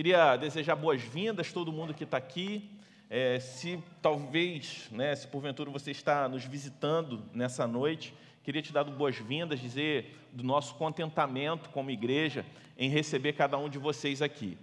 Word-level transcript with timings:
Queria 0.00 0.34
desejar 0.34 0.76
boas-vindas 0.76 1.52
todo 1.52 1.70
mundo 1.70 1.92
que 1.92 2.04
está 2.04 2.16
aqui. 2.16 2.70
É, 3.10 3.38
se 3.38 3.78
talvez, 4.00 4.88
né, 4.90 5.14
se 5.14 5.28
porventura 5.28 5.70
você 5.70 5.90
está 5.90 6.26
nos 6.26 6.42
visitando 6.42 7.22
nessa 7.34 7.66
noite, 7.66 8.14
queria 8.42 8.62
te 8.62 8.72
dar 8.72 8.82
boas-vindas, 8.84 9.60
dizer 9.60 10.18
do 10.32 10.42
nosso 10.42 10.74
contentamento 10.76 11.68
como 11.68 11.90
igreja 11.90 12.46
em 12.78 12.88
receber 12.88 13.34
cada 13.34 13.58
um 13.58 13.68
de 13.68 13.76
vocês 13.76 14.22
aqui. 14.22 14.56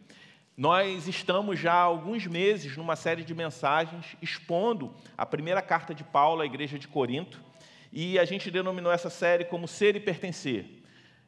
Nós 0.57 1.07
estamos 1.07 1.59
já 1.59 1.73
há 1.73 1.81
alguns 1.81 2.25
meses 2.25 2.75
numa 2.75 2.95
série 2.95 3.23
de 3.23 3.35
mensagens 3.35 4.17
expondo 4.19 4.91
a 5.15 5.23
primeira 5.23 5.61
carta 5.61 5.93
de 5.93 6.03
Paulo 6.03 6.41
à 6.41 6.47
igreja 6.47 6.79
de 6.79 6.87
Corinto, 6.87 7.39
e 7.93 8.17
a 8.17 8.25
gente 8.25 8.49
denominou 8.49 8.91
essa 8.91 9.11
série 9.11 9.45
como 9.45 9.67
Ser 9.67 9.95
e 9.95 9.99
Pertencer. 9.99 10.65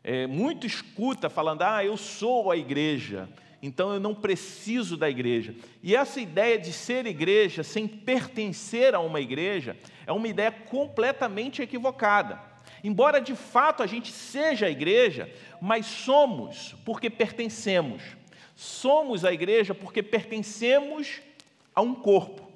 É, 0.03 0.25
muito 0.25 0.65
escuta 0.65 1.29
falando, 1.29 1.61
ah, 1.61 1.85
eu 1.85 1.95
sou 1.95 2.49
a 2.49 2.57
igreja, 2.57 3.29
então 3.61 3.93
eu 3.93 3.99
não 3.99 4.15
preciso 4.15 4.95
da 4.95 5.09
igreja. 5.09 5.55
E 5.83 5.95
essa 5.95 6.19
ideia 6.21 6.57
de 6.57 6.71
ser 6.71 7.05
igreja 7.05 7.63
sem 7.63 7.87
pertencer 7.87 8.95
a 8.95 8.99
uma 8.99 9.19
igreja 9.19 9.77
é 10.05 10.11
uma 10.11 10.27
ideia 10.27 10.51
completamente 10.51 11.61
equivocada. 11.61 12.41
Embora 12.83 13.19
de 13.19 13.35
fato 13.35 13.83
a 13.83 13.87
gente 13.87 14.11
seja 14.11 14.67
a 14.67 14.69
igreja, 14.69 15.33
mas 15.61 15.85
somos 15.85 16.75
porque 16.85 17.09
pertencemos. 17.09 18.01
Somos 18.55 19.25
a 19.25 19.33
igreja 19.33 19.73
porque 19.73 20.01
pertencemos 20.01 21.21
a 21.75 21.81
um 21.81 21.95
corpo. 21.95 22.49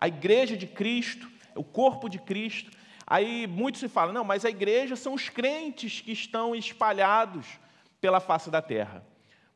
A 0.00 0.08
igreja 0.08 0.56
de 0.56 0.66
Cristo, 0.66 1.28
o 1.54 1.64
corpo 1.64 2.08
de 2.08 2.18
Cristo. 2.18 2.70
Aí 3.06 3.46
muitos 3.46 3.80
se 3.80 3.88
falam, 3.88 4.12
não, 4.12 4.24
mas 4.24 4.44
a 4.44 4.50
igreja 4.50 4.96
são 4.96 5.14
os 5.14 5.28
crentes 5.28 6.00
que 6.00 6.12
estão 6.12 6.54
espalhados 6.54 7.46
pela 8.00 8.20
face 8.20 8.50
da 8.50 8.60
terra. 8.60 9.04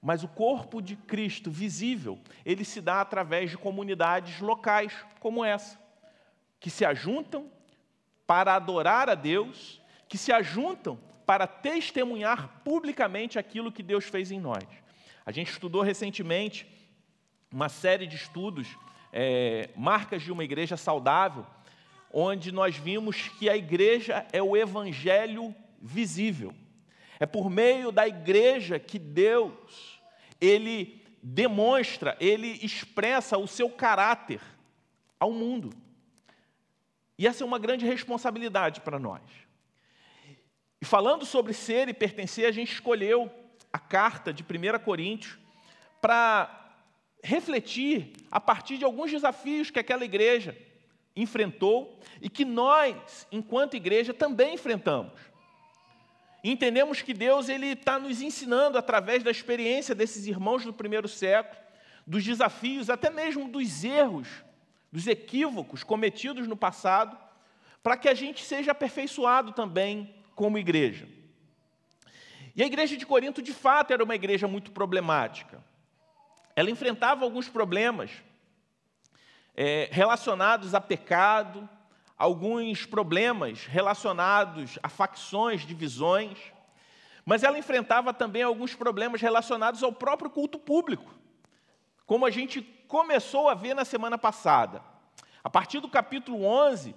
Mas 0.03 0.25
o 0.25 0.29
corpo 0.29 0.83
de 0.83 0.97
Cristo 0.97 1.49
visível, 1.49 2.19
ele 2.45 2.65
se 2.65 2.81
dá 2.81 3.01
através 3.01 3.51
de 3.51 3.57
comunidades 3.57 4.41
locais 4.41 4.93
como 5.21 5.45
essa, 5.45 5.79
que 6.59 6.69
se 6.69 6.85
ajuntam 6.85 7.49
para 8.27 8.57
adorar 8.57 9.09
a 9.09 9.15
Deus, 9.15 9.81
que 10.09 10.19
se 10.19 10.33
ajuntam 10.33 10.99
para 11.25 11.47
testemunhar 11.47 12.63
publicamente 12.65 13.39
aquilo 13.39 13.71
que 13.71 13.83
Deus 13.83 14.05
fez 14.07 14.33
em 14.33 14.41
nós. 14.41 14.65
A 15.25 15.31
gente 15.31 15.53
estudou 15.53 15.83
recentemente 15.83 16.67
uma 17.53 17.69
série 17.69 18.07
de 18.07 18.17
estudos, 18.17 18.77
é, 19.13 19.71
marcas 19.77 20.23
de 20.23 20.33
uma 20.33 20.43
igreja 20.43 20.77
saudável, 20.77 21.47
onde 22.13 22.51
nós 22.51 22.77
vimos 22.77 23.29
que 23.39 23.49
a 23.49 23.57
igreja 23.57 24.27
é 24.33 24.43
o 24.43 24.57
evangelho 24.57 25.55
visível. 25.81 26.53
É 27.21 27.27
por 27.27 27.49
meio 27.49 27.93
da 27.93 28.09
igreja 28.09 28.81
que 28.81 28.99
Deus 28.99 29.92
ele 30.43 31.01
demonstra, 31.23 32.17
ele 32.21 32.59
expressa 32.65 33.39
o 33.39 33.47
seu 33.47 33.71
caráter 33.71 34.41
ao 35.19 35.31
mundo. 35.31 35.71
E 37.17 37.29
essa 37.29 37.45
é 37.45 37.47
uma 37.47 37.61
grande 37.61 37.87
responsabilidade 37.87 38.81
para 38.81 38.99
nós. 38.99 39.23
E 40.81 40.85
falando 40.85 41.25
sobre 41.25 41.53
ser 41.53 41.89
e 41.89 41.95
pertencer, 41.95 42.45
a 42.45 42.51
gente 42.51 42.73
escolheu 42.73 43.31
a 43.73 43.79
carta 43.79 44.33
de 44.33 44.43
1 44.43 44.81
Coríntios 44.85 45.39
para 46.01 46.75
refletir 47.23 48.13
a 48.29 48.41
partir 48.41 48.77
de 48.77 48.85
alguns 48.85 49.13
desafios 49.13 49.71
que 49.71 49.79
aquela 49.79 50.05
igreja 50.05 50.59
enfrentou 51.15 52.01
e 52.21 52.29
que 52.29 52.45
nós, 52.45 53.29
enquanto 53.31 53.77
igreja, 53.77 54.13
também 54.13 54.55
enfrentamos 54.55 55.13
entendemos 56.51 57.03
que 57.03 57.15
Deus 57.15 57.49
ele 57.49 57.69
está 57.69 57.99
nos 57.99 58.21
ensinando 58.21 58.77
através 58.77 59.23
da 59.23 59.31
experiência 59.31 59.95
desses 59.95 60.27
irmãos 60.27 60.65
do 60.65 60.73
primeiro 60.73 61.09
século, 61.09 61.61
dos 62.07 62.25
desafios, 62.25 62.91
até 62.91 63.11
mesmo 63.11 63.49
dos 63.49 63.85
erros, 63.85 64.29
dos 64.91 65.07
equívocos 65.07 65.85
cometidos 65.85 66.49
no 66.49 66.57
passado, 66.57 67.17
para 67.83 67.97
que 67.97 68.09
a 68.09 68.15
gente 68.15 68.45
seja 68.45 68.73
aperfeiçoado 68.73 69.53
também 69.53 70.15
como 70.35 70.59
igreja. 70.59 71.09
E 72.55 72.63
a 72.63 72.67
igreja 72.67 72.97
de 72.97 73.07
Corinto, 73.07 73.41
de 73.41 73.53
fato, 73.53 73.93
era 73.93 74.05
uma 74.05 74.15
igreja 74.15 74.47
muito 74.47 74.73
problemática. 74.73 75.63
Ela 76.55 76.71
enfrentava 76.71 77.25
alguns 77.25 77.49
problemas 77.49 78.11
é, 79.57 79.89
relacionados 79.91 80.75
a 80.75 80.81
pecado, 80.81 81.69
alguns 82.23 82.87
problemas 82.87 83.67
relacionados 83.67 84.79
a 84.81 84.89
facções, 84.89 85.67
divisões, 85.67 86.39
mas 87.27 87.43
ela 87.43 87.59
enfrentava 87.59 88.15
também 88.15 88.45
alguns 88.45 88.77
problemas 88.77 89.21
relacionados 89.21 89.83
ao 89.83 89.93
próprio 89.93 90.31
culto 90.31 90.57
público, 90.57 91.13
como 92.07 92.25
a 92.25 92.31
gente 92.31 92.63
começou 92.87 93.49
a 93.49 93.55
ver 93.55 93.75
na 93.75 93.85
semana 93.85 94.17
passada. 94.17 94.81
A 95.43 95.51
partir 95.51 95.81
do 95.81 95.89
capítulo 95.89 96.45
11, 96.45 96.95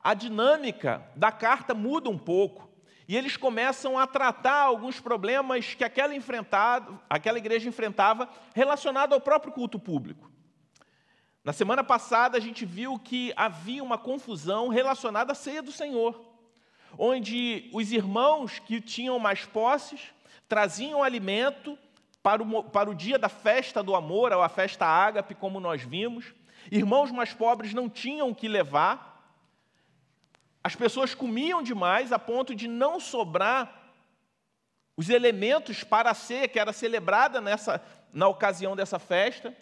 a 0.00 0.14
dinâmica 0.14 1.02
da 1.16 1.32
carta 1.32 1.74
muda 1.74 2.08
um 2.08 2.18
pouco. 2.18 2.70
E 3.08 3.16
eles 3.16 3.36
começam 3.36 3.98
a 3.98 4.06
tratar 4.06 4.60
alguns 4.60 5.00
problemas 5.00 5.74
que 5.74 5.82
aquela, 5.82 6.14
aquela 7.10 7.38
igreja 7.38 7.68
enfrentava 7.68 8.28
relacionado 8.54 9.12
ao 9.12 9.20
próprio 9.20 9.52
culto 9.52 9.76
público. 9.76 10.30
Na 11.44 11.52
semana 11.52 11.84
passada, 11.84 12.36
a 12.36 12.40
gente 12.40 12.66
viu 12.66 12.98
que 12.98 13.32
havia 13.36 13.82
uma 13.82 13.96
confusão 13.96 14.68
relacionada 14.68 15.32
à 15.32 15.34
ceia 15.34 15.62
do 15.62 15.72
Senhor, 15.72 16.20
onde 16.98 17.70
os 17.72 17.92
irmãos 17.92 18.58
que 18.58 18.80
tinham 18.80 19.18
mais 19.18 19.44
posses 19.44 20.00
traziam 20.48 21.02
alimento 21.02 21.78
para 22.22 22.42
o, 22.42 22.64
para 22.64 22.90
o 22.90 22.94
dia 22.94 23.18
da 23.18 23.28
festa 23.28 23.82
do 23.82 23.94
amor, 23.94 24.32
ou 24.32 24.42
a 24.42 24.48
festa 24.48 24.84
ágape, 24.84 25.34
como 25.34 25.60
nós 25.60 25.82
vimos. 25.82 26.34
Irmãos 26.70 27.10
mais 27.10 27.32
pobres 27.32 27.72
não 27.72 27.88
tinham 27.88 28.30
o 28.30 28.34
que 28.34 28.48
levar. 28.48 29.08
As 30.62 30.74
pessoas 30.74 31.14
comiam 31.14 31.62
demais 31.62 32.12
a 32.12 32.18
ponto 32.18 32.54
de 32.54 32.66
não 32.66 32.98
sobrar 32.98 33.92
os 34.96 35.08
elementos 35.08 35.84
para 35.84 36.10
a 36.10 36.14
ceia 36.14 36.48
que 36.48 36.58
era 36.58 36.72
celebrada 36.72 37.40
nessa, 37.40 37.80
na 38.12 38.26
ocasião 38.26 38.74
dessa 38.74 38.98
festa. 38.98 39.56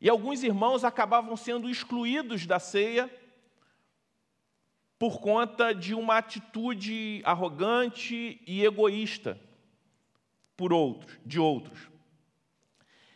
E 0.00 0.08
alguns 0.08 0.42
irmãos 0.42 0.84
acabavam 0.84 1.36
sendo 1.36 1.68
excluídos 1.68 2.46
da 2.46 2.58
ceia 2.58 3.10
por 4.98 5.20
conta 5.20 5.72
de 5.72 5.94
uma 5.94 6.18
atitude 6.18 7.22
arrogante 7.24 8.40
e 8.46 8.64
egoísta 8.64 9.40
por 10.56 10.72
outros, 10.72 11.18
de 11.24 11.38
outros. 11.38 11.88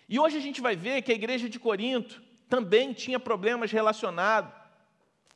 E 0.09 0.19
hoje 0.19 0.37
a 0.37 0.41
gente 0.41 0.61
vai 0.61 0.77
ver 0.77 1.03
que 1.03 1.11
a 1.11 1.15
igreja 1.15 1.49
de 1.49 1.59
Corinto 1.59 2.23
também 2.49 2.93
tinha 2.93 3.19
problemas 3.19 3.73
relacionados 3.73 4.53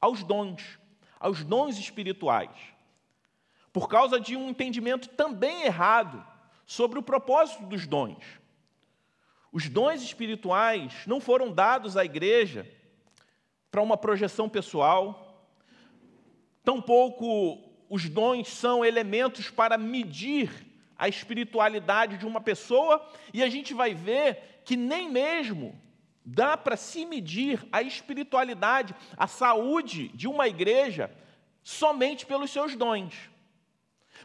aos 0.00 0.22
dons, 0.22 0.78
aos 1.18 1.42
dons 1.42 1.78
espirituais, 1.78 2.50
por 3.72 3.88
causa 3.88 4.20
de 4.20 4.36
um 4.36 4.50
entendimento 4.50 5.08
também 5.08 5.62
errado 5.62 6.24
sobre 6.66 6.98
o 6.98 7.02
propósito 7.02 7.64
dos 7.64 7.86
dons. 7.86 8.22
Os 9.56 9.70
dons 9.70 10.02
espirituais 10.02 10.92
não 11.06 11.18
foram 11.18 11.50
dados 11.50 11.96
à 11.96 12.04
igreja 12.04 12.70
para 13.70 13.80
uma 13.80 13.96
projeção 13.96 14.50
pessoal, 14.50 15.48
tampouco 16.62 17.64
os 17.88 18.06
dons 18.06 18.48
são 18.48 18.84
elementos 18.84 19.48
para 19.48 19.78
medir 19.78 20.50
a 20.98 21.08
espiritualidade 21.08 22.18
de 22.18 22.26
uma 22.26 22.38
pessoa, 22.38 23.02
e 23.32 23.42
a 23.42 23.48
gente 23.48 23.72
vai 23.72 23.94
ver 23.94 24.60
que 24.62 24.76
nem 24.76 25.10
mesmo 25.10 25.80
dá 26.22 26.54
para 26.58 26.76
se 26.76 27.06
medir 27.06 27.66
a 27.72 27.80
espiritualidade, 27.80 28.94
a 29.16 29.26
saúde 29.26 30.08
de 30.08 30.28
uma 30.28 30.46
igreja 30.46 31.10
somente 31.62 32.26
pelos 32.26 32.50
seus 32.50 32.76
dons. 32.76 33.14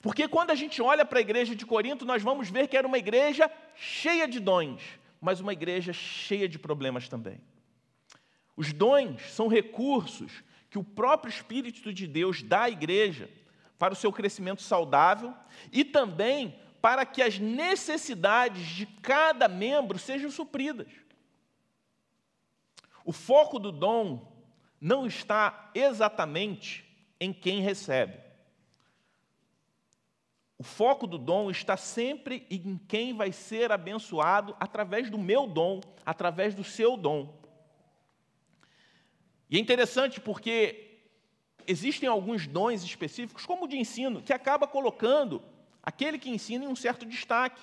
Porque 0.01 0.27
quando 0.27 0.51
a 0.51 0.55
gente 0.55 0.81
olha 0.81 1.05
para 1.05 1.19
a 1.19 1.21
igreja 1.21 1.55
de 1.55 1.65
Corinto, 1.65 2.05
nós 2.05 2.21
vamos 2.21 2.49
ver 2.49 2.67
que 2.67 2.75
era 2.75 2.85
uma 2.85 2.97
igreja 2.97 3.49
cheia 3.75 4.27
de 4.27 4.37
dons 4.37 4.99
mas 5.21 5.39
uma 5.39 5.53
igreja 5.53 5.93
cheia 5.93 6.49
de 6.49 6.57
problemas 6.57 7.07
também. 7.07 7.39
Os 8.57 8.73
dons 8.73 9.21
são 9.31 9.47
recursos 9.47 10.43
que 10.69 10.79
o 10.79 10.83
próprio 10.83 11.29
Espírito 11.29 11.93
de 11.93 12.07
Deus 12.07 12.41
dá 12.41 12.63
à 12.63 12.69
igreja 12.69 13.29
para 13.77 13.93
o 13.93 13.95
seu 13.95 14.11
crescimento 14.11 14.61
saudável 14.61 15.33
e 15.71 15.85
também 15.85 16.59
para 16.81 17.05
que 17.05 17.21
as 17.21 17.37
necessidades 17.37 18.67
de 18.69 18.85
cada 18.85 19.47
membro 19.47 19.99
sejam 19.99 20.31
supridas. 20.31 20.87
O 23.05 23.11
foco 23.11 23.59
do 23.59 23.71
dom 23.71 24.31
não 24.79 25.05
está 25.05 25.71
exatamente 25.75 26.83
em 27.19 27.31
quem 27.31 27.61
recebe. 27.61 28.30
O 30.61 30.63
foco 30.63 31.07
do 31.07 31.17
dom 31.17 31.49
está 31.49 31.75
sempre 31.75 32.45
em 32.47 32.79
quem 32.87 33.15
vai 33.15 33.31
ser 33.31 33.71
abençoado 33.71 34.55
através 34.59 35.09
do 35.09 35.17
meu 35.17 35.47
dom, 35.47 35.81
através 36.05 36.53
do 36.53 36.63
seu 36.63 36.95
dom. 36.95 37.33
E 39.49 39.57
é 39.57 39.59
interessante 39.59 40.21
porque 40.21 40.99
existem 41.65 42.07
alguns 42.07 42.45
dons 42.45 42.83
específicos, 42.83 43.43
como 43.43 43.65
o 43.65 43.67
de 43.67 43.75
ensino, 43.75 44.21
que 44.21 44.31
acaba 44.31 44.67
colocando 44.67 45.41
aquele 45.81 46.19
que 46.19 46.29
ensina 46.29 46.65
em 46.65 46.67
um 46.67 46.75
certo 46.75 47.07
destaque. 47.07 47.59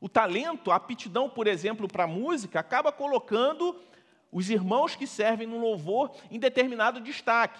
O 0.00 0.08
talento, 0.08 0.70
a 0.70 0.76
aptidão, 0.76 1.28
por 1.28 1.48
exemplo, 1.48 1.88
para 1.88 2.04
a 2.04 2.06
música, 2.06 2.60
acaba 2.60 2.92
colocando 2.92 3.82
os 4.30 4.48
irmãos 4.48 4.94
que 4.94 5.08
servem 5.08 5.48
no 5.48 5.58
louvor 5.58 6.12
em 6.30 6.38
determinado 6.38 7.00
destaque. 7.00 7.58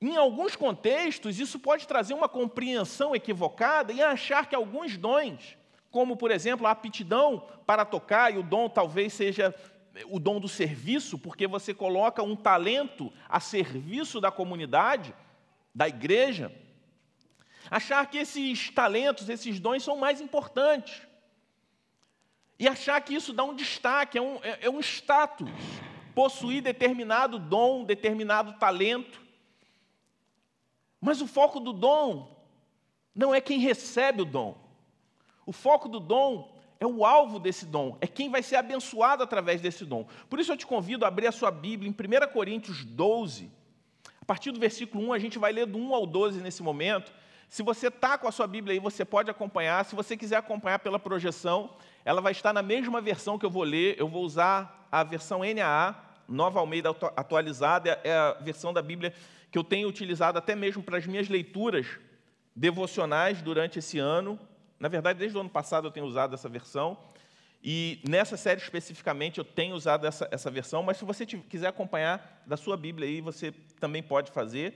Em 0.00 0.16
alguns 0.16 0.56
contextos, 0.56 1.38
isso 1.38 1.58
pode 1.58 1.86
trazer 1.86 2.14
uma 2.14 2.28
compreensão 2.28 3.14
equivocada 3.14 3.92
e 3.92 4.00
achar 4.00 4.46
que 4.46 4.54
alguns 4.54 4.96
dons, 4.96 5.58
como 5.90 6.16
por 6.16 6.30
exemplo 6.30 6.66
a 6.66 6.70
aptidão 6.70 7.46
para 7.66 7.84
tocar, 7.84 8.32
e 8.32 8.38
o 8.38 8.42
dom 8.42 8.68
talvez 8.68 9.12
seja 9.12 9.54
o 10.06 10.18
dom 10.18 10.40
do 10.40 10.48
serviço, 10.48 11.18
porque 11.18 11.46
você 11.46 11.74
coloca 11.74 12.22
um 12.22 12.34
talento 12.34 13.12
a 13.28 13.40
serviço 13.40 14.20
da 14.20 14.30
comunidade, 14.30 15.14
da 15.74 15.86
igreja, 15.86 16.50
achar 17.70 18.06
que 18.06 18.18
esses 18.18 18.70
talentos, 18.70 19.28
esses 19.28 19.60
dons 19.60 19.82
são 19.82 19.96
mais 19.96 20.20
importantes. 20.20 21.02
E 22.58 22.68
achar 22.68 23.00
que 23.00 23.14
isso 23.14 23.32
dá 23.32 23.44
um 23.44 23.54
destaque, 23.54 24.18
é 24.18 24.22
um, 24.22 24.36
é, 24.42 24.58
é 24.62 24.70
um 24.70 24.80
status. 24.80 25.50
Possuir 26.14 26.62
determinado 26.62 27.38
dom, 27.38 27.84
determinado 27.84 28.54
talento. 28.54 29.19
Mas 31.00 31.20
o 31.20 31.26
foco 31.26 31.58
do 31.58 31.72
dom 31.72 32.36
não 33.14 33.34
é 33.34 33.40
quem 33.40 33.58
recebe 33.58 34.22
o 34.22 34.24
dom. 34.24 34.56
O 35.46 35.52
foco 35.52 35.88
do 35.88 35.98
dom 35.98 36.60
é 36.78 36.86
o 36.86 37.04
alvo 37.04 37.38
desse 37.38 37.66
dom, 37.66 37.98
é 38.00 38.06
quem 38.06 38.30
vai 38.30 38.42
ser 38.42 38.56
abençoado 38.56 39.22
através 39.22 39.60
desse 39.60 39.84
dom. 39.84 40.06
Por 40.28 40.40
isso 40.40 40.50
eu 40.50 40.56
te 40.56 40.66
convido 40.66 41.04
a 41.04 41.08
abrir 41.08 41.26
a 41.26 41.32
sua 41.32 41.50
Bíblia 41.50 41.90
em 41.90 41.92
1 41.92 42.32
Coríntios 42.32 42.84
12. 42.84 43.50
A 44.20 44.24
partir 44.24 44.50
do 44.50 44.58
versículo 44.58 45.08
1, 45.08 45.12
a 45.12 45.18
gente 45.18 45.38
vai 45.38 45.52
ler 45.52 45.66
do 45.66 45.76
1 45.76 45.94
ao 45.94 46.06
12 46.06 46.40
nesse 46.40 46.62
momento. 46.62 47.12
Se 47.50 47.62
você 47.62 47.88
está 47.88 48.16
com 48.16 48.28
a 48.28 48.32
sua 48.32 48.46
Bíblia 48.46 48.74
aí, 48.74 48.78
você 48.78 49.04
pode 49.04 49.30
acompanhar. 49.30 49.84
Se 49.84 49.94
você 49.94 50.16
quiser 50.16 50.36
acompanhar 50.36 50.78
pela 50.78 50.98
projeção, 50.98 51.70
ela 52.04 52.20
vai 52.20 52.32
estar 52.32 52.52
na 52.52 52.62
mesma 52.62 53.00
versão 53.00 53.38
que 53.38 53.44
eu 53.44 53.50
vou 53.50 53.64
ler. 53.64 53.96
Eu 53.98 54.08
vou 54.08 54.24
usar 54.24 54.86
a 54.90 55.02
versão 55.02 55.40
NAA, 55.40 55.96
Nova 56.28 56.60
Almeida 56.60 56.90
atualizada, 57.16 58.00
é 58.04 58.12
a 58.12 58.32
versão 58.34 58.72
da 58.72 58.80
Bíblia 58.80 59.12
que 59.50 59.58
eu 59.58 59.64
tenho 59.64 59.88
utilizado 59.88 60.38
até 60.38 60.54
mesmo 60.54 60.82
para 60.82 60.98
as 60.98 61.06
minhas 61.06 61.28
leituras 61.28 61.86
devocionais 62.54 63.42
durante 63.42 63.78
esse 63.78 63.98
ano. 63.98 64.38
Na 64.78 64.88
verdade, 64.88 65.18
desde 65.18 65.36
o 65.36 65.40
ano 65.40 65.50
passado 65.50 65.88
eu 65.88 65.90
tenho 65.90 66.06
usado 66.06 66.34
essa 66.34 66.48
versão. 66.48 66.96
E 67.62 68.00
nessa 68.08 68.36
série 68.36 68.60
especificamente 68.60 69.38
eu 69.38 69.44
tenho 69.44 69.74
usado 69.74 70.06
essa, 70.06 70.26
essa 70.30 70.50
versão, 70.50 70.82
mas 70.82 70.96
se 70.96 71.04
você 71.04 71.26
quiser 71.26 71.66
acompanhar 71.66 72.42
da 72.46 72.56
sua 72.56 72.76
Bíblia 72.76 73.06
aí, 73.06 73.20
você 73.20 73.52
também 73.78 74.02
pode 74.02 74.30
fazer. 74.30 74.74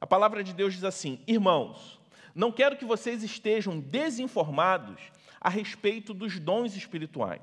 A 0.00 0.06
palavra 0.06 0.42
de 0.42 0.54
Deus 0.54 0.72
diz 0.72 0.84
assim: 0.84 1.20
Irmãos, 1.26 2.00
não 2.34 2.50
quero 2.50 2.76
que 2.76 2.86
vocês 2.86 3.22
estejam 3.22 3.78
desinformados 3.78 5.00
a 5.38 5.50
respeito 5.50 6.14
dos 6.14 6.38
dons 6.38 6.74
espirituais. 6.74 7.42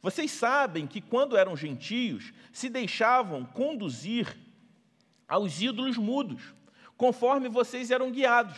Vocês 0.00 0.30
sabem 0.30 0.86
que 0.86 1.00
quando 1.00 1.36
eram 1.36 1.56
gentios, 1.56 2.32
se 2.50 2.68
deixavam 2.68 3.44
conduzir 3.44 4.36
aos 5.32 5.62
ídolos 5.62 5.96
mudos, 5.96 6.42
conforme 6.94 7.48
vocês 7.48 7.90
eram 7.90 8.10
guiados. 8.10 8.54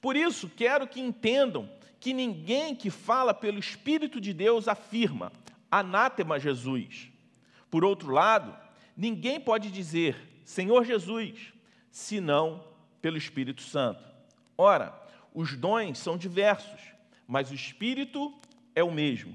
Por 0.00 0.16
isso, 0.16 0.48
quero 0.48 0.88
que 0.88 1.00
entendam 1.00 1.70
que 2.00 2.12
ninguém 2.12 2.74
que 2.74 2.90
fala 2.90 3.32
pelo 3.32 3.60
Espírito 3.60 4.20
de 4.20 4.34
Deus 4.34 4.66
afirma, 4.66 5.30
anátema 5.70 6.40
Jesus. 6.40 7.12
Por 7.70 7.84
outro 7.84 8.10
lado, 8.10 8.56
ninguém 8.96 9.38
pode 9.38 9.70
dizer, 9.70 10.16
Senhor 10.44 10.84
Jesus, 10.84 11.52
senão 11.92 12.64
pelo 13.00 13.16
Espírito 13.16 13.62
Santo. 13.62 14.02
Ora, 14.58 14.92
os 15.32 15.54
dons 15.56 15.96
são 15.96 16.18
diversos, 16.18 16.80
mas 17.24 17.52
o 17.52 17.54
Espírito 17.54 18.34
é 18.74 18.82
o 18.82 18.90
mesmo. 18.90 19.32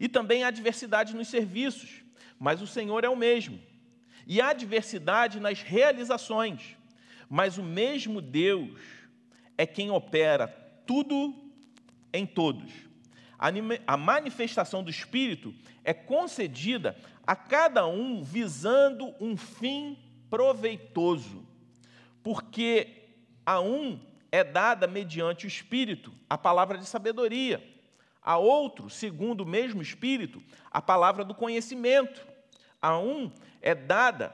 E 0.00 0.08
também 0.08 0.44
há 0.44 0.50
diversidade 0.50 1.14
nos 1.14 1.28
serviços, 1.28 2.02
mas 2.38 2.62
o 2.62 2.66
Senhor 2.66 3.04
é 3.04 3.08
o 3.10 3.14
mesmo. 3.16 3.60
E 4.26 4.40
há 4.40 4.52
diversidade 4.52 5.38
nas 5.38 5.62
realizações, 5.62 6.76
mas 7.28 7.58
o 7.58 7.62
mesmo 7.62 8.20
Deus 8.20 8.80
é 9.56 9.64
quem 9.64 9.90
opera 9.90 10.48
tudo 10.84 11.34
em 12.12 12.26
todos. 12.26 12.72
A 13.86 13.96
manifestação 13.96 14.82
do 14.82 14.90
Espírito 14.90 15.54
é 15.84 15.94
concedida 15.94 16.96
a 17.26 17.36
cada 17.36 17.86
um 17.86 18.22
visando 18.22 19.14
um 19.20 19.36
fim 19.36 19.98
proveitoso, 20.28 21.46
porque 22.22 23.04
a 23.44 23.60
um 23.60 24.00
é 24.32 24.42
dada 24.42 24.86
mediante 24.86 25.46
o 25.46 25.48
Espírito 25.48 26.12
a 26.28 26.36
palavra 26.36 26.76
de 26.78 26.86
sabedoria, 26.86 27.62
a 28.22 28.36
outro, 28.36 28.90
segundo 28.90 29.42
o 29.42 29.46
mesmo 29.46 29.80
Espírito, 29.80 30.42
a 30.70 30.82
palavra 30.82 31.24
do 31.24 31.34
conhecimento, 31.34 32.26
a 32.82 32.98
um 32.98 33.30
é 33.66 33.74
dada 33.74 34.32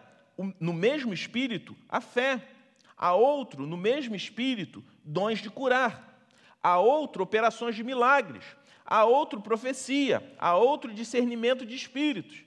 no 0.61 0.75
mesmo 0.75 1.15
Espírito 1.15 1.75
a 1.89 2.03
fé, 2.03 2.47
a 2.95 3.15
outro, 3.15 3.67
no 3.67 3.79
mesmo 3.79 4.15
Espírito, 4.15 4.85
dons 5.03 5.39
de 5.39 5.49
curar 5.49 6.21
a 6.63 6.79
outro 6.79 7.23
operações 7.23 7.75
de 7.75 7.83
milagres, 7.83 8.45
a 8.85 9.07
outro 9.07 9.41
profecia, 9.41 10.23
a 10.39 10.55
outro 10.55 10.93
discernimento 10.93 11.65
de 11.65 11.75
espíritos. 11.75 12.45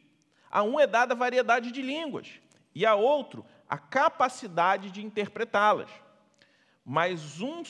A 0.52 0.62
um 0.62 0.80
é 0.80 0.86
dada 0.86 1.16
variedade 1.16 1.72
de 1.72 1.82
línguas 1.82 2.28
e 2.74 2.86
a 2.86 2.94
outro 2.94 3.44
a 3.68 3.80
capacidade 3.80 4.92
de 4.92 5.04
interpretá-las. 5.04 5.90
Mas 6.86 7.42
um, 7.42 7.64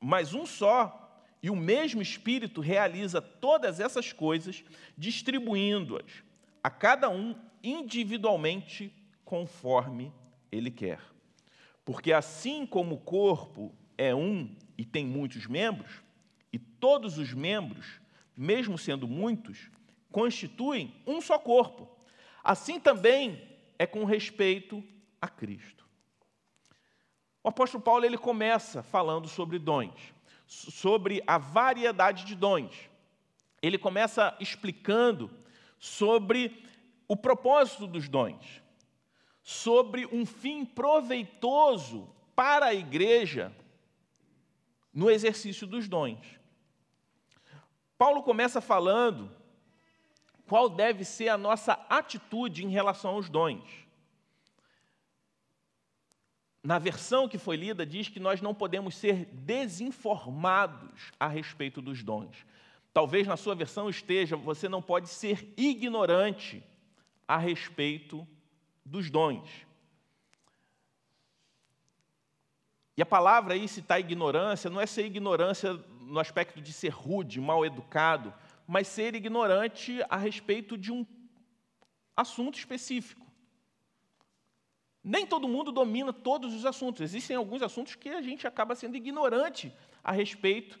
mas 0.00 0.32
um 0.32 0.46
só 0.46 1.22
e 1.42 1.50
o 1.50 1.56
mesmo 1.56 2.00
Espírito 2.00 2.62
realiza 2.62 3.20
todas 3.20 3.80
essas 3.80 4.14
coisas, 4.14 4.64
distribuindo-as 4.96 6.24
a 6.62 6.70
cada 6.70 7.10
um 7.10 7.36
individualmente 7.64 8.94
conforme 9.24 10.12
ele 10.52 10.70
quer. 10.70 11.00
Porque 11.84 12.12
assim 12.12 12.66
como 12.66 12.96
o 12.96 13.00
corpo 13.00 13.74
é 13.96 14.14
um 14.14 14.54
e 14.76 14.84
tem 14.84 15.06
muitos 15.06 15.46
membros, 15.46 16.02
e 16.52 16.58
todos 16.58 17.18
os 17.18 17.32
membros, 17.32 18.00
mesmo 18.36 18.76
sendo 18.76 19.08
muitos, 19.08 19.70
constituem 20.12 20.94
um 21.06 21.20
só 21.20 21.38
corpo. 21.38 21.88
Assim 22.42 22.78
também 22.78 23.42
é 23.78 23.86
com 23.86 24.04
respeito 24.04 24.84
a 25.20 25.26
Cristo. 25.26 25.84
O 27.42 27.48
apóstolo 27.48 27.82
Paulo 27.82 28.04
ele 28.04 28.18
começa 28.18 28.82
falando 28.82 29.28
sobre 29.28 29.58
dons, 29.58 30.14
sobre 30.46 31.22
a 31.26 31.38
variedade 31.38 32.24
de 32.24 32.34
dons. 32.34 32.88
Ele 33.60 33.78
começa 33.78 34.36
explicando 34.38 35.30
sobre 35.78 36.62
o 37.08 37.16
propósito 37.16 37.86
dos 37.86 38.08
dons, 38.08 38.62
sobre 39.42 40.06
um 40.06 40.24
fim 40.24 40.64
proveitoso 40.64 42.08
para 42.34 42.66
a 42.66 42.74
igreja 42.74 43.54
no 44.92 45.10
exercício 45.10 45.66
dos 45.66 45.88
dons. 45.88 46.18
Paulo 47.98 48.22
começa 48.22 48.60
falando 48.60 49.30
qual 50.46 50.68
deve 50.68 51.04
ser 51.04 51.28
a 51.28 51.38
nossa 51.38 51.72
atitude 51.88 52.64
em 52.64 52.68
relação 52.68 53.12
aos 53.12 53.28
dons. 53.28 53.84
Na 56.62 56.78
versão 56.78 57.28
que 57.28 57.36
foi 57.36 57.56
lida, 57.56 57.84
diz 57.84 58.08
que 58.08 58.18
nós 58.18 58.40
não 58.40 58.54
podemos 58.54 58.94
ser 58.94 59.26
desinformados 59.26 61.12
a 61.20 61.28
respeito 61.28 61.82
dos 61.82 62.02
dons. 62.02 62.46
Talvez 62.92 63.26
na 63.26 63.36
sua 63.36 63.54
versão 63.54 63.90
esteja, 63.90 64.36
você 64.36 64.68
não 64.68 64.80
pode 64.80 65.08
ser 65.08 65.52
ignorante 65.58 66.64
a 67.26 67.36
respeito 67.36 68.26
dos 68.84 69.10
dons. 69.10 69.48
E 72.96 73.02
a 73.02 73.06
palavra 73.06 73.54
aí, 73.54 73.66
citar 73.66 73.98
ignorância, 73.98 74.70
não 74.70 74.80
é 74.80 74.86
ser 74.86 75.04
ignorância 75.04 75.72
no 76.00 76.20
aspecto 76.20 76.60
de 76.60 76.72
ser 76.72 76.90
rude, 76.90 77.40
mal 77.40 77.64
educado, 77.64 78.32
mas 78.66 78.86
ser 78.86 79.14
ignorante 79.14 80.00
a 80.08 80.16
respeito 80.16 80.78
de 80.78 80.92
um 80.92 81.04
assunto 82.16 82.56
específico. 82.56 83.24
Nem 85.02 85.26
todo 85.26 85.48
mundo 85.48 85.72
domina 85.72 86.12
todos 86.12 86.54
os 86.54 86.64
assuntos. 86.64 87.02
Existem 87.02 87.36
alguns 87.36 87.62
assuntos 87.62 87.94
que 87.94 88.08
a 88.08 88.22
gente 88.22 88.46
acaba 88.46 88.74
sendo 88.74 88.96
ignorante 88.96 89.74
a 90.02 90.12
respeito 90.12 90.78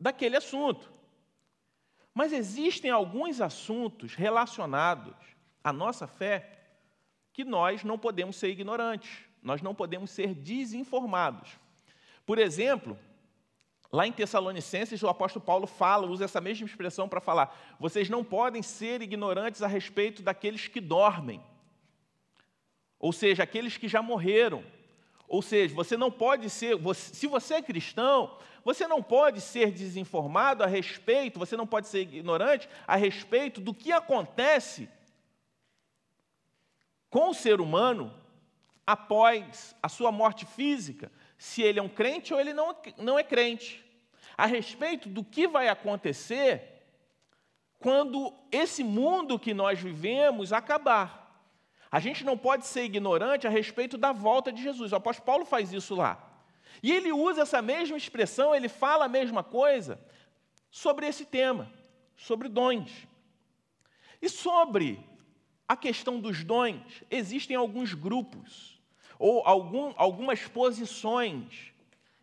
daquele 0.00 0.36
assunto. 0.36 0.90
Mas 2.12 2.32
existem 2.32 2.90
alguns 2.90 3.40
assuntos 3.40 4.14
relacionados 4.14 5.14
à 5.68 5.72
nossa 5.72 6.06
fé 6.06 6.58
que 7.32 7.44
nós 7.44 7.84
não 7.84 7.98
podemos 7.98 8.36
ser 8.36 8.48
ignorantes 8.48 9.28
nós 9.42 9.62
não 9.62 9.74
podemos 9.74 10.10
ser 10.10 10.34
desinformados. 10.34 11.50
Por 12.26 12.38
exemplo, 12.38 12.98
lá 13.90 14.06
em 14.06 14.12
Tessalonicenses, 14.12 15.02
o 15.02 15.08
apóstolo 15.08 15.44
Paulo 15.44 15.66
fala, 15.66 16.06
usa 16.06 16.24
essa 16.24 16.40
mesma 16.40 16.66
expressão 16.66 17.08
para 17.08 17.20
falar: 17.20 17.76
vocês 17.78 18.08
não 18.08 18.24
podem 18.24 18.62
ser 18.62 19.00
ignorantes 19.00 19.62
a 19.62 19.66
respeito 19.66 20.22
daqueles 20.22 20.68
que 20.68 20.80
dormem, 20.80 21.40
ou 22.98 23.12
seja, 23.12 23.42
aqueles 23.42 23.76
que 23.76 23.88
já 23.88 24.02
morreram, 24.02 24.62
Ou 25.26 25.42
seja, 25.42 25.74
você 25.74 25.94
não 25.96 26.10
pode 26.10 26.48
ser, 26.48 26.76
se 26.94 27.26
você 27.26 27.54
é 27.54 27.62
cristão, 27.62 28.38
você 28.64 28.86
não 28.86 29.02
pode 29.02 29.42
ser 29.42 29.70
desinformado 29.70 30.64
a 30.64 30.66
respeito, 30.66 31.38
você 31.38 31.54
não 31.56 31.66
pode 31.66 31.86
ser 31.86 32.00
ignorante 32.00 32.68
a 32.86 32.96
respeito 32.96 33.60
do 33.60 33.74
que 33.74 33.92
acontece 33.92 34.88
com 37.10 37.30
o 37.30 37.34
ser 37.34 37.60
humano 37.60 38.12
após 38.86 39.76
a 39.82 39.88
sua 39.88 40.10
morte 40.10 40.46
física, 40.46 41.12
se 41.36 41.62
ele 41.62 41.78
é 41.78 41.82
um 41.82 41.88
crente 41.88 42.32
ou 42.32 42.40
ele 42.40 42.52
não, 42.52 42.74
não 42.96 43.18
é 43.18 43.22
crente. 43.22 43.84
A 44.36 44.46
respeito 44.46 45.08
do 45.08 45.24
que 45.24 45.46
vai 45.46 45.68
acontecer 45.68 46.78
quando 47.78 48.32
esse 48.50 48.82
mundo 48.82 49.38
que 49.38 49.54
nós 49.54 49.78
vivemos 49.78 50.52
acabar. 50.52 51.26
A 51.90 52.00
gente 52.00 52.24
não 52.24 52.36
pode 52.36 52.66
ser 52.66 52.84
ignorante 52.84 53.46
a 53.46 53.50
respeito 53.50 53.96
da 53.96 54.12
volta 54.12 54.52
de 54.52 54.62
Jesus. 54.62 54.92
O 54.92 54.96
apóstolo 54.96 55.26
Paulo 55.26 55.44
faz 55.44 55.72
isso 55.72 55.94
lá. 55.94 56.22
E 56.82 56.92
ele 56.92 57.12
usa 57.12 57.42
essa 57.42 57.62
mesma 57.62 57.96
expressão, 57.96 58.54
ele 58.54 58.68
fala 58.68 59.06
a 59.06 59.08
mesma 59.08 59.42
coisa 59.42 59.98
sobre 60.70 61.06
esse 61.06 61.24
tema, 61.24 61.70
sobre 62.16 62.48
dons. 62.48 63.06
E 64.20 64.28
sobre 64.28 65.04
a 65.68 65.76
questão 65.76 66.18
dos 66.18 66.42
dons, 66.42 67.04
existem 67.10 67.54
alguns 67.54 67.92
grupos, 67.92 68.80
ou 69.18 69.42
algum, 69.44 69.92
algumas 69.96 70.40
posições 70.48 71.72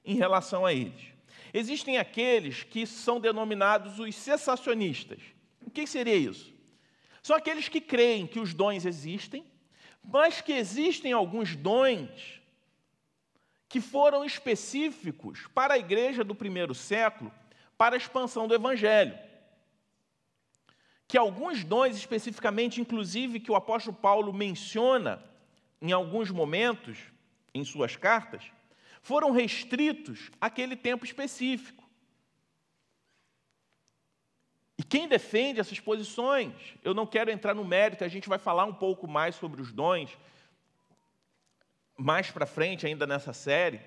em 0.03 0.15
relação 0.15 0.65
a 0.65 0.73
eles. 0.73 1.13
Existem 1.53 1.97
aqueles 1.97 2.63
que 2.63 2.87
são 2.87 3.19
denominados 3.19 3.99
os 3.99 4.15
cessacionistas. 4.15 5.19
O 5.65 5.69
que 5.69 5.85
seria 5.85 6.15
isso? 6.15 6.51
São 7.21 7.35
aqueles 7.35 7.69
que 7.69 7.79
creem 7.79 8.25
que 8.25 8.39
os 8.39 8.53
dons 8.53 8.85
existem, 8.85 9.45
mas 10.03 10.41
que 10.41 10.53
existem 10.53 11.11
alguns 11.11 11.55
dons 11.55 12.41
que 13.69 13.79
foram 13.81 14.23
específicos 14.23 15.47
para 15.53 15.73
a 15.75 15.77
igreja 15.77 16.23
do 16.23 16.35
primeiro 16.35 16.73
século, 16.73 17.31
para 17.77 17.95
a 17.95 17.97
expansão 17.97 18.47
do 18.47 18.55
evangelho. 18.55 19.17
Que 21.07 21.17
alguns 21.17 21.63
dons, 21.63 21.95
especificamente, 21.95 22.81
inclusive, 22.81 23.39
que 23.39 23.51
o 23.51 23.55
apóstolo 23.55 23.95
Paulo 23.95 24.33
menciona 24.33 25.23
em 25.81 25.91
alguns 25.91 26.31
momentos 26.31 26.97
em 27.53 27.63
suas 27.63 27.95
cartas, 27.95 28.43
foram 29.01 29.31
restritos 29.31 30.31
àquele 30.41 30.75
tempo 30.75 31.05
específico. 31.05 31.83
E 34.77 34.83
quem 34.83 35.07
defende 35.07 35.59
essas 35.59 35.79
posições? 35.79 36.53
Eu 36.83 36.93
não 36.93 37.05
quero 37.05 37.31
entrar 37.31 37.53
no 37.53 37.63
mérito, 37.63 38.03
a 38.03 38.07
gente 38.07 38.27
vai 38.27 38.39
falar 38.39 38.65
um 38.65 38.73
pouco 38.73 39.07
mais 39.07 39.35
sobre 39.35 39.61
os 39.61 39.71
dons 39.71 40.17
mais 41.97 42.29
para 42.29 42.45
frente 42.45 42.85
ainda 42.85 43.07
nessa 43.07 43.33
série. 43.33 43.79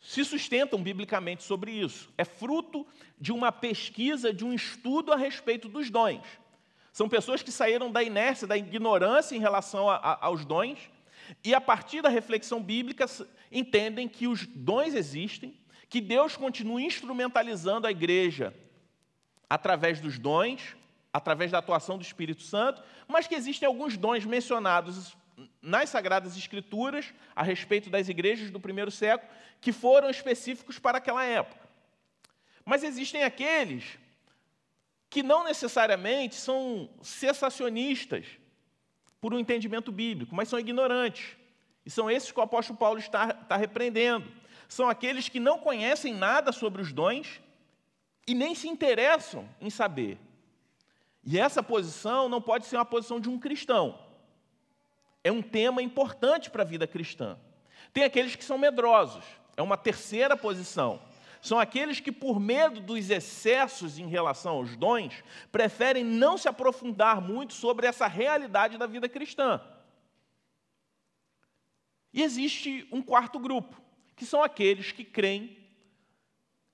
Se 0.00 0.24
sustentam 0.24 0.82
biblicamente 0.82 1.42
sobre 1.42 1.72
isso. 1.72 2.12
É 2.16 2.24
fruto 2.24 2.86
de 3.22 3.30
uma 3.30 3.52
pesquisa, 3.52 4.34
de 4.34 4.44
um 4.44 4.52
estudo 4.52 5.12
a 5.12 5.16
respeito 5.16 5.68
dos 5.68 5.88
dons. 5.88 6.26
São 6.92 7.08
pessoas 7.08 7.40
que 7.40 7.52
saíram 7.52 7.88
da 7.88 8.02
inércia, 8.02 8.48
da 8.48 8.56
ignorância 8.56 9.36
em 9.36 9.38
relação 9.38 9.88
a, 9.88 9.94
a, 9.94 10.26
aos 10.26 10.44
dons, 10.44 10.90
e 11.44 11.54
a 11.54 11.60
partir 11.60 12.02
da 12.02 12.08
reflexão 12.08 12.60
bíblica 12.60 13.06
entendem 13.52 14.08
que 14.08 14.26
os 14.26 14.44
dons 14.44 14.92
existem, 14.92 15.56
que 15.88 16.00
Deus 16.00 16.36
continua 16.36 16.82
instrumentalizando 16.82 17.86
a 17.86 17.92
igreja 17.92 18.52
através 19.48 20.00
dos 20.00 20.18
dons, 20.18 20.74
através 21.12 21.52
da 21.52 21.58
atuação 21.58 21.96
do 21.96 22.02
Espírito 22.02 22.42
Santo, 22.42 22.82
mas 23.06 23.28
que 23.28 23.36
existem 23.36 23.68
alguns 23.68 23.96
dons 23.96 24.24
mencionados 24.24 25.16
nas 25.62 25.90
Sagradas 25.90 26.36
Escrituras 26.36 27.14
a 27.36 27.44
respeito 27.44 27.88
das 27.88 28.08
igrejas 28.08 28.50
do 28.50 28.58
primeiro 28.58 28.90
século 28.90 29.30
que 29.60 29.70
foram 29.70 30.10
específicos 30.10 30.80
para 30.80 30.98
aquela 30.98 31.24
época. 31.24 31.61
Mas 32.64 32.82
existem 32.82 33.24
aqueles 33.24 33.98
que 35.10 35.22
não 35.22 35.44
necessariamente 35.44 36.34
são 36.34 36.88
cessacionistas 37.02 38.26
por 39.20 39.34
um 39.34 39.38
entendimento 39.38 39.92
bíblico, 39.92 40.34
mas 40.34 40.48
são 40.48 40.58
ignorantes. 40.58 41.36
E 41.84 41.90
são 41.90 42.10
esses 42.10 42.32
que 42.32 42.38
o 42.38 42.42
apóstolo 42.42 42.78
Paulo 42.78 42.98
está, 42.98 43.30
está 43.42 43.56
repreendendo. 43.56 44.30
São 44.68 44.88
aqueles 44.88 45.28
que 45.28 45.38
não 45.38 45.58
conhecem 45.58 46.14
nada 46.14 46.50
sobre 46.50 46.80
os 46.80 46.92
dons 46.92 47.40
e 48.26 48.34
nem 48.34 48.54
se 48.54 48.68
interessam 48.68 49.48
em 49.60 49.68
saber. 49.68 50.18
E 51.24 51.38
essa 51.38 51.62
posição 51.62 52.28
não 52.28 52.40
pode 52.40 52.66
ser 52.66 52.76
uma 52.76 52.84
posição 52.84 53.20
de 53.20 53.28
um 53.28 53.38
cristão. 53.38 53.98
É 55.22 55.30
um 55.30 55.42
tema 55.42 55.82
importante 55.82 56.50
para 56.50 56.62
a 56.62 56.66
vida 56.66 56.86
cristã. 56.86 57.38
Tem 57.92 58.04
aqueles 58.04 58.34
que 58.34 58.44
são 58.44 58.58
medrosos, 58.58 59.24
é 59.56 59.62
uma 59.62 59.76
terceira 59.76 60.36
posição. 60.36 61.00
São 61.42 61.58
aqueles 61.58 61.98
que, 61.98 62.12
por 62.12 62.38
medo 62.38 62.80
dos 62.80 63.10
excessos 63.10 63.98
em 63.98 64.06
relação 64.06 64.54
aos 64.54 64.76
dons, 64.76 65.24
preferem 65.50 66.04
não 66.04 66.38
se 66.38 66.48
aprofundar 66.48 67.20
muito 67.20 67.52
sobre 67.52 67.84
essa 67.84 68.06
realidade 68.06 68.78
da 68.78 68.86
vida 68.86 69.08
cristã. 69.08 69.60
E 72.12 72.22
existe 72.22 72.86
um 72.92 73.02
quarto 73.02 73.40
grupo, 73.40 73.76
que 74.14 74.24
são 74.24 74.40
aqueles 74.40 74.92
que 74.92 75.04
creem 75.04 75.58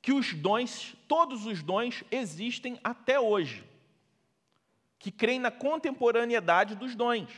que 0.03 0.13
os 0.13 0.35
dons, 0.35 0.95
todos 1.09 1.47
os 1.47 1.63
dons, 1.63 2.05
existem 2.11 2.79
até 2.85 3.19
hoje, 3.19 3.65
que 4.99 5.11
creem 5.11 5.41
na 5.41 5.51
contemporaneidade 5.51 6.75
dos 6.75 6.95
dons. 6.95 7.31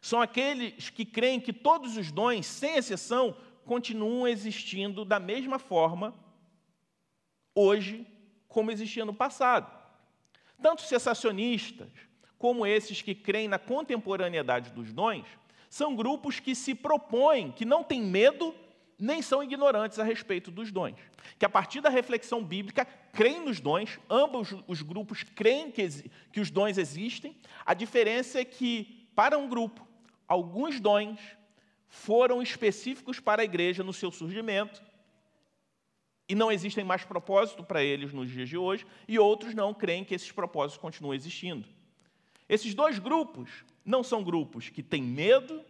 São 0.00 0.20
aqueles 0.20 0.90
que 0.90 1.04
creem 1.04 1.38
que 1.38 1.52
todos 1.52 1.96
os 1.96 2.10
dons, 2.10 2.46
sem 2.46 2.76
exceção, 2.76 3.36
continuam 3.70 4.26
existindo 4.26 5.04
da 5.04 5.20
mesma 5.20 5.56
forma 5.56 6.12
hoje 7.54 8.04
como 8.48 8.72
existia 8.72 9.04
no 9.04 9.14
passado. 9.14 9.70
Tanto 10.60 10.82
cessacionistas 10.82 11.88
como 12.36 12.66
esses 12.66 13.00
que 13.00 13.14
creem 13.14 13.46
na 13.46 13.60
contemporaneidade 13.60 14.72
dos 14.72 14.92
dons 14.92 15.24
são 15.68 15.94
grupos 15.94 16.40
que 16.40 16.52
se 16.52 16.74
propõem, 16.74 17.52
que 17.52 17.64
não 17.64 17.84
têm 17.84 18.02
medo 18.02 18.52
nem 18.98 19.22
são 19.22 19.40
ignorantes 19.40 20.00
a 20.00 20.02
respeito 20.02 20.50
dos 20.50 20.72
dons. 20.72 20.98
Que 21.38 21.46
a 21.46 21.48
partir 21.48 21.80
da 21.80 21.88
reflexão 21.88 22.44
bíblica, 22.44 22.84
creem 23.12 23.38
nos 23.38 23.60
dons, 23.60 24.00
ambos 24.10 24.52
os 24.66 24.82
grupos 24.82 25.22
creem 25.22 25.70
que, 25.70 25.88
que 26.32 26.40
os 26.40 26.50
dons 26.50 26.76
existem, 26.76 27.36
a 27.64 27.72
diferença 27.72 28.40
é 28.40 28.44
que, 28.44 29.08
para 29.14 29.38
um 29.38 29.48
grupo, 29.48 29.86
alguns 30.26 30.80
dons 30.80 31.20
foram 31.90 32.40
específicos 32.40 33.18
para 33.18 33.42
a 33.42 33.44
igreja 33.44 33.82
no 33.82 33.92
seu 33.92 34.10
surgimento, 34.12 34.80
e 36.28 36.34
não 36.34 36.52
existem 36.52 36.84
mais 36.84 37.04
propósito 37.04 37.64
para 37.64 37.82
eles 37.82 38.12
nos 38.12 38.30
dias 38.30 38.48
de 38.48 38.56
hoje, 38.56 38.86
e 39.08 39.18
outros 39.18 39.52
não 39.52 39.74
creem 39.74 40.04
que 40.04 40.14
esses 40.14 40.30
propósitos 40.30 40.80
continuam 40.80 41.12
existindo. 41.12 41.68
Esses 42.48 42.72
dois 42.72 43.00
grupos 43.00 43.64
não 43.84 44.04
são 44.04 44.22
grupos 44.22 44.68
que 44.68 44.82
têm 44.82 45.02
medo 45.02 45.64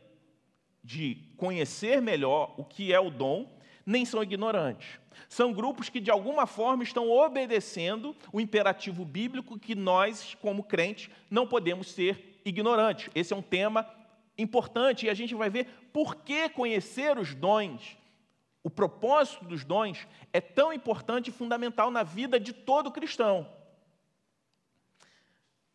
de 0.84 1.16
conhecer 1.38 2.02
melhor 2.02 2.54
o 2.58 2.64
que 2.64 2.92
é 2.92 3.00
o 3.00 3.10
dom, 3.10 3.58
nem 3.86 4.04
são 4.04 4.22
ignorantes. 4.22 5.00
São 5.28 5.52
grupos 5.52 5.88
que, 5.88 6.00
de 6.00 6.10
alguma 6.10 6.46
forma, 6.46 6.82
estão 6.82 7.10
obedecendo 7.10 8.14
o 8.30 8.40
imperativo 8.40 9.04
bíblico 9.04 9.58
que 9.58 9.74
nós, 9.74 10.36
como 10.42 10.62
crentes, 10.62 11.10
não 11.30 11.46
podemos 11.46 11.90
ser 11.90 12.40
ignorantes. 12.44 13.08
Esse 13.14 13.32
é 13.32 13.36
um 13.36 13.42
tema 13.42 13.88
importante 14.36 15.06
e 15.06 15.10
a 15.10 15.14
gente 15.14 15.34
vai 15.34 15.50
ver 15.50 15.66
por 15.92 16.16
que 16.16 16.48
conhecer 16.48 17.18
os 17.18 17.34
dons, 17.34 17.96
o 18.62 18.70
propósito 18.70 19.44
dos 19.44 19.64
dons, 19.64 20.06
é 20.32 20.40
tão 20.40 20.72
importante 20.72 21.28
e 21.28 21.32
fundamental 21.32 21.90
na 21.90 22.02
vida 22.02 22.38
de 22.38 22.52
todo 22.52 22.90
cristão. 22.90 23.46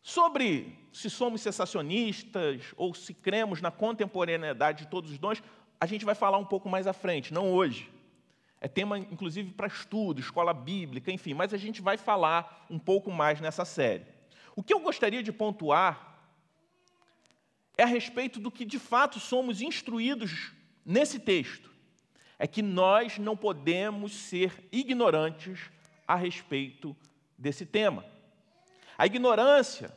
Sobre 0.02 0.78
se 0.92 1.10
somos 1.10 1.40
cessacionistas 1.40 2.72
ou 2.76 2.94
se 2.94 3.12
cremos 3.12 3.60
na 3.60 3.70
contemporaneidade 3.70 4.84
de 4.84 4.90
todos 4.90 5.10
os 5.10 5.18
dons, 5.18 5.42
a 5.80 5.86
gente 5.86 6.04
vai 6.04 6.14
falar 6.14 6.38
um 6.38 6.44
pouco 6.44 6.68
mais 6.68 6.86
à 6.86 6.92
frente, 6.92 7.34
não 7.34 7.52
hoje. 7.52 7.90
É 8.60 8.68
tema, 8.68 8.98
inclusive, 8.98 9.50
para 9.50 9.66
estudo, 9.66 10.20
escola 10.20 10.54
bíblica, 10.54 11.12
enfim, 11.12 11.34
mas 11.34 11.52
a 11.52 11.58
gente 11.58 11.82
vai 11.82 11.96
falar 11.96 12.66
um 12.70 12.78
pouco 12.78 13.10
mais 13.10 13.40
nessa 13.40 13.64
série. 13.64 14.06
O 14.54 14.62
que 14.62 14.72
eu 14.72 14.80
gostaria 14.80 15.22
de 15.22 15.32
pontuar 15.32 16.15
é 17.76 17.82
a 17.82 17.86
respeito 17.86 18.40
do 18.40 18.50
que 18.50 18.64
de 18.64 18.78
fato 18.78 19.20
somos 19.20 19.60
instruídos 19.60 20.52
nesse 20.84 21.18
texto. 21.18 21.70
É 22.38 22.46
que 22.46 22.62
nós 22.62 23.18
não 23.18 23.36
podemos 23.36 24.12
ser 24.12 24.52
ignorantes 24.70 25.70
a 26.06 26.14
respeito 26.14 26.96
desse 27.38 27.66
tema. 27.66 28.04
A 28.96 29.06
ignorância 29.06 29.92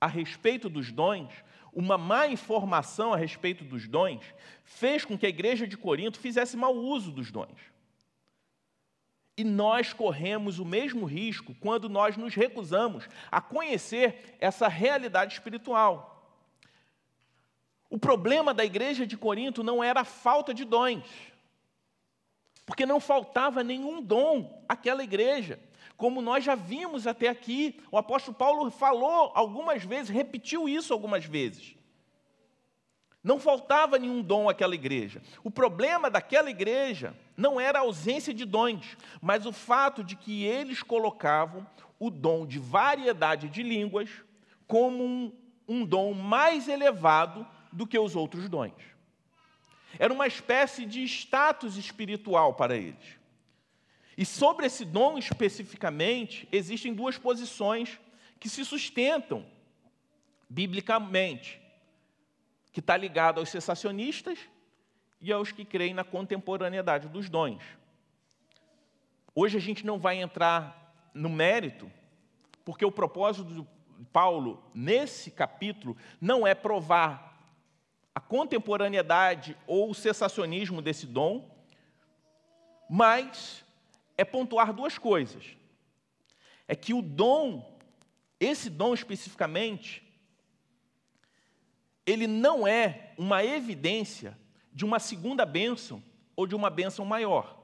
a 0.00 0.06
respeito 0.06 0.68
dos 0.68 0.90
dons, 0.90 1.32
uma 1.72 1.96
má 1.96 2.26
informação 2.26 3.14
a 3.14 3.16
respeito 3.16 3.64
dos 3.64 3.86
dons, 3.86 4.24
fez 4.64 5.04
com 5.04 5.16
que 5.16 5.26
a 5.26 5.28
igreja 5.28 5.66
de 5.66 5.76
Corinto 5.76 6.18
fizesse 6.18 6.56
mau 6.56 6.74
uso 6.74 7.12
dos 7.12 7.30
dons. 7.30 7.58
E 9.36 9.44
nós 9.44 9.92
corremos 9.92 10.58
o 10.58 10.64
mesmo 10.64 11.06
risco 11.06 11.54
quando 11.60 11.88
nós 11.88 12.16
nos 12.16 12.34
recusamos 12.34 13.08
a 13.30 13.40
conhecer 13.40 14.36
essa 14.40 14.68
realidade 14.68 15.34
espiritual. 15.34 16.11
O 17.92 17.98
problema 17.98 18.54
da 18.54 18.64
igreja 18.64 19.06
de 19.06 19.18
Corinto 19.18 19.62
não 19.62 19.84
era 19.84 20.00
a 20.00 20.04
falta 20.04 20.54
de 20.54 20.64
dons, 20.64 21.04
porque 22.64 22.86
não 22.86 22.98
faltava 22.98 23.62
nenhum 23.62 24.00
dom 24.00 24.64
àquela 24.66 25.04
igreja. 25.04 25.60
Como 25.94 26.22
nós 26.22 26.42
já 26.42 26.54
vimos 26.54 27.06
até 27.06 27.28
aqui, 27.28 27.78
o 27.90 27.98
apóstolo 27.98 28.34
Paulo 28.34 28.70
falou 28.70 29.30
algumas 29.34 29.84
vezes, 29.84 30.08
repetiu 30.08 30.66
isso 30.66 30.90
algumas 30.90 31.26
vezes. 31.26 31.76
Não 33.22 33.38
faltava 33.38 33.98
nenhum 33.98 34.22
dom 34.22 34.48
àquela 34.48 34.74
igreja. 34.74 35.20
O 35.44 35.50
problema 35.50 36.08
daquela 36.08 36.48
igreja 36.48 37.14
não 37.36 37.60
era 37.60 37.80
a 37.80 37.82
ausência 37.82 38.32
de 38.32 38.46
dons, 38.46 38.96
mas 39.20 39.44
o 39.44 39.52
fato 39.52 40.02
de 40.02 40.16
que 40.16 40.44
eles 40.44 40.82
colocavam 40.82 41.66
o 41.98 42.08
dom 42.08 42.46
de 42.46 42.58
variedade 42.58 43.50
de 43.50 43.62
línguas 43.62 44.08
como 44.66 45.04
um, 45.04 45.32
um 45.68 45.84
dom 45.84 46.14
mais 46.14 46.68
elevado 46.68 47.46
do 47.72 47.86
que 47.86 47.98
os 47.98 48.14
outros 48.14 48.48
dons. 48.48 48.72
Era 49.98 50.12
uma 50.12 50.26
espécie 50.26 50.86
de 50.86 51.02
status 51.04 51.76
espiritual 51.76 52.54
para 52.54 52.76
eles. 52.76 53.18
E 54.16 54.24
sobre 54.24 54.66
esse 54.66 54.84
dom 54.84 55.18
especificamente, 55.18 56.46
existem 56.52 56.92
duas 56.92 57.16
posições 57.16 57.98
que 58.38 58.48
se 58.48 58.64
sustentam 58.64 59.46
biblicamente 60.48 61.60
que 62.72 62.80
está 62.80 62.96
ligado 62.96 63.38
aos 63.38 63.50
cessacionistas 63.50 64.38
e 65.20 65.30
aos 65.32 65.52
que 65.52 65.64
creem 65.64 65.94
na 65.94 66.04
contemporaneidade 66.04 67.08
dos 67.08 67.28
dons. 67.28 67.62
Hoje 69.34 69.56
a 69.56 69.60
gente 69.60 69.84
não 69.84 69.98
vai 69.98 70.20
entrar 70.20 71.10
no 71.14 71.28
mérito, 71.28 71.90
porque 72.64 72.84
o 72.84 72.90
propósito 72.90 73.44
de 73.44 73.66
Paulo 74.12 74.62
nesse 74.74 75.30
capítulo 75.30 75.96
não 76.20 76.46
é 76.46 76.54
provar 76.54 77.31
a 78.14 78.20
contemporaneidade 78.20 79.56
ou 79.66 79.90
o 79.90 79.94
cessacionismo 79.94 80.82
desse 80.82 81.06
dom, 81.06 81.50
mas 82.88 83.64
é 84.16 84.24
pontuar 84.24 84.72
duas 84.72 84.98
coisas. 84.98 85.56
É 86.68 86.76
que 86.76 86.92
o 86.92 87.00
dom, 87.00 87.78
esse 88.38 88.68
dom 88.68 88.92
especificamente, 88.92 90.02
ele 92.04 92.26
não 92.26 92.66
é 92.66 93.12
uma 93.16 93.44
evidência 93.44 94.36
de 94.72 94.84
uma 94.84 94.98
segunda 94.98 95.46
bênção 95.46 96.02
ou 96.36 96.46
de 96.46 96.54
uma 96.54 96.68
bênção 96.68 97.04
maior. 97.04 97.58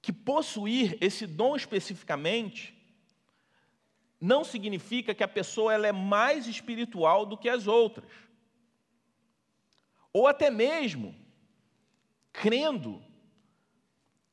Que 0.00 0.12
possuir 0.12 0.96
esse 1.00 1.26
dom 1.26 1.54
especificamente 1.54 2.74
não 4.20 4.44
significa 4.44 5.14
que 5.14 5.24
a 5.24 5.28
pessoa 5.28 5.74
ela 5.74 5.86
é 5.86 5.92
mais 5.92 6.46
espiritual 6.46 7.26
do 7.26 7.36
que 7.36 7.48
as 7.48 7.66
outras. 7.66 8.08
Ou 10.12 10.26
até 10.26 10.50
mesmo 10.50 11.14
crendo 12.32 13.02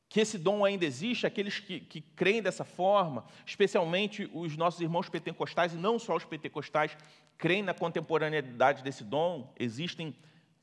que 0.08 0.18
esse 0.18 0.36
dom 0.36 0.64
ainda 0.64 0.84
existe, 0.84 1.24
aqueles 1.24 1.60
que, 1.60 1.78
que 1.78 2.00
creem 2.00 2.42
dessa 2.42 2.64
forma, 2.64 3.24
especialmente 3.46 4.28
os 4.34 4.56
nossos 4.56 4.80
irmãos 4.80 5.08
pentecostais, 5.08 5.72
e 5.72 5.76
não 5.76 6.00
só 6.00 6.16
os 6.16 6.24
pentecostais, 6.24 6.96
creem 7.38 7.62
na 7.62 7.72
contemporaneidade 7.72 8.82
desse 8.82 9.04
dom, 9.04 9.54
existem 9.56 10.14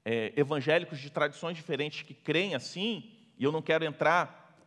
é, 0.04 0.34
evangélicos 0.36 1.00
de 1.00 1.10
tradições 1.10 1.56
diferentes 1.56 2.02
que 2.02 2.14
creem 2.14 2.56
assim, 2.56 3.10
e 3.38 3.44
eu 3.46 3.52
não 3.52 3.62
quero 3.62 3.86
entrar 3.86 4.58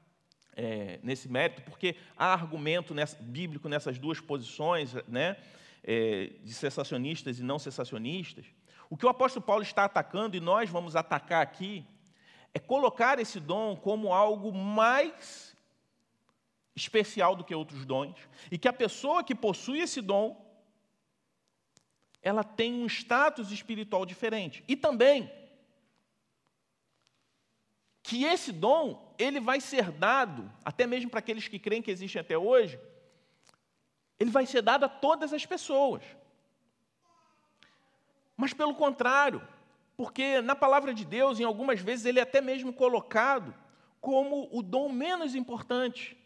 é, 0.57 0.99
nesse 1.03 1.29
mérito, 1.29 1.61
porque 1.63 1.97
há 2.17 2.33
argumento 2.33 2.95
nessa, 2.95 3.17
bíblico 3.21 3.69
nessas 3.69 3.99
duas 3.99 4.19
posições, 4.19 4.95
né, 5.07 5.37
é, 5.85 6.31
de 6.43 6.55
cessacionistas 6.55 7.39
e 7.39 7.43
não 7.43 7.59
cessacionistas. 7.59 8.47
O 8.91 8.97
que 8.97 9.07
o 9.07 9.09
apóstolo 9.09 9.47
Paulo 9.47 9.63
está 9.63 9.85
atacando, 9.85 10.37
e 10.37 10.41
nós 10.41 10.69
vamos 10.69 10.97
atacar 10.97 11.41
aqui, 11.41 11.87
é 12.53 12.59
colocar 12.59 13.21
esse 13.21 13.39
dom 13.39 13.77
como 13.77 14.13
algo 14.13 14.53
mais 14.53 15.57
especial 16.75 17.37
do 17.37 17.45
que 17.45 17.55
outros 17.55 17.87
dons, 17.87 18.17
e 18.51 18.59
que 18.59 18.67
a 18.67 18.73
pessoa 18.73 19.23
que 19.23 19.35
possui 19.35 19.81
esse 19.81 20.01
dom, 20.01 20.45
ela 22.21 22.43
tem 22.43 22.83
um 22.83 22.87
status 22.87 23.53
espiritual 23.53 24.05
diferente. 24.05 24.65
E 24.67 24.77
também 24.77 25.31
que 28.03 28.25
esse 28.25 28.51
dom, 28.51 29.15
ele 29.17 29.39
vai 29.39 29.61
ser 29.61 29.93
dado, 29.93 30.51
até 30.65 30.85
mesmo 30.85 31.11
para 31.11 31.21
aqueles 31.21 31.47
que 31.47 31.61
creem 31.61 31.81
que 31.81 31.93
existem 31.93 32.21
até 32.21 32.37
hoje, 32.37 32.81
ele 34.19 34.31
vai 34.31 34.47
ser 34.47 34.63
dado 34.63 34.85
a 34.85 34.89
todas 34.89 35.33
as 35.33 35.47
pessoas. 35.47 36.03
Mas 38.41 38.55
pelo 38.55 38.75
contrário, 38.75 39.47
porque 39.99 40.41
na 40.41 40.57
palavra 40.57 40.95
de 40.95 41.05
Deus, 41.05 41.39
em 41.39 41.45
algumas 41.45 41.79
vezes, 41.79 42.07
ele 42.07 42.19
é 42.19 42.23
até 42.23 42.41
mesmo 42.41 42.73
colocado 42.73 43.55
como 44.01 44.49
o 44.51 44.63
dom 44.63 44.89
menos 44.89 45.35
importante. 45.35 46.17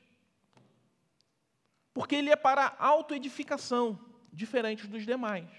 Porque 1.92 2.14
ele 2.14 2.30
é 2.30 2.36
para 2.36 2.76
autoedificação, 2.78 3.98
diferente 4.32 4.86
dos 4.86 5.04
demais. 5.04 5.50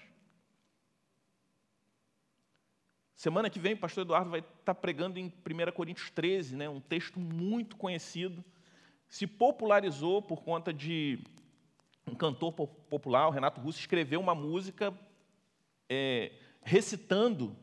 Semana 3.14 3.50
que 3.50 3.58
vem, 3.58 3.74
o 3.74 3.78
pastor 3.78 4.04
Eduardo 4.04 4.30
vai 4.30 4.40
estar 4.40 4.74
pregando 4.74 5.18
em 5.18 5.26
1 5.26 5.72
Coríntios 5.72 6.08
13, 6.08 6.56
né, 6.56 6.70
um 6.70 6.80
texto 6.80 7.20
muito 7.20 7.76
conhecido. 7.76 8.42
Se 9.10 9.26
popularizou 9.26 10.22
por 10.22 10.42
conta 10.42 10.72
de 10.72 11.18
um 12.06 12.14
cantor 12.14 12.50
popular, 12.52 13.28
o 13.28 13.30
Renato 13.30 13.60
Russo, 13.60 13.78
escreveu 13.78 14.20
uma 14.20 14.34
música 14.34 14.98
é, 15.86 16.32
recitando 16.66 17.56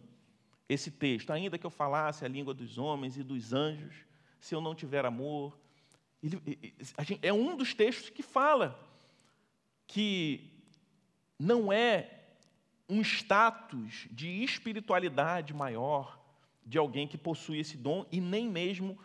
esse 0.67 0.89
texto. 0.89 1.31
Ainda 1.31 1.57
que 1.57 1.65
eu 1.65 1.69
falasse 1.69 2.23
a 2.23 2.27
língua 2.27 2.53
dos 2.53 2.77
homens 2.77 3.17
e 3.17 3.23
dos 3.23 3.51
anjos, 3.51 3.93
se 4.39 4.55
eu 4.55 4.61
não 4.61 4.73
tiver 4.73 5.05
amor. 5.05 5.59
Ele, 6.23 6.41
é 7.21 7.33
um 7.33 7.57
dos 7.57 7.73
textos 7.73 8.09
que 8.09 8.23
fala 8.23 8.79
que 9.85 10.49
não 11.37 11.71
é 11.71 12.21
um 12.87 13.01
status 13.01 14.07
de 14.09 14.41
espiritualidade 14.41 15.53
maior 15.53 16.17
de 16.65 16.77
alguém 16.77 17.05
que 17.05 17.17
possui 17.17 17.59
esse 17.59 17.75
dom 17.75 18.05
e 18.09 18.21
nem 18.21 18.49
mesmo 18.49 18.97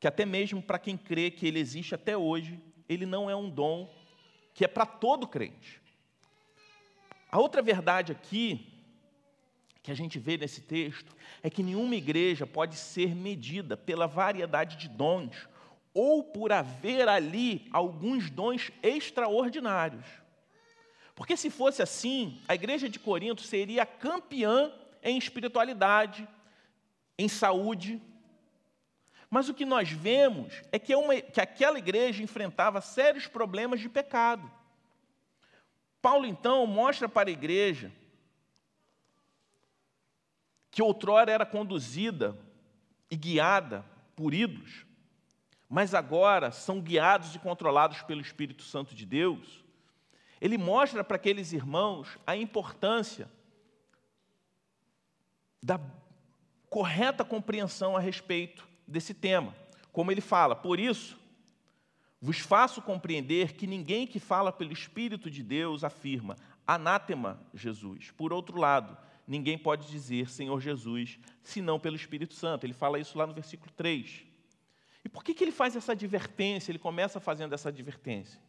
que 0.00 0.08
até 0.08 0.24
mesmo 0.24 0.62
para 0.62 0.78
quem 0.78 0.96
crê 0.96 1.30
que 1.30 1.46
ele 1.46 1.58
existe 1.58 1.94
até 1.94 2.16
hoje, 2.16 2.58
ele 2.88 3.04
não 3.04 3.28
é 3.28 3.36
um 3.36 3.50
dom 3.50 3.94
que 4.54 4.64
é 4.64 4.68
para 4.68 4.86
todo 4.86 5.28
crente. 5.28 5.82
A 7.30 7.38
outra 7.38 7.60
verdade 7.60 8.10
aqui 8.10 8.73
que 9.84 9.92
a 9.92 9.94
gente 9.94 10.18
vê 10.18 10.38
nesse 10.38 10.62
texto 10.62 11.14
é 11.42 11.50
que 11.50 11.62
nenhuma 11.62 11.94
igreja 11.94 12.46
pode 12.46 12.74
ser 12.74 13.14
medida 13.14 13.76
pela 13.76 14.06
variedade 14.06 14.78
de 14.78 14.88
dons 14.88 15.46
ou 15.92 16.24
por 16.24 16.50
haver 16.50 17.06
ali 17.06 17.68
alguns 17.70 18.30
dons 18.30 18.72
extraordinários. 18.82 20.06
Porque 21.14 21.36
se 21.36 21.50
fosse 21.50 21.82
assim, 21.82 22.40
a 22.48 22.54
igreja 22.54 22.88
de 22.88 22.98
Corinto 22.98 23.42
seria 23.42 23.84
campeã 23.84 24.72
em 25.02 25.18
espiritualidade, 25.18 26.26
em 27.18 27.28
saúde. 27.28 28.00
Mas 29.28 29.50
o 29.50 29.54
que 29.54 29.66
nós 29.66 29.90
vemos 29.90 30.62
é 30.72 30.78
que, 30.78 30.94
é 30.94 30.96
uma, 30.96 31.20
que 31.20 31.42
aquela 31.42 31.78
igreja 31.78 32.22
enfrentava 32.22 32.80
sérios 32.80 33.26
problemas 33.26 33.80
de 33.80 33.90
pecado. 33.90 34.50
Paulo, 36.00 36.24
então, 36.24 36.66
mostra 36.66 37.06
para 37.06 37.28
a 37.28 37.32
igreja 37.32 37.92
que 40.74 40.82
outrora 40.82 41.30
era 41.30 41.46
conduzida 41.46 42.36
e 43.08 43.14
guiada 43.14 43.84
por 44.16 44.34
ídolos, 44.34 44.84
mas 45.68 45.94
agora 45.94 46.50
são 46.50 46.80
guiados 46.80 47.32
e 47.32 47.38
controlados 47.38 48.02
pelo 48.02 48.20
Espírito 48.20 48.64
Santo 48.64 48.92
de 48.92 49.06
Deus, 49.06 49.64
ele 50.40 50.58
mostra 50.58 51.04
para 51.04 51.14
aqueles 51.14 51.52
irmãos 51.52 52.18
a 52.26 52.36
importância 52.36 53.30
da 55.62 55.80
correta 56.68 57.24
compreensão 57.24 57.96
a 57.96 58.00
respeito 58.00 58.66
desse 58.84 59.14
tema. 59.14 59.54
Como 59.92 60.10
ele 60.10 60.20
fala, 60.20 60.56
por 60.56 60.80
isso, 60.80 61.16
vos 62.20 62.40
faço 62.40 62.82
compreender 62.82 63.52
que 63.52 63.68
ninguém 63.68 64.08
que 64.08 64.18
fala 64.18 64.50
pelo 64.50 64.72
Espírito 64.72 65.30
de 65.30 65.44
Deus 65.44 65.84
afirma 65.84 66.36
anátema 66.66 67.40
Jesus. 67.54 68.10
Por 68.10 68.32
outro 68.32 68.58
lado, 68.58 68.98
ninguém 69.26 69.58
pode 69.58 69.86
dizer 69.88 70.28
Senhor 70.28 70.60
Jesus, 70.60 71.18
senão 71.42 71.78
pelo 71.78 71.96
Espírito 71.96 72.34
Santo. 72.34 72.64
Ele 72.64 72.72
fala 72.72 72.98
isso 72.98 73.16
lá 73.16 73.26
no 73.26 73.34
versículo 73.34 73.70
3. 73.76 74.24
E 75.04 75.08
por 75.08 75.22
que, 75.22 75.34
que 75.34 75.44
ele 75.44 75.52
faz 75.52 75.76
essa 75.76 75.92
advertência? 75.92 76.70
Ele 76.70 76.78
começa 76.78 77.20
fazendo 77.20 77.52
essa 77.52 77.68
advertência. 77.68 78.40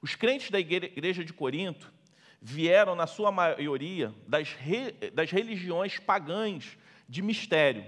Os 0.00 0.14
crentes 0.14 0.50
da 0.50 0.58
igreja 0.58 1.24
de 1.24 1.32
Corinto 1.32 1.92
vieram, 2.40 2.94
na 2.94 3.06
sua 3.06 3.30
maioria, 3.30 4.14
das, 4.26 4.52
re, 4.52 4.92
das 5.12 5.30
religiões 5.30 5.98
pagãs 5.98 6.78
de 7.06 7.20
mistério, 7.20 7.84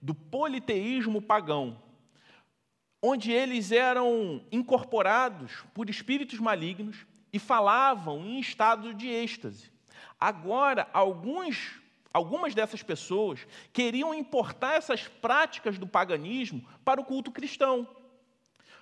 do 0.00 0.14
politeísmo 0.14 1.20
pagão, 1.20 1.82
onde 3.02 3.32
eles 3.32 3.72
eram 3.72 4.44
incorporados 4.52 5.64
por 5.74 5.90
espíritos 5.90 6.38
malignos 6.38 7.04
e 7.32 7.38
falavam 7.38 8.24
em 8.24 8.38
estado 8.38 8.94
de 8.94 9.08
êxtase. 9.08 9.72
Agora, 10.18 10.88
alguns, 10.92 11.80
algumas 12.12 12.54
dessas 12.54 12.82
pessoas 12.82 13.46
queriam 13.72 14.14
importar 14.14 14.76
essas 14.76 15.06
práticas 15.06 15.78
do 15.78 15.86
paganismo 15.86 16.66
para 16.84 17.00
o 17.00 17.04
culto 17.04 17.30
cristão. 17.30 17.86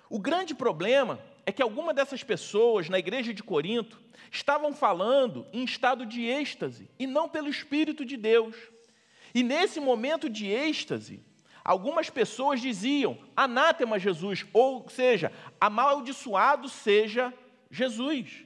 O 0.09 0.19
grande 0.19 0.55
problema 0.55 1.19
é 1.47 1.53
que 1.53 1.63
algumas 1.63 1.95
dessas 1.95 2.23
pessoas 2.23 2.89
na 2.89 2.99
igreja 2.99 3.35
de 3.35 3.43
Corinto 3.43 4.01
estavam 4.31 4.73
falando 4.73 5.47
em 5.53 5.65
estado 5.65 6.07
de 6.07 6.25
êxtase 6.25 6.89
e 6.99 7.07
não 7.07 7.29
pelo 7.29 7.49
Espírito 7.49 8.05
de 8.05 8.17
Deus. 8.17 8.57
E 9.35 9.43
nesse 9.43 9.81
momento 9.81 10.31
de 10.31 10.47
êxtase, 10.47 11.21
algumas 11.65 12.09
pessoas 12.09 12.61
diziam: 12.61 13.19
anátema 13.37 13.99
Jesus, 13.99 14.47
ou 14.53 14.89
seja, 14.89 15.33
amaldiçoado 15.61 16.69
seja 16.69 17.35
Jesus. 17.71 18.45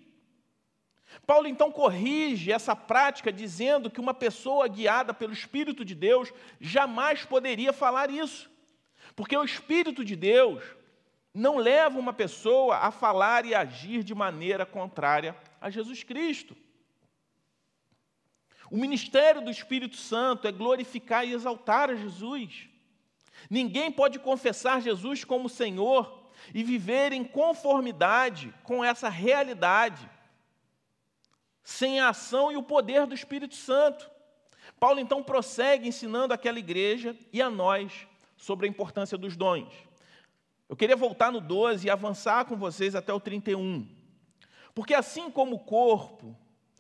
Paulo 1.29 1.47
então 1.47 1.71
corrige 1.71 2.51
essa 2.51 2.75
prática 2.75 3.31
dizendo 3.31 3.91
que 3.91 4.01
uma 4.01 4.14
pessoa 4.14 4.67
guiada 4.67 5.12
pelo 5.12 5.35
Espírito 5.35 5.85
de 5.85 5.95
Deus 5.95 6.33
jamais 6.59 7.23
poderia 7.23 7.71
falar 7.71 8.09
isso, 8.09 8.51
porque 9.14 9.37
o 9.37 9.45
Espírito 9.45 10.03
de 10.03 10.17
Deus 10.17 10.64
não 11.35 11.59
leva 11.59 11.99
uma 11.99 12.14
pessoa 12.14 12.79
a 12.79 12.91
falar 12.91 13.45
e 13.45 13.55
agir 13.55 14.03
de 14.03 14.14
maneira 14.14 14.64
contrária 14.64 15.37
a 15.61 15.69
Jesus 15.69 16.03
Cristo. 16.03 16.57
O 18.71 18.79
ministério 18.79 19.43
do 19.43 19.51
Espírito 19.51 19.97
Santo 19.97 20.49
é 20.49 20.51
glorificar 20.51 21.27
e 21.27 21.35
exaltar 21.35 21.91
a 21.91 21.95
Jesus. 21.95 22.71
Ninguém 23.51 23.93
pode 23.93 24.19
confessar 24.19 24.81
Jesus 24.81 25.25
como 25.25 25.47
Senhor 25.47 26.31
e 26.55 26.64
viver 26.64 27.12
em 27.12 27.23
conformidade 27.23 28.55
com 28.62 28.83
essa 28.83 29.11
realidade, 29.11 30.09
sem 31.68 32.00
a 32.00 32.09
ação 32.09 32.50
e 32.50 32.57
o 32.57 32.62
poder 32.62 33.07
do 33.07 33.14
Espírito 33.14 33.54
Santo. 33.54 34.11
Paulo 34.81 35.00
então 35.00 35.22
prossegue 35.22 35.87
ensinando 35.87 36.33
aquela 36.33 36.59
igreja 36.59 37.14
e 37.31 37.42
a 37.42 37.50
nós 37.50 38.07
sobre 38.38 38.66
a 38.66 38.70
importância 38.70 39.18
dos 39.18 39.37
dons. 39.37 39.70
Eu 40.66 40.74
queria 40.74 40.96
voltar 40.96 41.31
no 41.31 41.42
12 41.42 41.87
e 41.87 41.90
avançar 41.90 42.46
com 42.46 42.57
vocês 42.57 42.94
até 42.94 43.12
o 43.12 43.20
31. 43.20 43.87
Porque 44.74 44.94
assim 44.94 45.31
como 45.31 45.57
o 45.57 45.59
corpo 45.59 46.35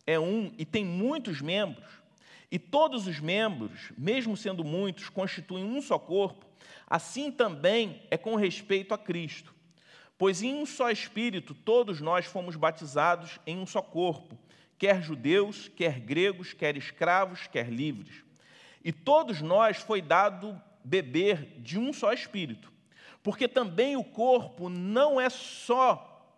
é 0.06 0.18
um 0.18 0.54
e 0.56 0.64
tem 0.64 0.86
muitos 0.86 1.42
membros, 1.42 2.00
e 2.50 2.58
todos 2.58 3.06
os 3.06 3.20
membros, 3.20 3.92
mesmo 3.94 4.38
sendo 4.38 4.64
muitos, 4.64 5.10
constituem 5.10 5.64
um 5.64 5.82
só 5.82 5.98
corpo, 5.98 6.46
assim 6.86 7.30
também 7.30 8.00
é 8.10 8.16
com 8.16 8.36
respeito 8.36 8.94
a 8.94 8.98
Cristo. 8.98 9.54
Pois 10.16 10.42
em 10.42 10.54
um 10.54 10.64
só 10.64 10.90
Espírito 10.90 11.52
todos 11.52 12.00
nós 12.00 12.24
fomos 12.24 12.56
batizados 12.56 13.38
em 13.46 13.58
um 13.58 13.66
só 13.66 13.82
corpo, 13.82 14.47
quer 14.78 15.02
judeus, 15.02 15.68
quer 15.68 15.98
gregos, 15.98 16.52
quer 16.52 16.76
escravos, 16.76 17.46
quer 17.46 17.68
livres. 17.68 18.22
E 18.84 18.92
todos 18.92 19.42
nós 19.42 19.78
foi 19.78 20.00
dado 20.00 20.60
beber 20.84 21.58
de 21.58 21.78
um 21.78 21.92
só 21.92 22.12
Espírito. 22.12 22.72
Porque 23.22 23.48
também 23.48 23.96
o 23.96 24.04
corpo 24.04 24.68
não 24.68 25.20
é 25.20 25.28
só, 25.28 26.32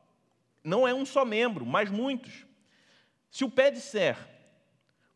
não 0.64 0.88
é 0.88 0.94
um 0.94 1.04
só 1.04 1.24
membro, 1.24 1.66
mas 1.66 1.90
muitos. 1.90 2.46
Se 3.30 3.44
o 3.44 3.50
pé 3.50 3.70
disser, 3.70 4.16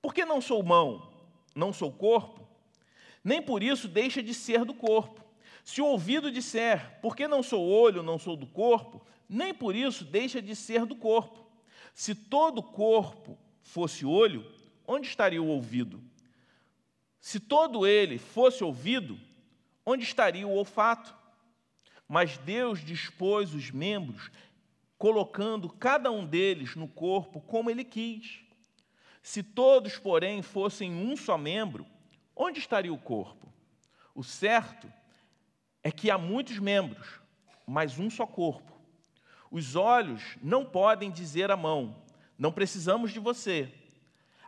por 0.01 0.15
que 0.15 0.25
não 0.25 0.41
sou 0.41 0.63
mão, 0.63 1.11
não 1.55 1.73
sou 1.73 1.91
corpo? 1.91 2.47
Nem 3.25 3.41
por 3.41 3.63
isso 3.63 3.89
deixa 3.89 4.23
de 4.23 4.35
ser 4.35 4.65
do 4.65 4.75
corpo. 4.75 5.25
Se 5.65 5.81
o 5.81 5.87
ouvido 5.87 6.31
disser, 6.31 7.01
por 7.01 7.17
que 7.17 7.27
não 7.27 7.43
sou 7.43 7.67
olho, 7.67 8.03
não 8.03 8.19
sou 8.19 8.37
do 8.37 8.47
corpo? 8.47 9.05
Nem 9.27 9.55
por 9.55 9.75
isso 9.75 10.05
deixa 10.05 10.43
de 10.43 10.55
ser 10.55 10.85
do 10.85 10.95
corpo. 10.95 11.44
Se 11.95 12.15
todo 12.15 12.59
o 12.59 12.63
corpo 12.63 13.39
fosse 13.63 14.05
olho, 14.05 14.45
onde 14.87 15.07
estaria 15.07 15.41
o 15.41 15.47
ouvido? 15.47 16.03
Se 17.21 17.39
todo 17.39 17.87
ele 17.87 18.19
fosse 18.19 18.65
ouvido, 18.65 19.19
onde 19.87 20.03
estaria 20.03 20.47
o 20.47 20.55
olfato? 20.55 21.15
Mas 22.09 22.37
Deus 22.37 22.85
dispôs 22.85 23.55
os 23.55 23.71
membros, 23.71 24.31
colocando 24.99 25.71
cada 25.71 26.11
um 26.11 26.27
deles 26.27 26.75
no 26.75 26.89
corpo 26.89 27.41
como 27.41 27.71
ele 27.71 27.85
quis. 27.85 28.41
Se 29.23 29.43
todos, 29.43 29.97
porém, 29.97 30.43
fossem 30.43 30.93
um 30.93 31.17
só 31.17 31.39
membro, 31.39 31.87
onde 32.37 32.59
estaria 32.59 32.93
o 32.93 32.99
corpo? 32.99 33.51
O 34.15 34.23
certo 34.23 34.93
é 35.83 35.91
que 35.91 36.11
há 36.11 36.19
muitos 36.19 36.59
membros, 36.59 37.21
mas 37.67 37.99
um 37.99 38.11
só 38.11 38.27
corpo. 38.27 38.74
Os 39.55 39.77
olhos 39.77 40.37
não 40.43 40.65
podem 40.65 41.13
dizer 41.13 41.49
à 41.49 41.57
mão: 41.57 41.95
não 42.37 42.51
precisamos 42.51 43.13
de 43.13 43.21
você. 43.21 43.73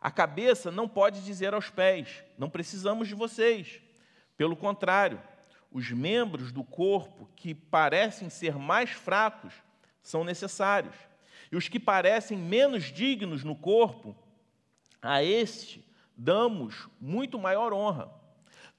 A 0.01 0.11
cabeça 0.11 0.69
não 0.73 0.89
pode 0.89 1.25
dizer 1.25 1.55
aos 1.55 1.71
pés: 1.71 2.25
não 2.37 2.51
precisamos 2.51 3.07
de 3.07 3.15
vocês. 3.15 3.81
Pelo 4.37 4.57
contrário, 4.57 5.23
os 5.71 5.93
membros 5.93 6.51
do 6.51 6.65
corpo 6.65 7.31
que 7.37 7.55
parecem 7.55 8.29
ser 8.29 8.57
mais 8.57 8.91
fracos 8.91 9.55
são 10.03 10.25
necessários. 10.25 10.97
E 11.53 11.57
os 11.57 11.69
que 11.69 11.79
parecem 11.79 12.37
menos 12.37 12.93
dignos 12.93 13.45
no 13.45 13.55
corpo 13.55 14.17
a 15.01 15.23
este 15.23 15.89
damos 16.17 16.89
muito 17.01 17.39
maior 17.39 17.73
honra. 17.73 18.11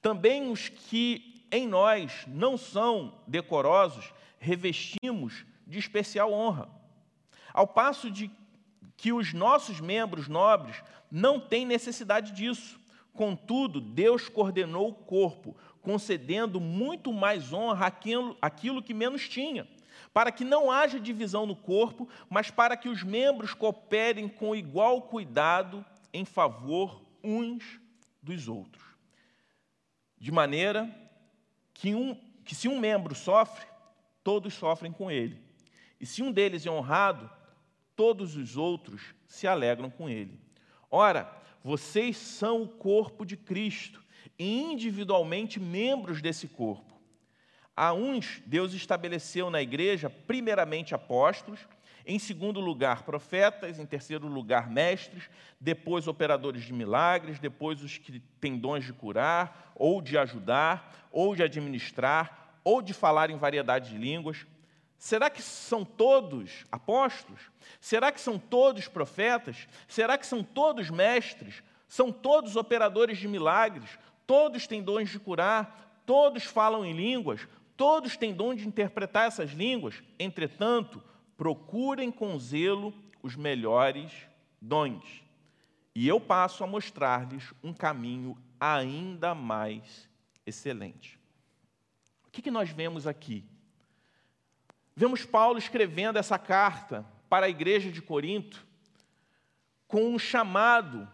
Também 0.01 0.51
os 0.51 0.67
que 0.67 1.45
em 1.49 1.65
nós 1.65 2.25
não 2.27 2.57
são 2.57 3.17
decorosos, 3.25 4.13
revestimos 4.39 5.45
de 5.67 5.77
especial 5.77 6.31
honra. 6.31 6.69
Ao 7.53 7.67
passo 7.67 8.09
de 8.09 8.31
que 8.95 9.13
os 9.13 9.33
nossos 9.33 9.79
membros 9.79 10.27
nobres 10.27 10.83
não 11.11 11.39
têm 11.39 11.65
necessidade 11.65 12.31
disso. 12.31 12.79
Contudo, 13.13 13.79
Deus 13.79 14.27
coordenou 14.27 14.89
o 14.89 14.93
corpo, 14.93 15.55
concedendo 15.81 16.59
muito 16.59 17.13
mais 17.13 17.53
honra 17.53 17.87
àquilo, 17.87 18.37
àquilo 18.41 18.81
que 18.81 18.93
menos 18.93 19.27
tinha, 19.29 19.67
para 20.13 20.31
que 20.31 20.43
não 20.43 20.71
haja 20.71 20.99
divisão 20.99 21.45
no 21.45 21.55
corpo, 21.55 22.09
mas 22.29 22.49
para 22.49 22.75
que 22.75 22.89
os 22.89 23.03
membros 23.03 23.53
cooperem 23.53 24.27
com 24.27 24.55
igual 24.55 25.03
cuidado 25.03 25.85
em 26.11 26.25
favor 26.25 27.01
uns 27.23 27.79
dos 28.21 28.47
outros. 28.47 28.83
De 30.17 30.31
maneira 30.31 30.89
que, 31.73 31.93
um, 31.93 32.15
que 32.43 32.55
se 32.55 32.67
um 32.67 32.79
membro 32.79 33.13
sofre, 33.13 33.65
todos 34.23 34.53
sofrem 34.53 34.91
com 34.91 35.09
ele. 35.09 35.46
E 35.99 36.05
se 36.05 36.21
um 36.21 36.31
deles 36.31 36.65
é 36.65 36.71
honrado, 36.71 37.29
todos 37.95 38.35
os 38.35 38.57
outros 38.57 39.15
se 39.25 39.47
alegram 39.47 39.89
com 39.89 40.07
ele. 40.09 40.39
Ora, 40.89 41.31
vocês 41.63 42.17
são 42.17 42.61
o 42.61 42.67
corpo 42.67 43.25
de 43.25 43.35
Cristo 43.35 44.03
e 44.37 44.61
individualmente 44.61 45.59
membros 45.59 46.21
desse 46.21 46.47
corpo. 46.47 46.95
A 47.75 47.93
uns, 47.93 48.41
Deus 48.45 48.73
estabeleceu 48.73 49.49
na 49.49 49.61
igreja, 49.61 50.09
primeiramente 50.09 50.95
apóstolos, 50.95 51.59
em 52.05 52.17
segundo 52.17 52.61
lugar, 52.61 53.03
profetas, 53.03 53.79
em 53.79 53.85
terceiro 53.85 54.27
lugar, 54.27 54.69
mestres, 54.69 55.29
depois 55.59 56.07
operadores 56.07 56.63
de 56.63 56.71
milagres, 56.71 57.37
depois 57.37 57.83
os 57.83 57.97
que 57.97 58.21
têm 58.39 58.57
dons 58.57 58.85
de 58.85 58.93
curar, 58.93 59.73
ou 59.75 60.01
de 60.01 60.17
ajudar, 60.17 61.09
ou 61.11 61.35
de 61.35 61.43
administrar, 61.43 62.59
ou 62.63 62.81
de 62.81 62.93
falar 62.93 63.29
em 63.29 63.35
variedade 63.35 63.89
de 63.89 63.97
línguas. 63.97 64.47
Será 64.97 65.29
que 65.29 65.41
são 65.41 65.85
todos 65.85 66.65
apóstolos? 66.71 67.41
Será 67.79 68.11
que 68.11 68.19
são 68.19 68.39
todos 68.39 68.87
profetas? 68.87 69.67
Será 69.87 70.17
que 70.17 70.25
são 70.25 70.43
todos 70.43 70.89
mestres? 70.89 71.61
São 71.87 72.11
todos 72.11 72.55
operadores 72.55 73.17
de 73.17 73.27
milagres? 73.27 73.97
Todos 74.25 74.65
têm 74.65 74.81
dons 74.81 75.09
de 75.09 75.19
curar? 75.19 76.01
Todos 76.05 76.43
falam 76.43 76.83
em 76.83 76.93
línguas? 76.93 77.47
Todos 77.75 78.17
têm 78.17 78.33
dom 78.33 78.55
de 78.55 78.67
interpretar 78.67 79.27
essas 79.27 79.51
línguas? 79.51 80.01
Entretanto, 80.17 81.01
procurem 81.37 82.11
com 82.11 82.37
zelo 82.39 82.93
os 83.21 83.35
melhores 83.35 84.11
dons. 84.59 85.23
E 85.93 86.07
eu 86.07 86.19
passo 86.19 86.63
a 86.63 86.67
mostrar-lhes 86.67 87.53
um 87.63 87.73
caminho 87.73 88.37
ainda 88.59 89.35
mais 89.35 90.09
excelente. 90.45 91.19
O 92.25 92.31
que, 92.31 92.41
que 92.41 92.51
nós 92.51 92.69
vemos 92.71 93.05
aqui? 93.05 93.43
Vemos 94.99 95.23
Paulo 95.23 95.59
escrevendo 95.59 96.17
essa 96.17 96.39
carta 96.39 97.05
para 97.29 97.45
a 97.45 97.49
igreja 97.49 97.91
de 97.91 98.01
Corinto 98.01 98.65
com 99.87 100.09
um 100.09 100.17
chamado 100.17 101.07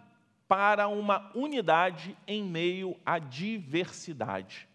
para 0.48 0.88
uma 0.88 1.30
unidade 1.36 2.18
em 2.26 2.42
meio 2.46 2.98
à 3.06 3.20
diversidade. 3.20 4.70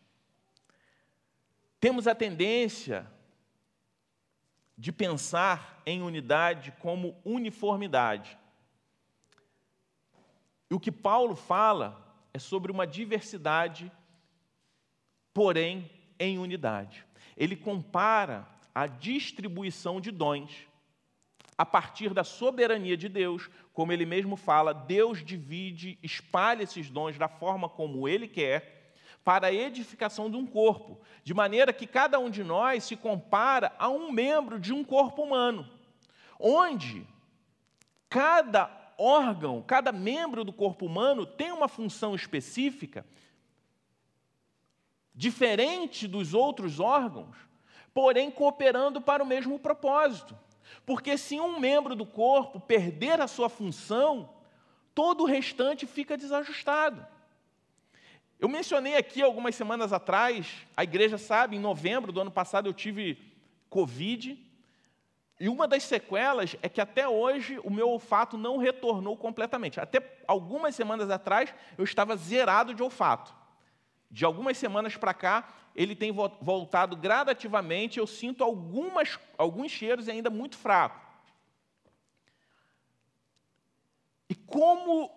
Temos 1.81 2.07
a 2.07 2.15
tendência 2.15 3.11
de 4.77 4.93
pensar 4.93 5.81
em 5.87 6.03
unidade 6.03 6.71
como 6.79 7.17
uniformidade. 7.25 8.37
E 10.71 10.75
o 10.75 10.81
que 10.81 10.93
Paulo 10.93 11.35
fala 11.35 12.15
é 12.35 12.39
sobre 12.39 12.71
uma 12.71 12.87
diversidade, 12.87 13.91
porém 15.33 15.91
em 16.19 16.37
unidade. 16.37 17.07
Ele 17.35 17.57
compara 17.57 18.47
a 18.79 18.87
distribuição 18.87 20.01
de 20.01 20.13
dons 20.13 20.69
a 21.57 21.67
partir 21.67 22.15
da 22.15 22.23
soberania 22.23 22.97
de 22.97 23.09
Deus, 23.09 23.51
como 23.73 23.93
ele 23.93 24.07
mesmo 24.07 24.37
fala, 24.37 24.73
Deus 24.73 25.25
divide, 25.25 25.99
espalha 26.01 26.63
esses 26.63 26.89
dons 26.89 27.19
da 27.19 27.27
forma 27.27 27.69
como 27.69 28.09
ele 28.09 28.29
quer, 28.29 28.95
para 29.25 29.49
a 29.49 29.53
edificação 29.53 30.31
de 30.31 30.37
um 30.37 30.47
corpo, 30.47 31.01
de 31.25 31.35
maneira 31.35 31.73
que 31.73 31.89
cada 31.89 32.21
um 32.21 32.31
de 32.31 32.45
nós 32.45 32.85
se 32.85 32.95
compara 32.95 33.75
a 33.81 33.89
um 33.89 34.13
membro 34.13 34.61
de 34.61 34.73
um 34.73 34.85
corpo 34.85 35.25
humano, 35.25 35.69
onde 36.39 37.05
cada 38.09 38.71
órgão, 38.97 39.61
cada 39.61 39.91
membro 39.91 40.45
do 40.45 40.53
corpo 40.53 40.87
humano 40.87 41.27
tem 41.27 41.51
uma 41.51 41.67
função 41.67 42.15
específica, 42.15 43.05
diferente 45.13 46.07
dos 46.07 46.33
outros 46.33 46.79
órgãos, 46.79 47.48
porém 47.93 48.31
cooperando 48.31 49.01
para 49.01 49.23
o 49.23 49.27
mesmo 49.27 49.59
propósito. 49.59 50.37
Porque 50.85 51.17
se 51.17 51.41
um 51.41 51.59
membro 51.59 51.95
do 51.95 52.07
corpo 52.07 52.61
perder 52.61 53.21
a 53.21 53.27
sua 53.27 53.49
função, 53.49 54.31
todo 54.95 55.23
o 55.23 55.27
restante 55.27 55.87
fica 55.87 56.17
desajustado. 56.17 57.07
Eu 58.39 58.49
mencionei 58.49 58.97
aqui 58.97 59.23
algumas 59.23 59.55
semanas 59.55 59.93
atrás, 59.93 60.67
a 60.77 60.85
igreja 60.85 61.19
sabe, 61.19 61.57
em 61.57 61.61
novembro 61.61 62.13
do 62.13 62.21
ano 62.21 62.31
passado 62.31 62.69
eu 62.69 62.73
tive 62.73 63.19
Covid, 63.69 64.39
e 65.41 65.49
uma 65.49 65.69
das 65.69 65.85
sequelas 65.85 66.57
é 66.63 66.69
que 66.69 66.81
até 66.81 67.09
hoje 67.09 67.61
o 67.63 67.71
meu 67.71 67.89
olfato 67.89 68.37
não 68.37 68.57
retornou 68.57 69.17
completamente. 69.17 69.79
Até 69.79 70.03
algumas 70.27 70.75
semanas 70.75 71.11
atrás 71.11 71.55
eu 71.77 71.85
estava 71.85 72.17
zerado 72.17 72.75
de 72.75 72.83
olfato. 72.83 73.33
De 74.11 74.25
algumas 74.25 74.57
semanas 74.57 74.97
para 74.97 75.15
cá, 75.15 75.49
ele 75.79 75.95
tem 75.95 76.11
voltado 76.11 76.97
gradativamente, 76.97 78.01
eu 78.01 78.07
sinto 78.07 78.43
algumas, 78.43 79.17
alguns 79.39 79.71
cheiros 79.71 80.09
ainda 80.09 80.29
muito 80.29 80.57
fracos. 80.57 81.01
E 84.29 84.35
como 84.35 85.09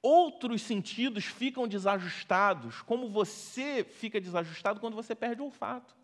outros 0.00 0.62
sentidos 0.62 1.24
ficam 1.24 1.66
desajustados, 1.66 2.80
como 2.82 3.08
você 3.08 3.82
fica 3.82 4.20
desajustado 4.20 4.78
quando 4.78 4.94
você 4.94 5.16
perde 5.16 5.42
o 5.42 5.46
olfato. 5.46 5.96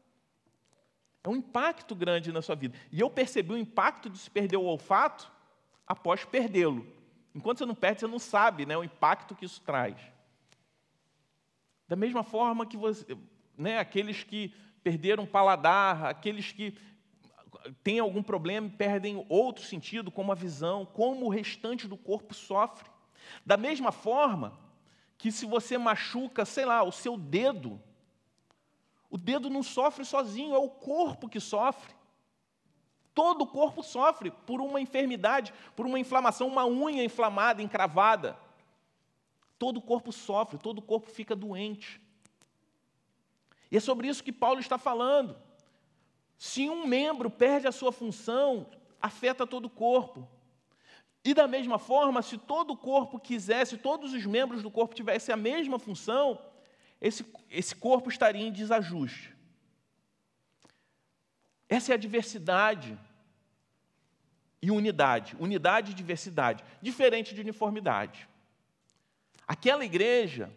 É 1.23 1.29
um 1.29 1.37
impacto 1.37 1.95
grande 1.95 2.33
na 2.33 2.43
sua 2.43 2.57
vida. 2.57 2.77
E 2.91 2.99
eu 2.99 3.09
percebi 3.09 3.53
o 3.53 3.57
impacto 3.57 4.11
de 4.11 4.19
se 4.19 4.29
perder 4.29 4.57
o 4.57 4.65
olfato 4.65 5.31
após 5.87 6.25
perdê-lo. 6.25 6.85
Enquanto 7.33 7.59
você 7.59 7.67
não 7.67 7.77
perde, 7.77 8.01
você 8.01 8.09
não 8.09 8.19
sabe 8.19 8.67
né, 8.67 8.77
o 8.77 8.83
impacto 8.83 9.37
que 9.37 9.45
isso 9.45 9.61
traz. 9.61 9.97
Da 11.87 11.95
mesma 11.95 12.25
forma 12.25 12.67
que 12.67 12.77
você, 12.77 13.17
né, 13.59 13.79
aqueles 13.79 14.23
que 14.23 14.55
perderam 14.83 15.27
paladar, 15.27 16.07
aqueles 16.07 16.53
que 16.53 16.79
têm 17.83 17.99
algum 17.99 18.23
problema 18.23 18.69
e 18.69 18.71
perdem 18.71 19.27
outro 19.29 19.65
sentido, 19.65 20.11
como 20.11 20.31
a 20.31 20.35
visão, 20.37 20.87
como 20.87 21.27
o 21.27 21.29
restante 21.29 21.89
do 21.89 21.97
corpo 21.97 22.33
sofre. 22.33 22.89
Da 23.45 23.57
mesma 23.57 23.91
forma 23.91 24.59
que 25.19 25.33
se 25.33 25.45
você 25.45 25.77
machuca, 25.77 26.45
sei 26.45 26.65
lá, 26.65 26.85
o 26.85 26.93
seu 26.93 27.17
dedo, 27.19 27.81
o 29.11 29.19
dedo 29.19 29.51
não 29.51 29.63
sofre 29.63 30.05
sozinho, 30.05 30.55
é 30.55 30.59
o 30.59 30.71
corpo 30.71 31.29
que 31.29 31.41
sofre. 31.41 31.93
Todo 33.13 33.43
o 33.43 33.47
corpo 33.47 33.83
sofre 33.83 34.31
por 34.31 34.61
uma 34.61 34.81
enfermidade, 34.81 35.53
por 35.75 35.85
uma 35.85 35.99
inflamação, 35.99 36.47
uma 36.47 36.65
unha 36.65 37.03
inflamada, 37.03 37.61
encravada. 37.61 38.39
Todo 39.59 39.79
o 39.79 39.83
corpo 39.83 40.13
sofre, 40.13 40.57
todo 40.57 40.79
o 40.79 40.83
corpo 40.83 41.11
fica 41.11 41.35
doente. 41.35 42.01
E 43.71 43.77
é 43.77 43.81
sobre 43.81 44.09
isso 44.09 44.25
que 44.25 44.33
Paulo 44.33 44.61
está 44.61 44.79
falando. 44.79 45.37
Se 46.37 46.69
um 46.69 46.87
membro 46.87 47.31
perde 47.31 47.67
a 47.67 47.73
sua 47.73 47.93
função, 47.93 48.71
afeta 49.01 49.47
todo 49.47 49.67
o 49.67 49.71
corpo. 49.71 50.29
E 51.25 51.35
da 51.35 51.47
mesma 51.49 51.79
forma, 51.79 52.23
se 52.23 52.39
todo 52.39 52.73
o 52.73 52.77
corpo 52.77 53.19
quisesse, 53.19 53.77
todos 53.77 54.13
os 54.13 54.25
membros 54.25 54.63
do 54.63 54.71
corpo 54.71 54.95
tivessem 54.95 55.33
a 55.33 55.37
mesma 55.37 55.79
função, 55.79 56.41
esse, 57.01 57.25
esse 57.51 57.75
corpo 57.75 58.09
estaria 58.09 58.47
em 58.47 58.53
desajuste. 58.53 59.37
Essa 61.69 61.93
é 61.93 61.95
a 61.95 61.99
diversidade 61.99 62.99
e 64.63 64.71
unidade. 64.71 65.37
Unidade 65.39 65.93
e 65.93 65.95
diversidade. 65.95 66.65
Diferente 66.81 67.35
de 67.35 67.41
uniformidade. 67.41 68.29
Aquela 69.47 69.85
igreja 69.85 70.51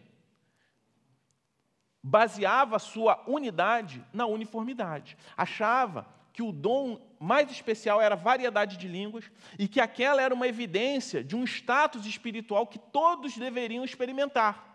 baseava 2.02 2.78
sua 2.78 3.22
unidade 3.26 4.04
na 4.12 4.26
uniformidade. 4.26 5.16
Achava 5.36 6.06
que 6.32 6.42
o 6.42 6.50
dom 6.50 7.00
mais 7.20 7.50
especial 7.50 8.00
era 8.00 8.14
a 8.14 8.18
variedade 8.18 8.76
de 8.76 8.88
línguas 8.88 9.30
e 9.58 9.68
que 9.68 9.80
aquela 9.80 10.20
era 10.20 10.34
uma 10.34 10.48
evidência 10.48 11.22
de 11.22 11.36
um 11.36 11.44
status 11.44 12.06
espiritual 12.06 12.66
que 12.66 12.78
todos 12.78 13.36
deveriam 13.36 13.84
experimentar. 13.84 14.70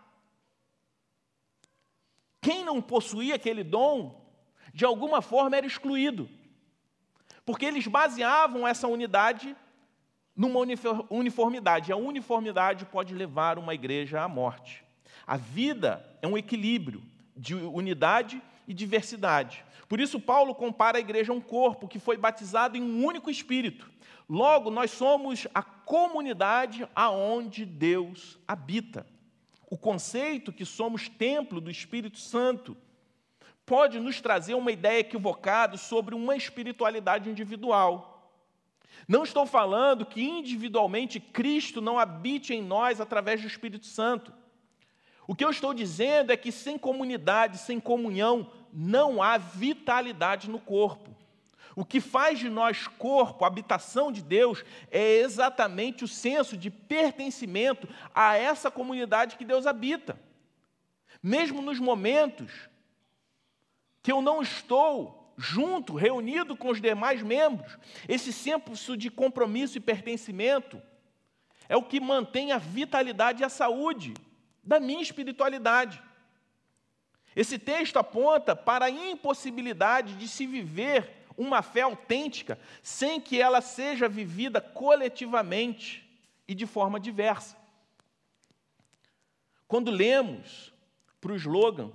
Quem 2.40 2.64
não 2.64 2.82
possuía 2.82 3.36
aquele 3.36 3.64
dom, 3.64 4.24
de 4.74 4.86
alguma 4.86 5.22
forma 5.22 5.58
era 5.58 5.66
excluído, 5.66 6.30
porque 7.46 7.66
eles 7.66 7.88
baseavam 7.88 8.66
essa 8.68 8.88
unidade 8.88 9.56
numa 10.36 10.60
uniformidade. 11.10 11.90
E 11.90 11.94
a 11.94 11.98
uniformidade 11.98 12.86
pode 12.86 13.14
levar 13.14 13.58
uma 13.58 13.74
igreja 13.74 14.22
à 14.22 14.28
morte. 14.28 14.86
A 15.26 15.36
vida 15.36 16.06
é 16.22 16.28
um 16.28 16.38
equilíbrio 16.38 17.04
de 17.38 17.56
unidade 17.56 18.42
e 18.68 18.74
diversidade. 18.74 19.64
Por 19.88 20.00
isso, 20.00 20.20
Paulo 20.20 20.54
compara 20.54 20.98
a 20.98 21.02
igreja 21.02 21.32
a 21.32 21.36
um 21.36 21.42
corpo 21.42 21.88
que 21.88 22.00
foi 22.00 22.18
batizado 22.18 22.76
em 22.76 22.82
um 22.82 23.06
único 23.06 23.30
espírito. 23.30 23.90
Logo, 24.30 24.70
nós 24.70 24.92
somos 24.92 25.48
a 25.54 25.64
comunidade 25.64 26.88
aonde 26.94 27.66
Deus 27.66 28.38
habita. 28.46 29.06
O 29.70 29.78
conceito 29.78 30.52
que 30.52 30.66
somos 30.66 31.08
templo 31.08 31.62
do 31.62 31.72
Espírito 31.72 32.18
Santo 32.18 32.76
pode 33.66 34.00
nos 34.00 34.20
trazer 34.22 34.54
uma 34.54 34.72
ideia 34.72 35.00
equivocada 35.00 35.78
sobre 35.78 36.16
uma 36.16 36.36
espiritualidade 36.36 37.30
individual. 37.30 38.32
Não 39.08 39.24
estou 39.24 39.46
falando 39.46 40.06
que 40.06 40.22
individualmente 40.22 41.20
Cristo 41.20 41.82
não 41.82 42.00
habite 42.00 42.54
em 42.54 42.62
nós 42.62 43.00
através 43.00 43.42
do 43.42 43.48
Espírito 43.48 43.86
Santo. 43.86 44.34
O 45.28 45.36
que 45.36 45.44
eu 45.44 45.50
estou 45.50 45.74
dizendo 45.74 46.32
é 46.32 46.38
que 46.38 46.54
sem 46.54 46.78
comunidade, 46.78 47.58
sem 47.58 47.82
comunhão, 47.82 48.50
não 48.72 49.22
há 49.22 49.38
vitalidade 49.38 50.50
no 50.50 50.58
corpo. 50.58 51.14
O 51.76 51.86
que 51.86 52.00
faz 52.00 52.40
de 52.40 52.50
nós 52.50 52.88
corpo, 52.88 53.44
habitação 53.44 54.12
de 54.12 54.24
Deus, 54.24 54.64
é 54.90 55.18
exatamente 55.18 56.04
o 56.04 56.08
senso 56.08 56.56
de 56.56 56.72
pertencimento 56.72 57.88
a 58.16 58.36
essa 58.36 58.72
comunidade 58.72 59.36
que 59.36 59.46
Deus 59.46 59.68
habita. 59.68 60.20
Mesmo 61.22 61.62
nos 61.62 61.78
momentos 61.78 62.70
que 64.02 64.12
eu 64.12 64.22
não 64.22 64.42
estou 64.42 65.34
junto, 65.38 65.94
reunido 65.94 66.56
com 66.56 66.70
os 66.70 66.82
demais 66.82 67.22
membros, 67.22 67.78
esse 68.08 68.32
senso 68.32 68.96
de 68.96 69.12
compromisso 69.12 69.78
e 69.78 69.82
pertencimento 69.82 70.82
é 71.70 71.76
o 71.76 71.84
que 71.84 72.00
mantém 72.00 72.54
a 72.54 72.58
vitalidade 72.58 73.44
e 73.44 73.46
a 73.46 73.50
saúde 73.50 74.14
da 74.68 74.82
minha 74.82 75.02
espiritualidade. 75.02 76.04
Esse 77.34 77.58
texto 77.58 77.98
aponta 77.98 78.54
para 78.54 78.86
a 78.86 78.90
impossibilidade 78.90 80.16
de 80.16 80.28
se 80.28 80.46
viver 80.46 81.26
uma 81.38 81.62
fé 81.62 81.82
autêntica 81.82 82.60
sem 82.84 83.22
que 83.22 83.40
ela 83.40 83.62
seja 83.62 84.10
vivida 84.10 84.60
coletivamente 84.60 86.04
e 86.48 86.54
de 86.54 86.66
forma 86.66 87.00
diversa. 87.00 87.56
Quando 89.68 89.90
lemos 89.90 90.74
para 91.22 91.32
o 91.32 91.36
slogan 91.36 91.92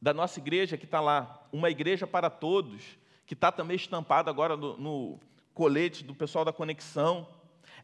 da 0.00 0.14
nossa 0.14 0.38
igreja, 0.38 0.76
que 0.76 0.84
está 0.84 1.00
lá, 1.00 1.48
uma 1.52 1.70
igreja 1.70 2.06
para 2.06 2.30
todos, 2.30 2.84
que 3.26 3.34
está 3.34 3.50
também 3.50 3.76
estampado 3.76 4.30
agora 4.30 4.56
no, 4.56 4.76
no 4.76 5.20
colete 5.54 6.04
do 6.04 6.14
pessoal 6.14 6.44
da 6.44 6.52
Conexão, 6.52 7.26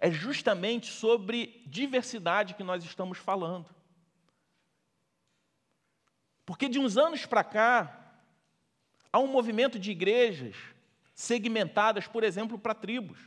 é 0.04 0.10
justamente 0.10 0.88
sobre 0.88 1.62
diversidade 1.64 2.52
que 2.52 2.62
nós 2.62 2.84
estamos 2.84 3.16
falando. 3.16 3.74
Porque 6.44 6.68
de 6.68 6.78
uns 6.78 6.98
anos 6.98 7.24
para 7.24 7.42
cá, 7.42 8.12
há 9.10 9.18
um 9.18 9.26
movimento 9.26 9.78
de 9.78 9.92
igrejas 9.92 10.56
segmentadas, 11.14 12.06
por 12.06 12.22
exemplo, 12.22 12.58
para 12.58 12.74
tribos. 12.74 13.18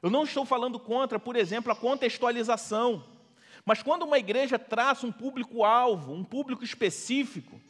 Eu 0.00 0.08
não 0.10 0.22
estou 0.22 0.44
falando 0.44 0.78
contra, 0.78 1.18
por 1.18 1.34
exemplo, 1.34 1.72
a 1.72 1.76
contextualização, 1.76 3.04
mas 3.64 3.82
quando 3.82 4.04
uma 4.04 4.16
igreja 4.16 4.60
traça 4.60 5.08
um 5.08 5.10
público-alvo, 5.10 6.12
um 6.12 6.22
público 6.22 6.62
específico, 6.62 7.60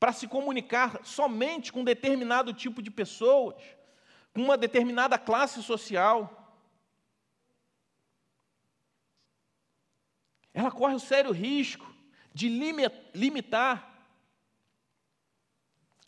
para 0.00 0.14
se 0.14 0.26
comunicar 0.26 0.98
somente 1.04 1.70
com 1.70 1.84
determinado 1.84 2.54
tipo 2.54 2.80
de 2.80 2.90
pessoas, 2.90 3.76
com 4.36 4.42
uma 4.42 4.58
determinada 4.58 5.16
classe 5.16 5.62
social. 5.62 6.52
Ela 10.52 10.70
corre 10.70 10.94
o 10.94 11.00
sério 11.00 11.32
risco 11.32 11.90
de 12.34 12.46
limitar 13.14 13.94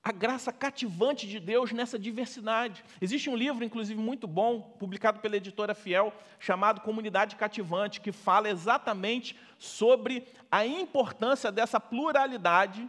a 0.04 0.12
graça 0.12 0.52
cativante 0.52 1.26
de 1.26 1.40
Deus 1.40 1.72
nessa 1.72 1.98
diversidade. 1.98 2.84
Existe 3.00 3.30
um 3.30 3.36
livro, 3.36 3.64
inclusive, 3.64 3.98
muito 3.98 4.26
bom, 4.26 4.60
publicado 4.78 5.20
pela 5.20 5.38
editora 5.38 5.74
Fiel, 5.74 6.12
chamado 6.38 6.82
Comunidade 6.82 7.34
Cativante, 7.34 7.98
que 7.98 8.12
fala 8.12 8.50
exatamente 8.50 9.38
sobre 9.58 10.28
a 10.50 10.66
importância 10.66 11.50
dessa 11.50 11.80
pluralidade 11.80 12.86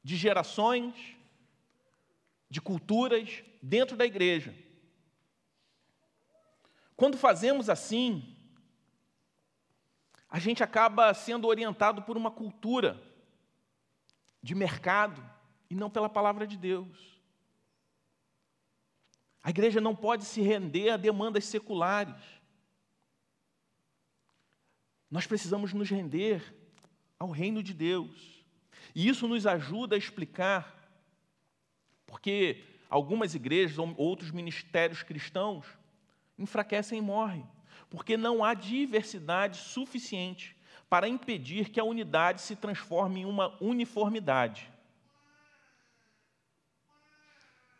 de 0.00 0.14
gerações, 0.14 0.94
de 2.50 2.60
culturas 2.60 3.42
dentro 3.62 3.96
da 3.96 4.04
igreja. 4.04 4.54
Quando 6.96 7.16
fazemos 7.16 7.70
assim, 7.70 8.36
a 10.28 10.38
gente 10.38 10.62
acaba 10.62 11.14
sendo 11.14 11.46
orientado 11.46 12.02
por 12.02 12.16
uma 12.16 12.30
cultura 12.30 13.00
de 14.42 14.54
mercado 14.54 15.24
e 15.70 15.74
não 15.74 15.88
pela 15.88 16.08
palavra 16.08 16.46
de 16.46 16.56
Deus. 16.56 17.18
A 19.42 19.50
igreja 19.50 19.80
não 19.80 19.94
pode 19.94 20.24
se 20.24 20.42
render 20.42 20.90
a 20.90 20.96
demandas 20.96 21.44
seculares. 21.44 22.22
Nós 25.10 25.26
precisamos 25.26 25.72
nos 25.72 25.88
render 25.88 26.54
ao 27.18 27.30
reino 27.30 27.62
de 27.62 27.72
Deus. 27.72 28.44
E 28.94 29.08
isso 29.08 29.26
nos 29.26 29.46
ajuda 29.46 29.94
a 29.94 29.98
explicar 29.98 30.79
porque 32.10 32.64
algumas 32.90 33.36
igrejas 33.36 33.78
ou 33.78 33.94
outros 33.96 34.32
ministérios 34.32 35.02
cristãos 35.02 35.64
enfraquecem 36.36 36.98
e 36.98 37.02
morrem, 37.02 37.48
porque 37.88 38.16
não 38.16 38.44
há 38.44 38.52
diversidade 38.52 39.58
suficiente 39.58 40.56
para 40.88 41.08
impedir 41.08 41.68
que 41.70 41.78
a 41.78 41.84
unidade 41.84 42.42
se 42.42 42.56
transforme 42.56 43.20
em 43.20 43.24
uma 43.24 43.56
uniformidade. 43.62 44.68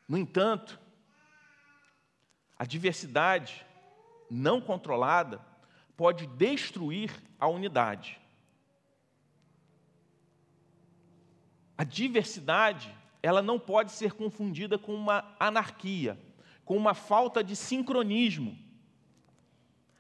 No 0.09 0.17
entanto, 0.17 0.79
a 2.57 2.65
diversidade 2.65 3.67
não 4.31 4.61
controlada 4.61 5.45
pode 5.97 6.29
destruir 6.29 7.11
a 7.39 7.49
unidade. 7.49 8.21
A 11.77 11.83
diversidade, 11.83 12.95
ela 13.23 13.43
não 13.43 13.59
pode 13.59 13.93
ser 13.93 14.13
confundida 14.13 14.79
com 14.79 14.95
uma 14.95 15.25
anarquia 15.39 16.19
com 16.71 16.77
uma 16.77 16.95
falta 16.95 17.43
de 17.43 17.57
sincronismo. 17.57 18.57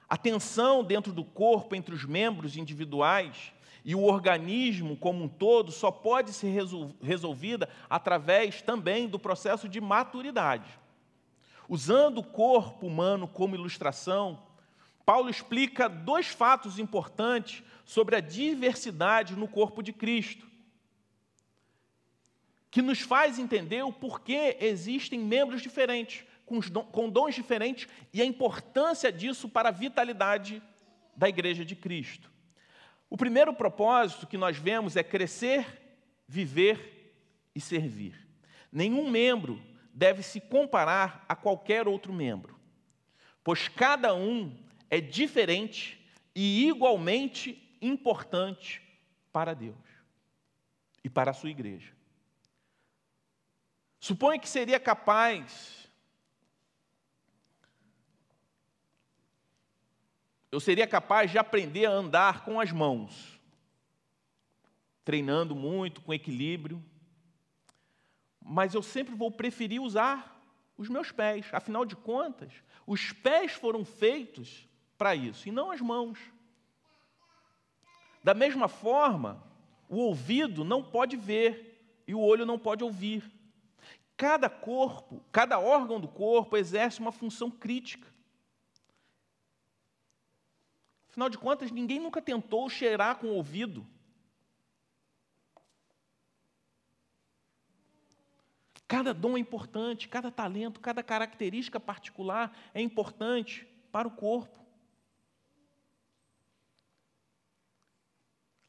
A 0.09 0.17
tensão 0.17 0.85
dentro 0.85 1.13
do 1.13 1.25
corpo 1.25 1.75
entre 1.75 1.93
os 1.93 2.05
membros 2.05 2.57
individuais 2.57 3.53
e 3.85 3.93
o 3.93 4.05
organismo 4.05 4.97
como 4.97 5.25
um 5.25 5.29
todo 5.29 5.73
só 5.73 5.91
pode 5.91 6.33
ser 6.33 6.55
resolvida 7.03 7.69
através 7.89 8.63
também 8.63 9.09
do 9.09 9.19
processo 9.19 9.69
de 9.69 9.81
maturidade. 9.81 10.79
Usando 11.69 12.19
o 12.19 12.25
corpo 12.25 12.87
humano 12.87 13.27
como 13.27 13.57
ilustração, 13.57 14.41
Paulo 15.05 15.29
explica 15.29 15.89
dois 15.89 16.29
fatos 16.29 16.79
importantes 16.79 17.65
sobre 17.85 18.15
a 18.15 18.21
diversidade 18.21 19.35
no 19.35 19.49
corpo 19.49 19.83
de 19.83 19.93
Cristo, 19.93 20.47
que 22.71 22.81
nos 22.81 23.01
faz 23.01 23.39
entender 23.39 23.83
o 23.83 23.93
porquê 23.93 24.57
existem 24.61 25.19
membros 25.19 25.61
diferentes 25.61 26.25
com 26.91 27.09
dons 27.09 27.35
diferentes 27.35 27.89
e 28.13 28.21
a 28.21 28.25
importância 28.25 29.13
disso 29.13 29.49
para 29.49 29.69
a 29.69 29.73
vitalidade 29.73 30.61
da 31.17 31.29
igreja 31.29 31.65
de 31.65 31.77
Cristo. 31.77 32.31
O 33.09 33.17
primeiro 33.17 33.53
propósito 33.53 34.27
que 34.27 34.37
nós 34.37 34.57
vemos 34.57 34.97
é 34.97 35.03
crescer, 35.03 35.67
viver 36.27 37.15
e 37.55 37.61
servir. 37.61 38.15
Nenhum 38.73 39.11
membro 39.11 39.63
deve 39.93 40.23
se 40.23 40.41
comparar 40.41 41.25
a 41.29 41.37
qualquer 41.37 41.87
outro 41.87 42.13
membro, 42.13 42.59
pois 43.45 43.69
cada 43.69 44.15
um 44.15 44.57
é 44.89 45.01
diferente 45.01 46.01
e 46.35 46.69
igualmente 46.69 47.77
importante 47.81 48.83
para 49.33 49.55
Deus 49.55 49.77
e 51.05 51.11
para 51.11 51.31
a 51.31 51.35
sua 51.35 51.51
igreja. 51.51 52.00
Suponha 54.01 54.41
que 54.41 54.49
seria 54.49 54.81
capaz 54.81 55.81
eu 60.51 60.59
seria 60.59 60.87
capaz 60.87 61.31
de 61.31 61.39
aprender 61.39 61.87
a 61.87 61.93
andar 61.93 62.45
com 62.45 62.59
as 62.59 62.73
mãos, 62.73 63.41
treinando 65.05 65.55
muito, 65.55 66.01
com 66.01 66.13
equilíbrio, 66.13 66.85
mas 68.43 68.75
eu 68.75 68.83
sempre 68.83 69.15
vou 69.15 69.31
preferir 69.31 69.81
usar 69.81 70.43
os 70.77 70.89
meus 70.89 71.13
pés, 71.13 71.47
afinal 71.53 71.85
de 71.85 71.95
contas, 71.95 72.53
os 72.87 73.13
pés 73.13 73.53
foram 73.53 73.85
feitos 73.85 74.67
para 74.99 75.15
isso 75.15 75.47
e 75.49 75.53
não 75.53 75.71
as 75.71 75.81
mãos. 75.81 76.19
Da 78.25 78.35
mesma 78.35 78.67
forma, 78.67 79.43
o 79.89 79.99
ouvido 79.99 80.65
não 80.65 80.83
pode 80.83 81.17
ver 81.17 82.03
e 82.07 82.15
o 82.15 82.21
olho 82.21 82.45
não 82.45 82.59
pode 82.59 82.83
ouvir. 82.83 83.23
Cada 84.21 84.51
corpo, 84.51 85.25
cada 85.33 85.59
órgão 85.59 85.99
do 85.99 86.07
corpo 86.07 86.55
exerce 86.55 87.01
uma 87.01 87.11
função 87.11 87.51
crítica. 87.51 88.07
Afinal 91.09 91.31
de 91.31 91.39
contas, 91.39 91.71
ninguém 91.71 91.99
nunca 91.99 92.21
tentou 92.21 92.69
cheirar 92.69 93.17
com 93.17 93.29
o 93.29 93.35
ouvido. 93.37 93.87
Cada 98.87 99.15
dom 99.15 99.39
é 99.39 99.41
importante, 99.41 100.07
cada 100.07 100.31
talento, 100.31 100.81
cada 100.81 101.03
característica 101.03 101.81
particular 101.81 102.55
é 102.75 102.83
importante 102.83 103.67
para 103.91 104.07
o 104.07 104.11
corpo. 104.11 104.61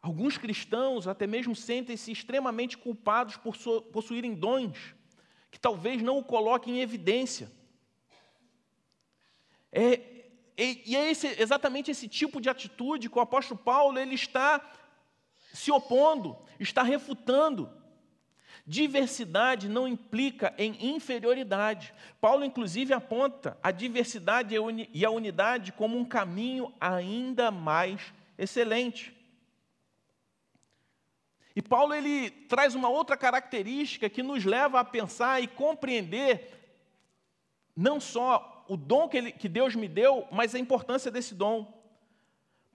Alguns 0.01 0.37
cristãos 0.37 1.09
até 1.09 1.27
mesmo 1.27 1.53
sentem-se 1.53 2.09
extremamente 2.09 2.77
culpados 2.77 3.35
por 3.35 3.57
possuírem 3.91 4.33
dons 4.33 5.00
que 5.51 5.59
talvez 5.59 6.01
não 6.01 6.17
o 6.17 6.23
coloquem 6.23 6.77
em 6.77 6.81
evidência. 6.81 7.51
É, 9.71 9.99
e, 10.57 10.95
é 10.95 11.11
esse, 11.11 11.27
exatamente 11.39 11.91
esse 11.91 12.07
tipo 12.07 12.41
de 12.41 12.49
atitude 12.49 13.09
que 13.09 13.17
o 13.17 13.21
apóstolo 13.21 13.59
Paulo 13.59 13.99
ele 13.99 14.15
está 14.15 14.61
se 15.53 15.71
opondo, 15.71 16.37
está 16.59 16.81
refutando. 16.81 17.69
Diversidade 18.65 19.67
não 19.67 19.87
implica 19.87 20.53
em 20.57 20.93
inferioridade. 20.95 21.93
Paulo, 22.21 22.45
inclusive, 22.45 22.93
aponta 22.93 23.57
a 23.61 23.71
diversidade 23.71 24.55
e 24.93 25.05
a 25.05 25.09
unidade 25.09 25.71
como 25.71 25.97
um 25.97 26.05
caminho 26.05 26.73
ainda 26.79 27.51
mais 27.51 28.13
excelente. 28.37 29.13
E 31.55 31.61
Paulo 31.61 31.93
ele 31.93 32.29
traz 32.29 32.75
uma 32.75 32.89
outra 32.89 33.17
característica 33.17 34.09
que 34.09 34.23
nos 34.23 34.45
leva 34.45 34.79
a 34.79 34.85
pensar 34.85 35.41
e 35.41 35.47
compreender 35.47 36.59
não 37.75 37.99
só 37.99 38.65
o 38.67 38.77
dom 38.77 39.09
que, 39.09 39.17
ele, 39.17 39.31
que 39.31 39.49
Deus 39.49 39.75
me 39.75 39.87
deu, 39.87 40.27
mas 40.31 40.55
a 40.55 40.59
importância 40.59 41.11
desse 41.11 41.35
dom. 41.35 41.81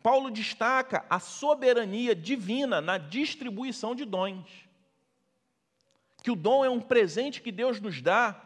Paulo 0.03 0.31
destaca 0.31 1.05
a 1.09 1.19
soberania 1.19 2.15
divina 2.15 2.81
na 2.81 2.99
distribuição 2.99 3.95
de 3.95 4.05
dons. 4.05 4.47
Que 6.23 6.31
o 6.31 6.37
dom 6.37 6.65
é 6.65 6.71
um 6.71 6.81
presente 6.81 7.41
que 7.41 7.51
Deus 7.51 7.81
nos 7.81 8.03
dá 8.03 8.43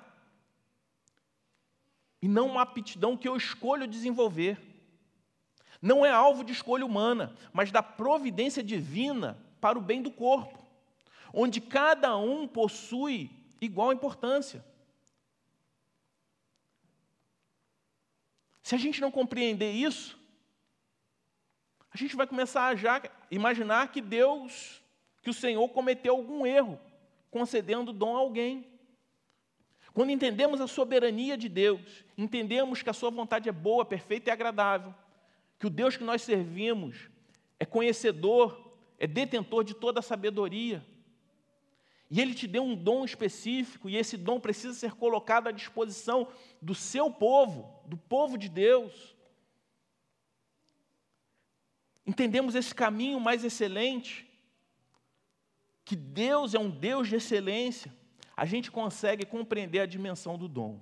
e 2.22 2.28
não 2.28 2.46
uma 2.46 2.62
aptidão 2.62 3.16
que 3.16 3.26
eu 3.26 3.36
escolho 3.36 3.86
desenvolver. 3.86 4.60
Não 5.82 6.04
é 6.04 6.10
alvo 6.10 6.44
de 6.44 6.52
escolha 6.52 6.84
humana, 6.84 7.34
mas 7.52 7.72
da 7.72 7.82
providência 7.82 8.62
divina 8.62 9.38
para 9.60 9.78
o 9.78 9.82
bem 9.82 10.02
do 10.02 10.10
corpo, 10.10 10.58
onde 11.32 11.60
cada 11.60 12.16
um 12.16 12.48
possui 12.48 13.30
igual 13.60 13.92
importância. 13.92 14.64
Se 18.62 18.74
a 18.74 18.78
gente 18.78 19.00
não 19.00 19.10
compreender 19.10 19.72
isso, 19.72 20.18
a 21.90 21.96
gente 21.96 22.14
vai 22.14 22.26
começar 22.26 22.72
a 22.72 23.02
imaginar 23.30 23.90
que 23.90 24.00
Deus, 24.00 24.80
que 25.22 25.30
o 25.30 25.34
Senhor 25.34 25.68
cometeu 25.70 26.14
algum 26.14 26.46
erro 26.46 26.80
concedendo 27.30 27.92
dom 27.92 28.16
a 28.16 28.20
alguém. 28.20 28.66
Quando 29.92 30.10
entendemos 30.10 30.60
a 30.60 30.68
soberania 30.68 31.36
de 31.36 31.48
Deus, 31.48 32.04
entendemos 32.16 32.82
que 32.82 32.90
a 32.90 32.92
sua 32.92 33.10
vontade 33.10 33.48
é 33.48 33.52
boa, 33.52 33.84
perfeita 33.84 34.30
e 34.30 34.32
agradável, 34.32 34.94
que 35.58 35.66
o 35.66 35.70
Deus 35.70 35.96
que 35.96 36.04
nós 36.04 36.22
servimos 36.22 37.10
é 37.58 37.66
conhecedor, 37.66 38.69
é 39.00 39.06
detentor 39.06 39.64
de 39.64 39.74
toda 39.74 39.98
a 39.98 40.02
sabedoria, 40.02 40.86
e 42.10 42.20
Ele 42.20 42.34
te 42.34 42.46
deu 42.46 42.62
um 42.62 42.76
dom 42.76 43.04
específico, 43.04 43.88
e 43.88 43.96
esse 43.96 44.16
dom 44.16 44.38
precisa 44.38 44.74
ser 44.74 44.92
colocado 44.92 45.48
à 45.48 45.50
disposição 45.50 46.28
do 46.60 46.74
seu 46.74 47.10
povo, 47.10 47.82
do 47.86 47.96
povo 47.96 48.36
de 48.36 48.48
Deus. 48.48 49.16
Entendemos 52.06 52.54
esse 52.54 52.74
caminho 52.74 53.18
mais 53.18 53.42
excelente, 53.42 54.28
que 55.84 55.96
Deus 55.96 56.54
é 56.54 56.58
um 56.58 56.70
Deus 56.70 57.08
de 57.08 57.16
excelência. 57.16 57.92
a 58.36 58.46
gente 58.46 58.70
consegue 58.70 59.26
compreender 59.26 59.80
a 59.80 59.86
dimensão 59.86 60.38
do 60.38 60.48
dom. 60.48 60.80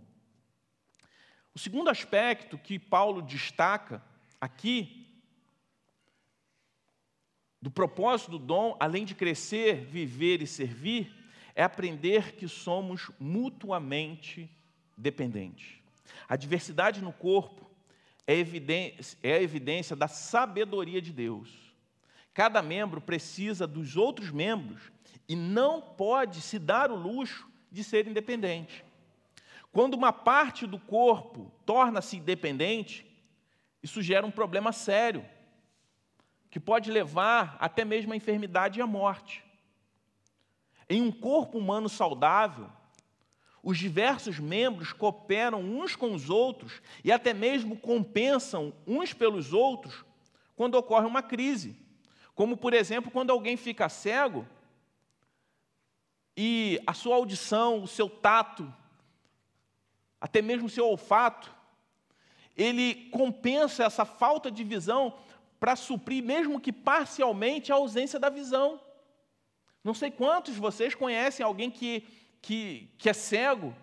O 1.53 1.59
segundo 1.59 1.91
aspecto 1.91 2.57
que 2.57 2.79
Paulo 2.79 3.21
destaca 3.21 4.01
aqui, 4.41 5.08
do 7.61 7.71
propósito 7.71 8.33
do 8.33 8.39
dom, 8.39 8.77
além 8.79 9.05
de 9.05 9.15
crescer, 9.15 9.85
viver 9.87 10.41
e 10.43 10.47
servir, 10.47 11.13
é 11.55 11.63
aprender 11.63 12.37
que 12.37 12.47
somos 12.47 13.11
mutuamente 13.19 14.51
dependentes. 14.97 15.81
A 16.29 16.37
diversidade 16.37 17.03
no 17.03 17.13
corpo 17.13 17.69
é 18.27 18.35
evidência, 18.35 19.19
é 19.23 19.35
a 19.35 19.43
evidência 19.43 19.97
da 19.97 20.07
sabedoria 20.07 21.03
de 21.03 21.13
Deus. 21.13 21.51
Cada 22.33 22.63
membro 22.63 23.01
precisa 23.01 23.67
dos 23.67 23.97
outros 23.97 24.31
membros 24.31 24.93
e 25.29 25.35
não 25.35 25.81
pode 25.81 26.41
se 26.41 26.59
dar 26.59 26.91
o 26.91 26.95
luxo 26.95 27.49
de 27.71 27.83
ser 27.83 28.07
independente. 28.07 28.85
Quando 29.73 29.95
uma 29.95 30.13
parte 30.13 30.67
do 30.67 30.79
corpo 30.79 31.53
torna-se 31.67 32.17
independente, 32.17 33.05
isso 33.83 34.01
gera 34.01 34.27
um 34.27 34.31
problema 34.31 34.73
sério, 34.73 35.25
que 36.51 36.59
pode 36.59 36.91
levar 36.91 37.57
até 37.61 37.85
mesmo 37.85 38.13
à 38.13 38.17
enfermidade 38.17 38.79
e 38.79 38.83
à 38.83 38.87
morte. 38.87 39.45
Em 40.89 41.03
um 41.03 41.13
corpo 41.13 41.59
humano 41.59 41.89
saudável, 41.89 42.71
os 43.63 43.77
diversos 43.77 44.39
membros 44.39 44.93
cooperam 44.93 45.61
uns 45.61 45.95
com 45.95 46.15
os 46.15 46.31
outros 46.31 46.81
e 47.05 47.13
até 47.13 47.35
mesmo 47.35 47.77
compensam 47.77 48.73
uns 48.87 49.13
pelos 49.13 49.53
outros 49.53 50.05
quando 50.57 50.77
ocorre 50.77 51.07
uma 51.07 51.23
crise. 51.23 51.77
Como, 52.35 52.57
por 52.57 52.73
exemplo, 52.73 53.11
quando 53.11 53.31
alguém 53.31 53.57
fica 53.57 53.89
cego 53.89 54.47
e 56.37 56.81
a 56.87 56.95
sua 56.95 57.17
audição, 57.17 57.83
o 57.83 57.89
seu 57.89 58.09
tato, 58.09 58.73
até 60.21 60.41
mesmo 60.41 60.67
o 60.67 60.71
seu 60.71 60.87
olfato, 60.87 61.53
ele 62.57 63.09
compensa 63.11 63.85
essa 63.85 64.05
falta 64.05 64.51
de 64.51 64.65
visão 64.65 65.15
para 65.59 65.77
suprir, 65.77 66.23
mesmo 66.23 66.61
que 66.61 66.73
parcialmente, 66.73 67.73
a 67.73 67.77
ausência 67.77 68.19
da 68.19 68.29
visão. 68.29 68.81
Não 69.83 69.95
sei 69.95 70.11
quantos 70.11 70.55
de 70.55 70.61
vocês 70.61 70.95
conhecem 70.95 71.45
alguém 71.45 71.71
que, 71.71 72.07
que, 72.41 72.91
que 72.99 73.09
é 73.09 73.13
cego 73.13 73.75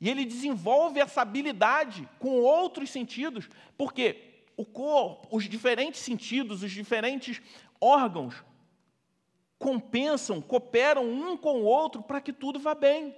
e 0.00 0.08
ele 0.08 0.24
desenvolve 0.24 1.00
essa 1.00 1.22
habilidade 1.22 2.08
com 2.18 2.40
outros 2.40 2.90
sentidos, 2.90 3.48
porque 3.76 4.44
o 4.56 4.64
corpo, 4.64 5.28
os 5.36 5.48
diferentes 5.48 6.00
sentidos, 6.00 6.62
os 6.62 6.70
diferentes 6.70 7.40
órgãos 7.80 8.44
compensam, 9.58 10.40
cooperam 10.40 11.04
um 11.04 11.36
com 11.36 11.60
o 11.60 11.64
outro 11.64 12.02
para 12.02 12.20
que 12.20 12.32
tudo 12.32 12.60
vá 12.60 12.74
bem. 12.74 13.14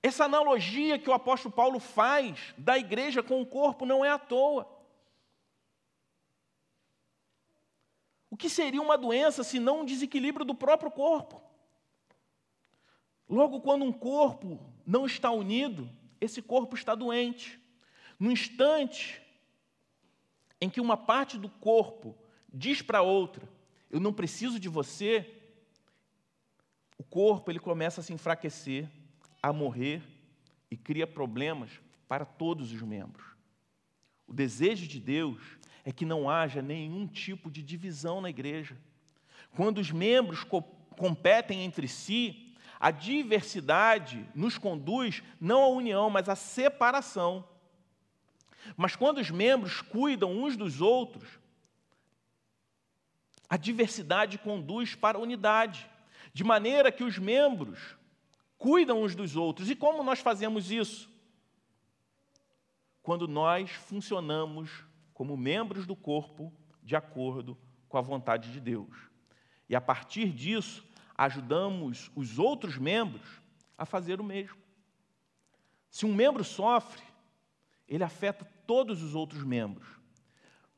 Essa 0.00 0.24
analogia 0.24 0.98
que 0.98 1.10
o 1.10 1.12
apóstolo 1.12 1.52
Paulo 1.52 1.80
faz 1.80 2.54
da 2.56 2.78
igreja 2.78 3.22
com 3.22 3.42
o 3.42 3.46
corpo 3.46 3.84
não 3.84 4.04
é 4.04 4.10
à 4.10 4.18
toa. 4.18 4.77
Que 8.38 8.48
seria 8.48 8.80
uma 8.80 8.96
doença 8.96 9.42
se 9.42 9.58
não 9.58 9.80
um 9.80 9.84
desequilíbrio 9.84 10.46
do 10.46 10.54
próprio 10.54 10.90
corpo? 10.90 11.42
Logo, 13.28 13.60
quando 13.60 13.84
um 13.84 13.92
corpo 13.92 14.58
não 14.86 15.04
está 15.04 15.30
unido, 15.30 15.90
esse 16.20 16.40
corpo 16.40 16.74
está 16.74 16.94
doente. 16.94 17.60
No 18.18 18.30
instante 18.30 19.20
em 20.60 20.70
que 20.70 20.80
uma 20.80 20.96
parte 20.96 21.36
do 21.36 21.48
corpo 21.48 22.16
diz 22.52 22.80
para 22.80 23.02
outra: 23.02 23.46
Eu 23.90 24.00
não 24.00 24.12
preciso 24.12 24.58
de 24.58 24.68
você, 24.68 25.34
o 26.96 27.04
corpo 27.04 27.50
ele 27.50 27.60
começa 27.60 28.00
a 28.00 28.04
se 28.04 28.12
enfraquecer, 28.12 28.88
a 29.42 29.52
morrer 29.52 30.02
e 30.70 30.76
cria 30.76 31.06
problemas 31.06 31.70
para 32.08 32.24
todos 32.24 32.72
os 32.72 32.82
membros. 32.82 33.26
O 34.26 34.32
desejo 34.32 34.86
de 34.86 34.98
Deus 34.98 35.57
é 35.88 35.92
que 35.92 36.04
não 36.04 36.28
haja 36.28 36.60
nenhum 36.60 37.06
tipo 37.06 37.50
de 37.50 37.62
divisão 37.62 38.20
na 38.20 38.28
igreja. 38.28 38.76
Quando 39.56 39.78
os 39.78 39.90
membros 39.90 40.44
co 40.44 40.60
competem 40.98 41.64
entre 41.64 41.88
si, 41.88 42.54
a 42.78 42.90
diversidade 42.90 44.28
nos 44.34 44.58
conduz 44.58 45.22
não 45.40 45.62
à 45.62 45.68
união, 45.68 46.10
mas 46.10 46.28
à 46.28 46.36
separação. 46.36 47.42
Mas 48.76 48.96
quando 48.96 49.16
os 49.16 49.30
membros 49.30 49.80
cuidam 49.80 50.30
uns 50.30 50.58
dos 50.58 50.82
outros, 50.82 51.26
a 53.48 53.56
diversidade 53.56 54.36
conduz 54.36 54.94
para 54.94 55.16
a 55.16 55.22
unidade 55.22 55.88
de 56.34 56.44
maneira 56.44 56.92
que 56.92 57.02
os 57.02 57.18
membros 57.18 57.96
cuidam 58.58 59.02
uns 59.02 59.14
dos 59.14 59.36
outros. 59.36 59.70
E 59.70 59.74
como 59.74 60.02
nós 60.02 60.20
fazemos 60.20 60.70
isso? 60.70 61.08
Quando 63.02 63.26
nós 63.26 63.70
funcionamos 63.70 64.86
como 65.18 65.36
membros 65.36 65.84
do 65.84 65.96
corpo 65.96 66.52
de 66.80 66.94
acordo 66.94 67.58
com 67.88 67.98
a 67.98 68.00
vontade 68.00 68.52
de 68.52 68.60
Deus. 68.60 68.96
E 69.68 69.74
a 69.74 69.80
partir 69.80 70.30
disso, 70.30 70.86
ajudamos 71.16 72.08
os 72.14 72.38
outros 72.38 72.78
membros 72.78 73.28
a 73.76 73.84
fazer 73.84 74.20
o 74.20 74.24
mesmo. 74.24 74.56
Se 75.90 76.06
um 76.06 76.14
membro 76.14 76.44
sofre, 76.44 77.02
ele 77.88 78.04
afeta 78.04 78.44
todos 78.64 79.02
os 79.02 79.16
outros 79.16 79.42
membros. 79.42 79.88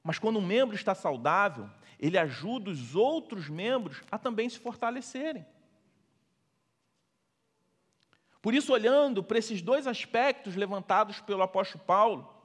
Mas 0.02 0.18
quando 0.18 0.38
um 0.38 0.46
membro 0.46 0.74
está 0.74 0.94
saudável, 0.94 1.68
ele 1.98 2.16
ajuda 2.16 2.70
os 2.70 2.96
outros 2.96 3.46
membros 3.46 4.00
a 4.10 4.16
também 4.16 4.48
se 4.48 4.58
fortalecerem. 4.58 5.44
Por 8.40 8.54
isso, 8.54 8.72
olhando 8.72 9.22
para 9.22 9.38
esses 9.38 9.60
dois 9.60 9.86
aspectos 9.86 10.56
levantados 10.56 11.20
pelo 11.20 11.42
apóstolo 11.42 11.84
Paulo, 11.84 12.39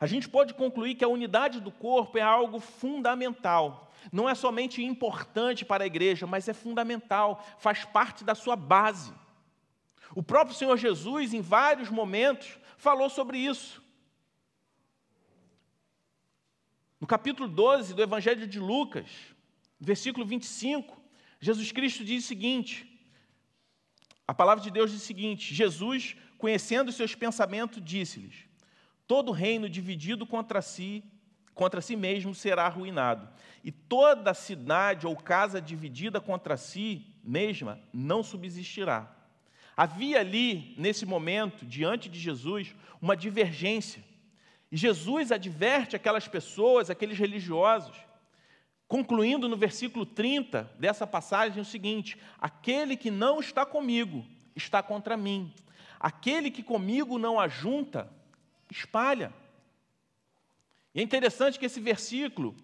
a 0.00 0.06
gente 0.06 0.28
pode 0.28 0.54
concluir 0.54 0.94
que 0.94 1.04
a 1.04 1.08
unidade 1.08 1.60
do 1.60 1.70
corpo 1.70 2.18
é 2.18 2.22
algo 2.22 2.60
fundamental. 2.60 3.92
Não 4.12 4.28
é 4.28 4.34
somente 4.34 4.82
importante 4.82 5.64
para 5.64 5.84
a 5.84 5.86
igreja, 5.86 6.26
mas 6.26 6.48
é 6.48 6.54
fundamental, 6.54 7.44
faz 7.58 7.84
parte 7.84 8.24
da 8.24 8.34
sua 8.34 8.56
base. 8.56 9.12
O 10.14 10.22
próprio 10.22 10.56
Senhor 10.56 10.76
Jesus, 10.76 11.34
em 11.34 11.40
vários 11.40 11.90
momentos, 11.90 12.58
falou 12.76 13.10
sobre 13.10 13.38
isso. 13.38 13.82
No 17.00 17.06
capítulo 17.06 17.48
12 17.48 17.94
do 17.94 18.02
Evangelho 18.02 18.46
de 18.46 18.58
Lucas, 18.58 19.06
versículo 19.78 20.24
25, 20.24 21.00
Jesus 21.40 21.70
Cristo 21.70 22.04
diz 22.04 22.24
o 22.24 22.28
seguinte: 22.28 22.86
a 24.26 24.34
palavra 24.34 24.62
de 24.62 24.70
Deus 24.70 24.90
diz 24.90 25.02
o 25.02 25.06
seguinte: 25.06 25.54
Jesus, 25.54 26.16
conhecendo 26.36 26.88
os 26.88 26.96
seus 26.96 27.14
pensamentos, 27.14 27.82
disse-lhes: 27.82 28.47
Todo 29.08 29.32
reino 29.32 29.68
dividido 29.68 30.26
contra 30.26 30.62
si, 30.62 31.02
contra 31.54 31.80
si 31.80 31.96
mesmo 31.96 32.34
será 32.34 32.66
arruinado, 32.66 33.26
e 33.64 33.72
toda 33.72 34.34
cidade 34.34 35.06
ou 35.06 35.16
casa 35.16 35.60
dividida 35.60 36.20
contra 36.20 36.56
si 36.56 37.04
mesma 37.24 37.80
não 37.92 38.22
subsistirá. 38.22 39.10
Havia 39.74 40.20
ali, 40.20 40.74
nesse 40.76 41.06
momento, 41.06 41.64
diante 41.64 42.08
de 42.08 42.20
Jesus, 42.20 42.74
uma 43.00 43.16
divergência. 43.16 44.04
E 44.70 44.76
Jesus 44.76 45.32
adverte 45.32 45.96
aquelas 45.96 46.28
pessoas, 46.28 46.90
aqueles 46.90 47.18
religiosos, 47.18 47.96
concluindo 48.86 49.48
no 49.48 49.56
versículo 49.56 50.04
30 50.04 50.70
dessa 50.78 51.06
passagem 51.06 51.62
o 51.62 51.64
seguinte: 51.64 52.18
Aquele 52.38 52.94
que 52.96 53.10
não 53.10 53.40
está 53.40 53.64
comigo 53.64 54.26
está 54.54 54.82
contra 54.82 55.16
mim, 55.16 55.50
aquele 55.98 56.50
que 56.50 56.62
comigo 56.62 57.18
não 57.18 57.40
ajunta, 57.40 58.12
espalha. 58.70 59.32
E 60.94 61.00
é 61.00 61.02
interessante 61.02 61.58
que 61.58 61.66
esse 61.66 61.80
versículo 61.80 62.54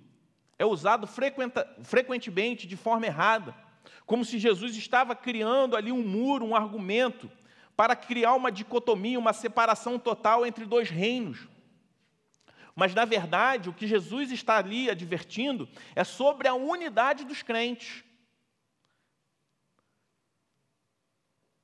é 0.58 0.64
usado 0.64 1.06
frequentemente 1.82 2.66
de 2.66 2.76
forma 2.76 3.06
errada, 3.06 3.54
como 4.06 4.24
se 4.24 4.38
Jesus 4.38 4.76
estava 4.76 5.14
criando 5.14 5.76
ali 5.76 5.90
um 5.90 6.02
muro, 6.02 6.44
um 6.44 6.54
argumento, 6.56 7.30
para 7.76 7.96
criar 7.96 8.34
uma 8.34 8.52
dicotomia, 8.52 9.18
uma 9.18 9.32
separação 9.32 9.98
total 9.98 10.46
entre 10.46 10.64
dois 10.64 10.90
reinos. 10.90 11.48
Mas, 12.74 12.94
na 12.94 13.04
verdade, 13.04 13.68
o 13.68 13.72
que 13.72 13.86
Jesus 13.86 14.30
está 14.30 14.58
ali 14.58 14.90
advertindo 14.90 15.68
é 15.94 16.04
sobre 16.04 16.48
a 16.48 16.54
unidade 16.54 17.24
dos 17.24 17.42
crentes. 17.42 18.04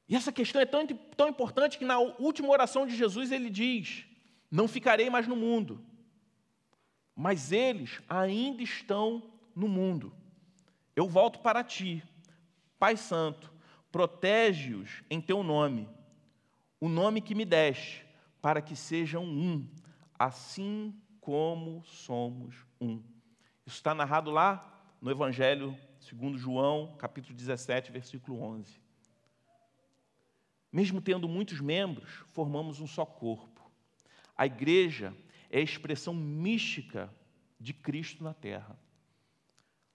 E 0.09 0.16
essa 0.16 0.32
questão 0.32 0.61
é 0.61 0.66
tão, 0.66 0.86
tão 0.86 1.28
importante 1.28 1.78
que 1.78 1.84
na 1.84 1.99
última 1.99 2.49
oração 2.49 2.86
de 2.86 2.97
Jesus 2.97 3.30
ele 3.30 3.49
diz: 3.49 4.05
Não 4.51 4.66
ficarei 4.66 5.09
mais 5.09 5.26
no 5.26 5.36
mundo, 5.36 5.84
mas 7.14 7.53
eles 7.53 8.01
ainda 8.09 8.62
estão 8.62 9.30
no 9.55 9.68
mundo. 9.68 10.12
Eu 10.96 11.09
volto 11.09 11.38
para 11.40 11.62
ti, 11.62 12.03
Pai 12.78 12.96
Santo, 12.96 13.53
protege-os 13.92 15.03
em 15.09 15.20
teu 15.20 15.42
nome, 15.42 15.88
o 16.80 16.88
nome 16.88 17.20
que 17.20 17.34
me 17.34 17.44
deste, 17.44 18.07
para 18.40 18.61
que 18.61 18.74
sejam 18.74 19.24
um, 19.24 19.68
assim 20.18 20.94
como 21.20 21.84
somos 21.84 22.55
um. 22.80 23.03
Isso 23.66 23.76
está 23.76 23.94
narrado 23.94 24.30
lá 24.30 24.82
no 25.01 25.11
Evangelho 25.11 25.76
segundo 26.01 26.38
João, 26.38 26.96
capítulo 26.98 27.34
17, 27.34 27.92
versículo 27.92 28.40
11. 28.42 28.80
mesmo 30.72 31.01
tendo 31.01 31.28
muitos 31.28 31.61
membros, 31.61 32.24
formamos 32.32 32.80
um 32.80 32.86
só 32.86 33.05
corpo. 33.05 33.49
A 34.41 34.47
igreja 34.47 35.14
é 35.51 35.59
a 35.59 35.62
expressão 35.62 36.14
mística 36.14 37.14
de 37.61 37.74
Cristo 37.74 38.24
na 38.24 38.32
terra. 38.32 38.74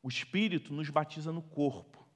O 0.03 0.07
Espírito 0.07 0.71
nos 0.71 0.87
batiza 0.87 1.31
no 1.31 1.41
corpo. 1.41 2.07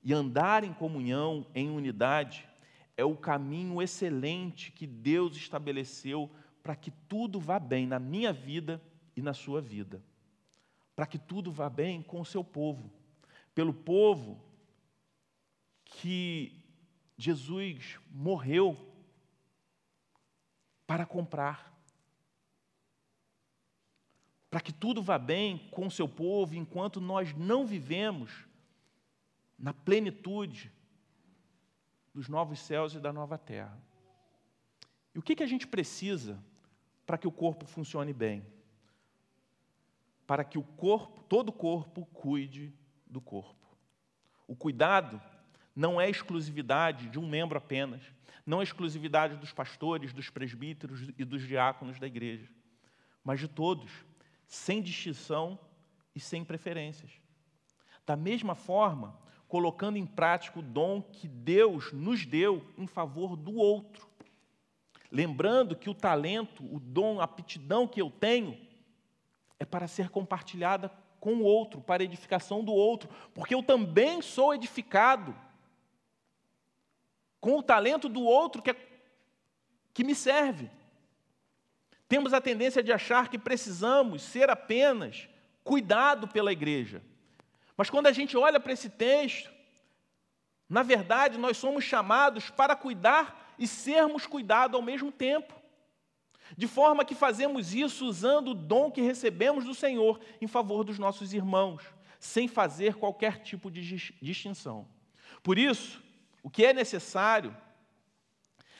E 0.00 0.14
andar 0.14 0.62
em 0.62 0.72
comunhão, 0.72 1.44
em 1.52 1.68
unidade, 1.68 2.48
é 2.96 3.04
o 3.04 3.16
caminho 3.16 3.82
excelente 3.82 4.70
que 4.70 4.86
Deus 4.86 5.36
estabeleceu 5.36 6.30
para 6.62 6.76
que 6.76 6.92
tudo 7.08 7.40
vá 7.40 7.58
bem 7.58 7.88
na 7.88 7.98
minha 7.98 8.32
vida 8.32 8.80
e 9.16 9.20
na 9.20 9.34
sua 9.34 9.60
vida. 9.60 10.00
Para 10.94 11.06
que 11.08 11.18
tudo 11.18 11.50
vá 11.50 11.68
bem 11.68 12.02
com 12.02 12.20
o 12.20 12.24
seu 12.24 12.44
povo. 12.44 12.88
Pelo 13.52 13.74
povo 13.74 14.40
que 15.84 16.64
Jesus 17.18 17.98
morreu 18.12 18.93
para 20.86 21.06
comprar. 21.06 21.72
Para 24.50 24.60
que 24.60 24.72
tudo 24.72 25.02
vá 25.02 25.18
bem 25.18 25.68
com 25.70 25.86
o 25.86 25.90
seu 25.90 26.08
povo 26.08 26.54
enquanto 26.54 27.00
nós 27.00 27.34
não 27.34 27.66
vivemos 27.66 28.46
na 29.58 29.72
plenitude 29.72 30.72
dos 32.12 32.28
novos 32.28 32.60
céus 32.60 32.94
e 32.94 33.00
da 33.00 33.12
nova 33.12 33.36
terra. 33.36 33.76
E 35.14 35.18
o 35.18 35.22
que, 35.22 35.34
que 35.34 35.42
a 35.42 35.46
gente 35.46 35.66
precisa 35.66 36.42
para 37.04 37.18
que 37.18 37.26
o 37.26 37.32
corpo 37.32 37.66
funcione 37.66 38.12
bem? 38.12 38.46
Para 40.26 40.44
que 40.44 40.58
o 40.58 40.62
corpo, 40.62 41.22
todo 41.24 41.48
o 41.48 41.52
corpo, 41.52 42.06
cuide 42.06 42.72
do 43.06 43.20
corpo. 43.20 43.66
O 44.46 44.56
cuidado 44.56 45.20
não 45.74 46.00
é 46.00 46.08
exclusividade 46.08 47.08
de 47.08 47.18
um 47.18 47.28
membro 47.28 47.58
apenas, 47.58 48.02
não 48.46 48.60
é 48.60 48.64
exclusividade 48.64 49.36
dos 49.36 49.52
pastores, 49.52 50.12
dos 50.12 50.30
presbíteros 50.30 51.08
e 51.18 51.24
dos 51.24 51.46
diáconos 51.46 51.98
da 51.98 52.06
igreja, 52.06 52.48
mas 53.24 53.40
de 53.40 53.48
todos, 53.48 53.90
sem 54.46 54.82
distinção 54.82 55.58
e 56.14 56.20
sem 56.20 56.44
preferências. 56.44 57.10
Da 58.06 58.14
mesma 58.14 58.54
forma, 58.54 59.18
colocando 59.48 59.96
em 59.96 60.06
prática 60.06 60.58
o 60.58 60.62
dom 60.62 61.00
que 61.00 61.26
Deus 61.26 61.92
nos 61.92 62.26
deu 62.26 62.64
em 62.76 62.86
favor 62.86 63.36
do 63.36 63.54
outro. 63.54 64.06
Lembrando 65.10 65.76
que 65.76 65.88
o 65.88 65.94
talento, 65.94 66.64
o 66.74 66.78
dom, 66.78 67.20
a 67.20 67.24
aptidão 67.24 67.86
que 67.86 68.00
eu 68.00 68.10
tenho 68.10 68.58
é 69.58 69.64
para 69.64 69.88
ser 69.88 70.10
compartilhada 70.10 70.90
com 71.18 71.36
o 71.36 71.42
outro, 71.42 71.80
para 71.80 72.04
edificação 72.04 72.62
do 72.62 72.72
outro, 72.72 73.08
porque 73.32 73.54
eu 73.54 73.62
também 73.62 74.20
sou 74.20 74.54
edificado 74.54 75.34
com 77.44 77.58
o 77.58 77.62
talento 77.62 78.08
do 78.08 78.22
outro 78.22 78.62
que, 78.62 78.70
é, 78.70 78.76
que 79.92 80.02
me 80.02 80.14
serve. 80.14 80.70
Temos 82.08 82.32
a 82.32 82.40
tendência 82.40 82.82
de 82.82 82.90
achar 82.90 83.28
que 83.28 83.38
precisamos 83.38 84.22
ser 84.22 84.48
apenas 84.48 85.28
cuidado 85.62 86.26
pela 86.26 86.50
igreja. 86.50 87.02
Mas 87.76 87.90
quando 87.90 88.06
a 88.06 88.12
gente 88.12 88.34
olha 88.34 88.58
para 88.58 88.72
esse 88.72 88.88
texto, 88.88 89.52
na 90.66 90.82
verdade, 90.82 91.36
nós 91.36 91.58
somos 91.58 91.84
chamados 91.84 92.48
para 92.48 92.74
cuidar 92.74 93.54
e 93.58 93.66
sermos 93.66 94.26
cuidados 94.26 94.74
ao 94.74 94.80
mesmo 94.80 95.12
tempo. 95.12 95.52
De 96.56 96.66
forma 96.66 97.04
que 97.04 97.14
fazemos 97.14 97.74
isso 97.74 98.06
usando 98.06 98.52
o 98.52 98.54
dom 98.54 98.90
que 98.90 99.02
recebemos 99.02 99.66
do 99.66 99.74
Senhor 99.74 100.18
em 100.40 100.46
favor 100.46 100.82
dos 100.82 100.98
nossos 100.98 101.34
irmãos, 101.34 101.82
sem 102.18 102.48
fazer 102.48 102.94
qualquer 102.94 103.42
tipo 103.42 103.70
de 103.70 103.82
distinção. 104.22 104.88
Por 105.42 105.58
isso, 105.58 106.02
o 106.44 106.50
que 106.50 106.66
é 106.66 106.74
necessário 106.74 107.56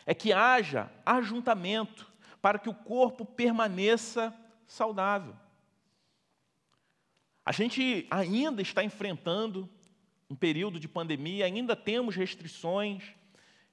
é 0.04 0.12
que 0.14 0.34
haja 0.34 0.92
ajuntamento 1.04 2.06
para 2.42 2.58
que 2.58 2.68
o 2.68 2.74
corpo 2.74 3.24
permaneça 3.24 4.32
saudável. 4.66 5.34
A 7.42 7.52
gente 7.52 8.06
ainda 8.10 8.60
está 8.60 8.84
enfrentando 8.84 9.66
um 10.28 10.36
período 10.36 10.78
de 10.78 10.86
pandemia, 10.86 11.46
ainda 11.46 11.74
temos 11.74 12.14
restrições. 12.14 13.02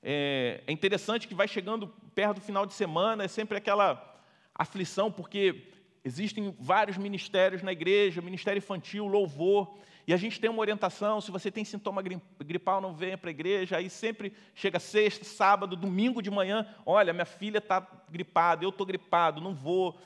É, 0.01 0.63
é, 0.65 0.71
interessante 0.71 1.27
que 1.27 1.35
vai 1.35 1.47
chegando 1.49 1.89
perto 2.15 2.35
do 2.35 2.41
final 2.41 2.65
de 2.65 2.73
semana, 2.73 3.25
é 3.25 3.27
sempre 3.27 3.57
aquela 3.57 4.23
aflição, 4.55 5.11
porque 5.11 5.67
existem 6.03 6.55
vários 6.57 6.97
ministérios 6.97 7.61
na 7.61 7.73
igreja, 7.73 8.21
ministério 8.21 8.59
infantil, 8.59 9.05
louvor, 9.05 9.77
e 10.07 10.13
a 10.13 10.17
gente 10.17 10.39
tem 10.39 10.49
uma 10.49 10.59
orientação, 10.59 11.21
se 11.21 11.31
você 11.31 11.51
tem 11.51 11.63
sintoma 11.63 12.01
gripal, 12.39 12.81
não 12.81 12.93
venha 12.93 13.17
para 13.17 13.29
a 13.29 13.31
igreja, 13.31 13.77
aí 13.77 13.89
sempre 13.89 14.33
chega 14.55 14.79
sexta, 14.79 15.23
sábado, 15.23 15.75
domingo 15.75 16.21
de 16.21 16.31
manhã, 16.31 16.67
olha, 16.85 17.13
minha 17.13 17.25
filha 17.25 17.59
está 17.59 17.85
gripada, 18.09 18.63
eu 18.63 18.69
estou 18.69 18.85
gripado, 18.85 19.39
não 19.41 19.53
vou, 19.53 19.99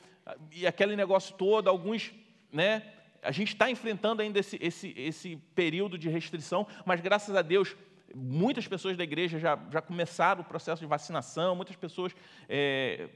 e 0.52 0.66
aquele 0.66 0.96
negócio 0.96 1.34
todo, 1.36 1.68
alguns, 1.68 2.12
né, 2.52 2.92
a 3.22 3.32
gente 3.32 3.48
está 3.48 3.70
enfrentando 3.70 4.22
ainda 4.22 4.38
esse, 4.38 4.58
esse, 4.60 4.94
esse 4.96 5.36
período 5.54 5.98
de 5.98 6.08
restrição, 6.08 6.66
mas 6.84 7.00
graças 7.00 7.34
a 7.34 7.42
Deus, 7.42 7.74
muitas 8.14 8.68
pessoas 8.68 8.96
da 8.96 9.04
igreja 9.04 9.38
já, 9.38 9.58
já 9.70 9.80
começaram 9.80 10.42
o 10.42 10.44
processo 10.44 10.80
de 10.80 10.86
vacinação, 10.86 11.56
muitas 11.56 11.76
pessoas 11.76 12.14
é, 12.48 13.08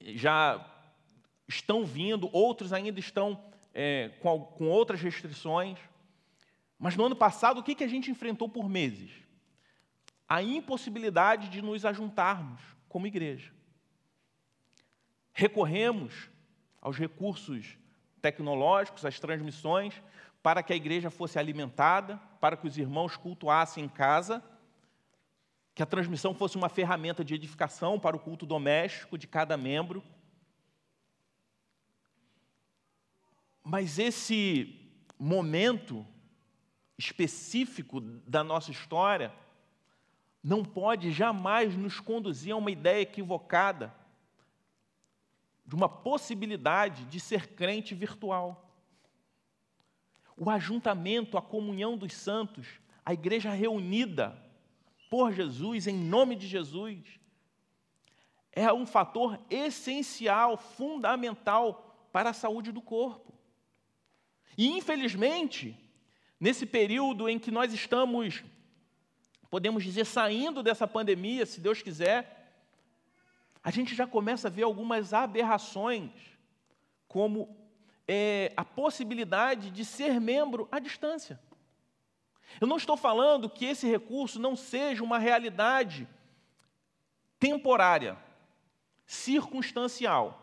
já 0.00 0.64
estão 1.46 1.84
vindo, 1.84 2.28
outros 2.32 2.72
ainda 2.72 2.98
estão 2.98 3.40
é, 3.74 4.10
com, 4.20 4.40
com 4.40 4.68
outras 4.68 5.02
restrições. 5.02 5.78
Mas 6.78 6.96
no 6.96 7.04
ano 7.04 7.16
passado, 7.16 7.58
o 7.58 7.62
que, 7.62 7.74
que 7.74 7.84
a 7.84 7.88
gente 7.88 8.10
enfrentou 8.10 8.48
por 8.48 8.68
meses? 8.68 9.10
A 10.28 10.42
impossibilidade 10.42 11.48
de 11.48 11.60
nos 11.60 11.84
ajuntarmos 11.84 12.62
como 12.88 13.06
igreja. 13.06 13.52
Recorremos 15.32 16.30
aos 16.80 16.96
recursos 16.96 17.76
tecnológicos, 18.22 19.04
as 19.04 19.18
transmissões, 19.18 20.00
para 20.42 20.62
que 20.62 20.72
a 20.72 20.76
igreja 20.76 21.10
fosse 21.10 21.38
alimentada, 21.38 22.20
para 22.40 22.56
que 22.56 22.66
os 22.66 22.78
irmãos 22.78 23.16
cultuassem 23.16 23.84
em 23.84 23.88
casa, 23.88 24.42
que 25.74 25.82
a 25.82 25.86
transmissão 25.86 26.34
fosse 26.34 26.56
uma 26.56 26.68
ferramenta 26.68 27.24
de 27.24 27.34
edificação 27.34 27.98
para 27.98 28.14
o 28.14 28.20
culto 28.20 28.46
doméstico 28.46 29.18
de 29.18 29.26
cada 29.26 29.56
membro. 29.56 30.02
Mas 33.64 33.98
esse 33.98 34.78
momento 35.18 36.06
específico 36.98 37.98
da 38.00 38.44
nossa 38.44 38.70
história 38.70 39.32
não 40.42 40.62
pode 40.62 41.10
jamais 41.10 41.74
nos 41.74 41.98
conduzir 41.98 42.52
a 42.52 42.56
uma 42.56 42.70
ideia 42.70 43.00
equivocada 43.00 43.94
de 45.64 45.74
uma 45.74 45.88
possibilidade 45.88 47.06
de 47.06 47.18
ser 47.18 47.54
crente 47.54 47.94
virtual. 47.94 48.70
O 50.36 50.50
ajuntamento, 50.50 51.38
a 51.38 51.42
comunhão 51.42 51.96
dos 51.96 52.12
santos, 52.12 52.66
a 53.02 53.14
igreja 53.14 53.50
reunida 53.50 54.38
por 55.08 55.32
Jesus, 55.32 55.86
em 55.86 55.96
nome 55.96 56.36
de 56.36 56.46
Jesus, 56.46 57.18
é 58.52 58.70
um 58.72 58.84
fator 58.84 59.40
essencial, 59.48 60.58
fundamental 60.58 62.08
para 62.12 62.30
a 62.30 62.34
saúde 62.34 62.70
do 62.70 62.82
corpo. 62.82 63.32
E, 64.56 64.68
infelizmente, 64.68 65.76
nesse 66.38 66.66
período 66.66 67.28
em 67.28 67.38
que 67.38 67.50
nós 67.50 67.72
estamos, 67.72 68.44
podemos 69.50 69.82
dizer, 69.82 70.04
saindo 70.04 70.62
dessa 70.62 70.86
pandemia, 70.86 71.46
se 71.46 71.60
Deus 71.60 71.82
quiser, 71.82 72.34
a 73.62 73.70
gente 73.70 73.94
já 73.94 74.06
começa 74.06 74.48
a 74.48 74.50
ver 74.50 74.62
algumas 74.62 75.12
aberrações, 75.14 76.10
como 77.08 77.56
é, 78.06 78.52
a 78.56 78.64
possibilidade 78.64 79.70
de 79.70 79.84
ser 79.84 80.20
membro 80.20 80.68
à 80.70 80.78
distância. 80.78 81.40
Eu 82.60 82.66
não 82.66 82.76
estou 82.76 82.96
falando 82.96 83.48
que 83.48 83.64
esse 83.64 83.88
recurso 83.88 84.38
não 84.38 84.54
seja 84.54 85.02
uma 85.02 85.18
realidade 85.18 86.06
temporária, 87.38 88.16
circunstancial, 89.06 90.40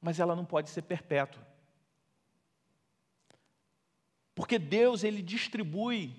mas 0.00 0.20
ela 0.20 0.36
não 0.36 0.44
pode 0.44 0.70
ser 0.70 0.82
perpétua. 0.82 1.51
Porque 4.34 4.58
Deus, 4.58 5.04
Ele 5.04 5.22
distribui 5.22 6.14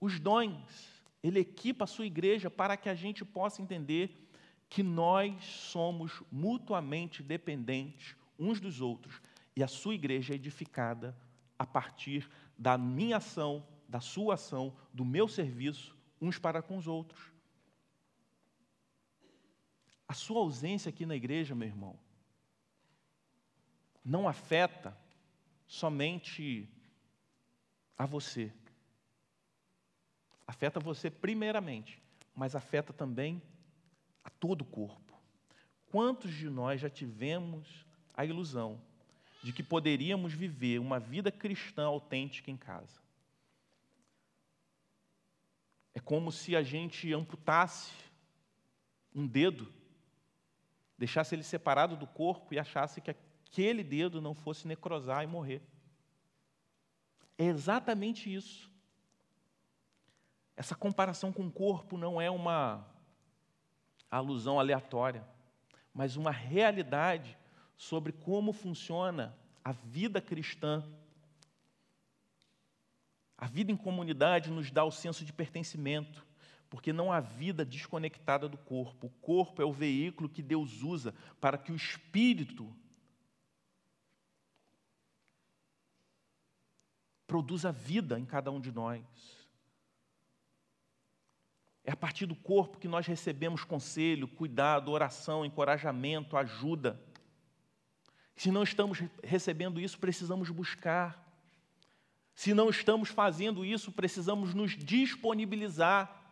os 0.00 0.20
dons, 0.20 1.04
Ele 1.22 1.40
equipa 1.40 1.84
a 1.84 1.86
sua 1.86 2.06
igreja 2.06 2.50
para 2.50 2.76
que 2.76 2.88
a 2.88 2.94
gente 2.94 3.24
possa 3.24 3.62
entender 3.62 4.26
que 4.68 4.82
nós 4.82 5.44
somos 5.44 6.22
mutuamente 6.30 7.22
dependentes 7.22 8.16
uns 8.38 8.60
dos 8.60 8.80
outros 8.80 9.20
e 9.54 9.62
a 9.62 9.68
sua 9.68 9.94
igreja 9.94 10.34
é 10.34 10.36
edificada 10.36 11.16
a 11.58 11.66
partir 11.66 12.28
da 12.58 12.76
minha 12.76 13.16
ação, 13.16 13.66
da 13.88 14.00
sua 14.00 14.34
ação, 14.34 14.76
do 14.92 15.04
meu 15.04 15.28
serviço 15.28 15.96
uns 16.20 16.38
para 16.38 16.62
com 16.62 16.76
os 16.76 16.86
outros. 16.86 17.32
A 20.08 20.14
sua 20.14 20.40
ausência 20.40 20.88
aqui 20.88 21.04
na 21.04 21.16
igreja, 21.16 21.54
meu 21.54 21.68
irmão, 21.68 21.98
não 24.04 24.28
afeta 24.28 24.96
somente 25.66 26.68
a 27.96 28.06
você. 28.06 28.52
Afeta 30.46 30.78
você 30.78 31.10
primeiramente, 31.10 32.00
mas 32.34 32.54
afeta 32.54 32.92
também 32.92 33.42
a 34.22 34.30
todo 34.30 34.62
o 34.62 34.66
corpo. 34.66 35.14
Quantos 35.90 36.32
de 36.32 36.48
nós 36.48 36.80
já 36.80 36.90
tivemos 36.90 37.86
a 38.14 38.24
ilusão 38.24 38.80
de 39.42 39.52
que 39.52 39.62
poderíamos 39.62 40.32
viver 40.32 40.78
uma 40.78 40.98
vida 40.98 41.30
cristã 41.30 41.86
autêntica 41.86 42.50
em 42.50 42.56
casa? 42.56 43.00
É 45.94 46.00
como 46.00 46.30
se 46.30 46.54
a 46.54 46.62
gente 46.62 47.12
amputasse 47.14 47.92
um 49.14 49.26
dedo, 49.26 49.72
deixasse 50.98 51.34
ele 51.34 51.42
separado 51.42 51.96
do 51.96 52.06
corpo 52.06 52.52
e 52.52 52.58
achasse 52.58 53.00
que 53.00 53.10
aquele 53.10 53.82
dedo 53.82 54.20
não 54.20 54.34
fosse 54.34 54.68
necrosar 54.68 55.24
e 55.24 55.26
morrer. 55.26 55.62
É 57.38 57.44
exatamente 57.44 58.32
isso. 58.32 58.70
Essa 60.56 60.74
comparação 60.74 61.32
com 61.32 61.46
o 61.46 61.52
corpo 61.52 61.98
não 61.98 62.20
é 62.20 62.30
uma 62.30 62.86
alusão 64.10 64.58
aleatória, 64.58 65.26
mas 65.92 66.16
uma 66.16 66.30
realidade 66.30 67.36
sobre 67.76 68.12
como 68.12 68.52
funciona 68.52 69.36
a 69.62 69.72
vida 69.72 70.20
cristã. 70.20 70.82
A 73.36 73.46
vida 73.46 73.70
em 73.70 73.76
comunidade 73.76 74.50
nos 74.50 74.70
dá 74.70 74.82
o 74.82 74.90
senso 74.90 75.24
de 75.24 75.32
pertencimento, 75.32 76.24
porque 76.70 76.92
não 76.92 77.12
há 77.12 77.20
vida 77.20 77.64
desconectada 77.64 78.48
do 78.48 78.56
corpo. 78.56 79.08
O 79.08 79.10
corpo 79.10 79.60
é 79.60 79.64
o 79.64 79.72
veículo 79.72 80.28
que 80.28 80.42
Deus 80.42 80.82
usa 80.82 81.14
para 81.38 81.58
que 81.58 81.70
o 81.70 81.76
espírito 81.76 82.74
produza 87.26 87.72
vida 87.72 88.18
em 88.18 88.24
cada 88.24 88.50
um 88.50 88.60
de 88.60 88.70
nós. 88.70 89.02
É 91.84 91.92
a 91.92 91.96
partir 91.96 92.26
do 92.26 92.34
corpo 92.34 92.78
que 92.78 92.88
nós 92.88 93.06
recebemos 93.06 93.62
conselho, 93.62 94.26
cuidado, 94.26 94.90
oração, 94.90 95.44
encorajamento, 95.44 96.36
ajuda. 96.36 97.00
Se 98.34 98.50
não 98.50 98.62
estamos 98.64 99.02
recebendo 99.22 99.80
isso, 99.80 99.98
precisamos 99.98 100.50
buscar. 100.50 101.24
Se 102.34 102.52
não 102.52 102.68
estamos 102.68 103.08
fazendo 103.08 103.64
isso, 103.64 103.92
precisamos 103.92 104.52
nos 104.52 104.76
disponibilizar. 104.76 106.24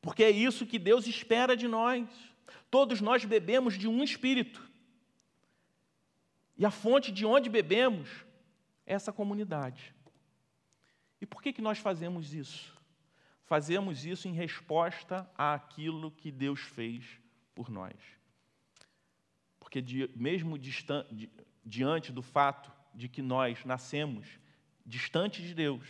Porque 0.00 0.24
é 0.24 0.30
isso 0.30 0.66
que 0.66 0.78
Deus 0.78 1.06
espera 1.06 1.56
de 1.56 1.68
nós. 1.68 2.08
Todos 2.70 3.00
nós 3.00 3.24
bebemos 3.24 3.78
de 3.78 3.86
um 3.86 4.02
espírito. 4.02 4.68
E 6.56 6.64
a 6.64 6.70
fonte 6.70 7.12
de 7.12 7.24
onde 7.24 7.48
bebemos 7.50 8.08
é 8.86 8.94
essa 8.94 9.12
comunidade. 9.12 9.94
E 11.22 11.26
por 11.26 11.40
que, 11.40 11.52
que 11.52 11.62
nós 11.62 11.78
fazemos 11.78 12.34
isso? 12.34 12.76
Fazemos 13.44 14.04
isso 14.04 14.26
em 14.26 14.32
resposta 14.32 15.30
àquilo 15.38 16.10
que 16.10 16.32
Deus 16.32 16.58
fez 16.58 17.04
por 17.54 17.70
nós. 17.70 17.94
Porque, 19.60 19.80
mesmo 20.16 20.58
di, 20.58 21.30
diante 21.64 22.10
do 22.10 22.22
fato 22.22 22.72
de 22.92 23.08
que 23.08 23.22
nós 23.22 23.64
nascemos 23.64 24.26
distante 24.84 25.40
de 25.42 25.54
Deus, 25.54 25.86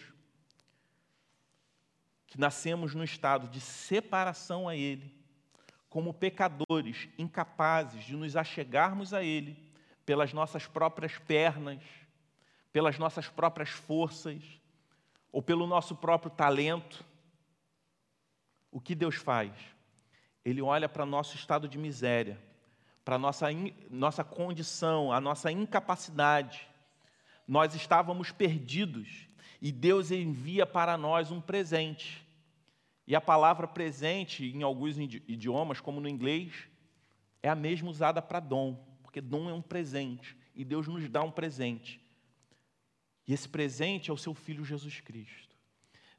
que 2.26 2.38
nascemos 2.38 2.94
no 2.94 3.02
estado 3.02 3.48
de 3.48 3.58
separação 3.58 4.68
a 4.68 4.76
Ele, 4.76 5.18
como 5.88 6.12
pecadores 6.12 7.08
incapazes 7.16 8.04
de 8.04 8.14
nos 8.14 8.36
achegarmos 8.36 9.14
a 9.14 9.24
Ele 9.24 9.56
pelas 10.04 10.34
nossas 10.34 10.66
próprias 10.66 11.16
pernas, 11.16 11.82
pelas 12.70 12.98
nossas 12.98 13.30
próprias 13.30 13.70
forças, 13.70 14.60
ou 15.32 15.42
pelo 15.42 15.66
nosso 15.66 15.96
próprio 15.96 16.30
talento. 16.30 17.04
O 18.70 18.80
que 18.80 18.94
Deus 18.94 19.16
faz? 19.16 19.52
Ele 20.44 20.60
olha 20.60 20.88
para 20.88 21.06
nosso 21.06 21.34
estado 21.34 21.66
de 21.66 21.78
miséria, 21.78 22.38
para 23.04 23.18
nossa 23.18 23.46
nossa 23.90 24.22
condição, 24.22 25.10
a 25.10 25.20
nossa 25.20 25.50
incapacidade. 25.50 26.68
Nós 27.48 27.74
estávamos 27.74 28.30
perdidos 28.30 29.26
e 29.60 29.72
Deus 29.72 30.10
envia 30.10 30.66
para 30.66 30.96
nós 30.96 31.30
um 31.30 31.40
presente. 31.40 32.26
E 33.06 33.16
a 33.16 33.20
palavra 33.20 33.66
presente, 33.66 34.44
em 34.44 34.62
alguns 34.62 34.98
idiomas, 34.98 35.80
como 35.80 36.00
no 36.00 36.08
inglês, 36.08 36.68
é 37.42 37.48
a 37.48 37.54
mesma 37.54 37.90
usada 37.90 38.22
para 38.22 38.38
dom, 38.38 38.74
porque 39.02 39.20
dom 39.20 39.48
é 39.50 39.52
um 39.52 39.62
presente 39.62 40.36
e 40.54 40.64
Deus 40.64 40.86
nos 40.86 41.08
dá 41.08 41.22
um 41.22 41.30
presente. 41.30 42.01
E 43.32 43.34
esse 43.34 43.48
presente 43.48 44.10
é 44.10 44.12
o 44.12 44.18
seu 44.18 44.34
Filho 44.34 44.62
Jesus 44.62 45.00
Cristo. 45.00 45.56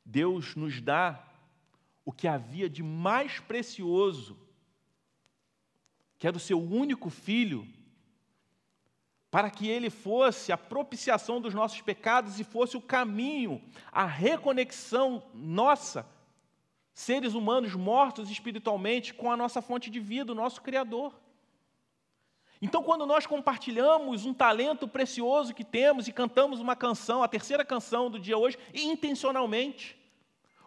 Deus 0.04 0.56
nos 0.56 0.82
dá 0.82 1.24
o 2.04 2.12
que 2.12 2.28
havia 2.28 2.68
de 2.68 2.82
mais 2.82 3.40
precioso, 3.40 4.36
que 6.18 6.26
era 6.26 6.36
o 6.36 6.40
seu 6.40 6.60
único 6.60 7.12
Filho, 7.12 7.68
para 9.30 9.52
que 9.52 9.68
ele 9.68 9.92
fosse 9.92 10.52
a 10.52 10.58
propiciação 10.58 11.40
dos 11.40 11.54
nossos 11.54 11.80
pecados 11.82 12.40
e 12.40 12.44
fosse 12.44 12.76
o 12.76 12.82
caminho, 12.82 13.62
a 13.92 14.06
reconexão 14.06 15.22
nossa, 15.36 16.10
seres 16.96 17.36
humanos 17.36 17.76
mortos 17.76 18.32
espiritualmente, 18.32 19.14
com 19.14 19.32
a 19.32 19.38
nossa 19.38 19.62
fonte 19.62 19.92
de 19.92 20.00
vida, 20.00 20.32
o 20.32 20.36
nosso 20.36 20.64
Criador. 20.64 21.14
Então, 22.66 22.82
quando 22.82 23.06
nós 23.06 23.26
compartilhamos 23.26 24.26
um 24.26 24.34
talento 24.34 24.88
precioso 24.88 25.54
que 25.54 25.66
temos 25.66 26.08
e 26.08 26.14
cantamos 26.14 26.62
uma 26.62 26.78
canção, 26.78 27.22
a 27.22 27.28
terceira 27.28 27.66
canção 27.66 28.10
do 28.10 28.18
dia 28.18 28.38
hoje, 28.38 28.58
intencionalmente, 28.74 29.98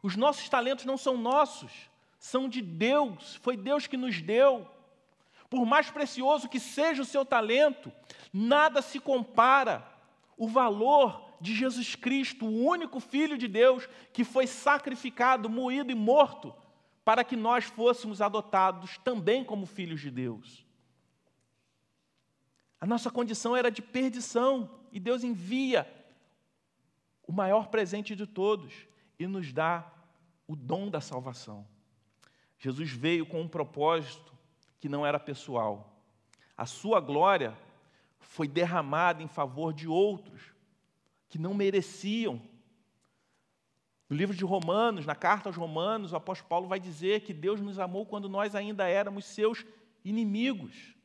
os 0.03 0.15
nossos 0.15 0.47
talentos 0.47 0.85
não 0.85 0.99
são 0.99 1.17
nossos, 1.17 1.73
são 2.19 2.51
de 2.51 2.61
Deus, 2.61 3.37
foi 3.37 3.57
Deus 3.57 3.87
que 3.87 3.97
nos 3.97 4.21
deu. 4.21 4.69
Por 5.49 5.65
mais 5.65 5.91
precioso 5.91 6.51
que 6.51 6.61
seja 6.61 7.01
o 7.01 7.07
seu 7.07 7.25
talento, 7.25 7.91
nada 8.31 8.83
se 8.83 9.01
compara 9.01 9.83
o 10.37 10.47
valor 10.47 11.33
de 11.41 11.55
Jesus 11.55 11.95
Cristo, 11.95 12.45
o 12.45 12.67
único 12.67 13.01
Filho 13.01 13.39
de 13.39 13.49
Deus 13.49 13.89
que 14.13 14.23
foi 14.23 14.47
sacrificado, 14.47 15.49
moído 15.49 15.91
e 15.91 15.95
morto, 15.95 16.55
para 17.03 17.25
que 17.25 17.37
nós 17.37 17.65
fôssemos 17.65 18.21
adotados 18.21 18.99
também 18.99 19.43
como 19.43 19.65
filhos 19.65 20.03
de 20.03 20.11
Deus. 20.11 20.66
A 22.81 22.87
nossa 22.87 23.11
condição 23.11 23.57
era 23.57 23.71
de 23.71 23.81
perdição 23.81 24.71
e 24.93 25.01
Deus 25.01 25.25
envia 25.25 25.91
o 27.27 27.33
maior 27.33 27.69
presente 27.69 28.15
de 28.15 28.27
todos 28.27 28.73
e 29.19 29.27
nos 29.27 29.53
dá 29.53 29.91
o 30.47 30.55
dom 30.55 30.89
da 30.89 31.01
salvação. 31.01 31.67
Jesus 32.59 32.91
veio 32.91 33.27
com 33.27 33.41
um 33.41 33.49
propósito 33.49 34.33
que 34.79 34.89
não 34.89 35.05
era 35.05 35.19
pessoal. 35.19 36.01
A 36.57 36.67
sua 36.67 37.01
glória 37.01 37.57
foi 38.21 38.47
derramada 38.47 39.23
em 39.23 39.29
favor 39.29 39.73
de 39.73 39.89
outros 39.89 40.53
que 41.29 41.39
não 41.39 41.55
mereciam. 41.55 42.41
No 44.09 44.17
livro 44.17 44.37
de 44.37 44.45
Romanos, 44.45 45.05
na 45.05 45.15
carta 45.15 45.49
aos 45.49 45.57
Romanos, 45.57 46.13
o 46.13 46.17
apóstolo 46.17 46.49
Paulo 46.49 46.69
vai 46.69 46.79
dizer 46.79 47.23
que 47.23 47.35
Deus 47.35 47.61
nos 47.61 47.79
amou 47.79 48.07
quando 48.07 48.29
nós 48.29 48.55
ainda 48.55 48.87
éramos 48.87 49.25
seus 49.25 49.65
inimigos 50.05 50.96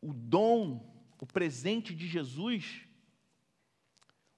o 0.00 0.12
dom, 0.12 0.80
o 1.20 1.26
presente 1.26 1.94
de 1.94 2.06
Jesus, 2.06 2.82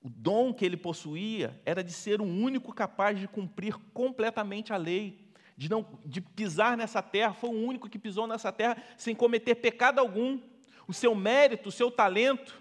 o 0.02 0.08
dom 0.08 0.52
que 0.52 0.64
ele 0.64 0.76
possuía 0.76 1.60
era 1.64 1.84
de 1.84 1.92
ser 1.92 2.20
o 2.20 2.24
único 2.24 2.72
capaz 2.72 3.18
de 3.18 3.28
cumprir 3.28 3.76
completamente 3.92 4.72
a 4.72 4.76
lei, 4.76 5.30
de 5.56 5.68
não 5.68 5.86
de 6.06 6.22
pisar 6.22 6.76
nessa 6.76 7.02
terra, 7.02 7.34
foi 7.34 7.50
o 7.50 7.66
único 7.66 7.88
que 7.88 7.98
pisou 7.98 8.26
nessa 8.26 8.50
terra 8.50 8.82
sem 8.96 9.14
cometer 9.14 9.56
pecado 9.56 9.98
algum. 9.98 10.40
O 10.88 10.94
seu 10.94 11.14
mérito, 11.14 11.68
o 11.68 11.72
seu 11.72 11.90
talento, 11.90 12.60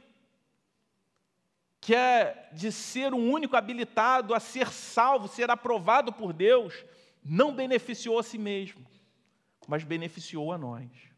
que 1.79 1.95
é 1.95 2.49
de 2.51 2.71
ser 2.71 3.13
o 3.13 3.17
único 3.17 3.55
habilitado 3.55 4.33
a 4.33 4.39
ser 4.39 4.67
salvo, 4.67 5.27
ser 5.27 5.49
aprovado 5.49 6.11
por 6.11 6.33
Deus, 6.33 6.85
não 7.23 7.55
beneficiou 7.55 8.19
a 8.19 8.23
si 8.23 8.37
mesmo, 8.37 8.85
mas 9.65 9.83
beneficiou 9.83 10.51
a 10.51 10.57
nós. 10.57 11.08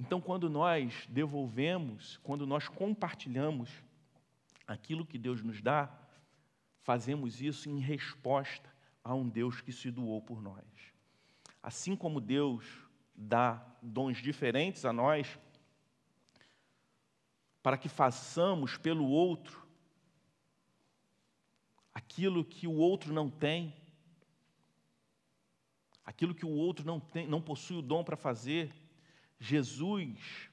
Então, 0.00 0.18
quando 0.18 0.48
nós 0.48 1.06
devolvemos, 1.10 2.16
quando 2.22 2.46
nós 2.46 2.66
compartilhamos 2.66 3.68
aquilo 4.66 5.04
que 5.04 5.18
Deus 5.18 5.42
nos 5.42 5.60
dá, 5.60 5.92
fazemos 6.80 7.42
isso 7.42 7.68
em 7.68 7.78
resposta 7.80 8.74
a 9.04 9.14
um 9.14 9.28
Deus 9.28 9.60
que 9.60 9.70
se 9.70 9.90
doou 9.90 10.22
por 10.22 10.40
nós. 10.40 10.64
Assim 11.62 11.94
como 11.94 12.18
Deus 12.18 12.64
dá 13.14 13.62
dons 13.82 14.22
diferentes 14.22 14.86
a 14.86 14.92
nós, 14.92 15.38
para 17.62 17.76
que 17.76 17.90
façamos 17.90 18.78
pelo 18.78 19.06
outro 19.06 19.68
aquilo 21.92 22.42
que 22.42 22.66
o 22.66 22.72
outro 22.74 23.12
não 23.12 23.28
tem, 23.28 23.76
aquilo 26.06 26.34
que 26.34 26.46
o 26.46 26.50
outro 26.50 26.86
não, 26.86 26.98
tem, 26.98 27.26
não 27.26 27.42
possui 27.42 27.76
o 27.76 27.82
dom 27.82 28.02
para 28.02 28.16
fazer, 28.16 28.72
Jesus, 29.40 30.50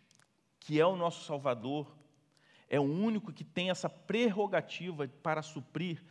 que 0.60 0.80
é 0.80 0.86
o 0.86 0.96
nosso 0.96 1.26
Salvador, 1.26 1.94
é 2.70 2.80
o 2.80 2.84
único 2.84 3.34
que 3.34 3.44
tem 3.44 3.70
essa 3.70 3.90
prerrogativa 3.90 5.08
para 5.08 5.42
suprir 5.42 6.02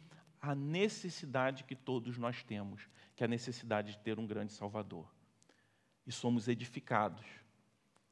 a 0.40 0.54
necessidade 0.54 1.64
que 1.64 1.74
todos 1.74 2.18
nós 2.18 2.42
temos, 2.42 2.86
que 3.16 3.24
é 3.24 3.26
a 3.26 3.28
necessidade 3.28 3.92
de 3.92 3.98
ter 3.98 4.18
um 4.18 4.26
grande 4.26 4.52
Salvador. 4.52 5.10
E 6.06 6.12
somos 6.12 6.48
edificados 6.48 7.24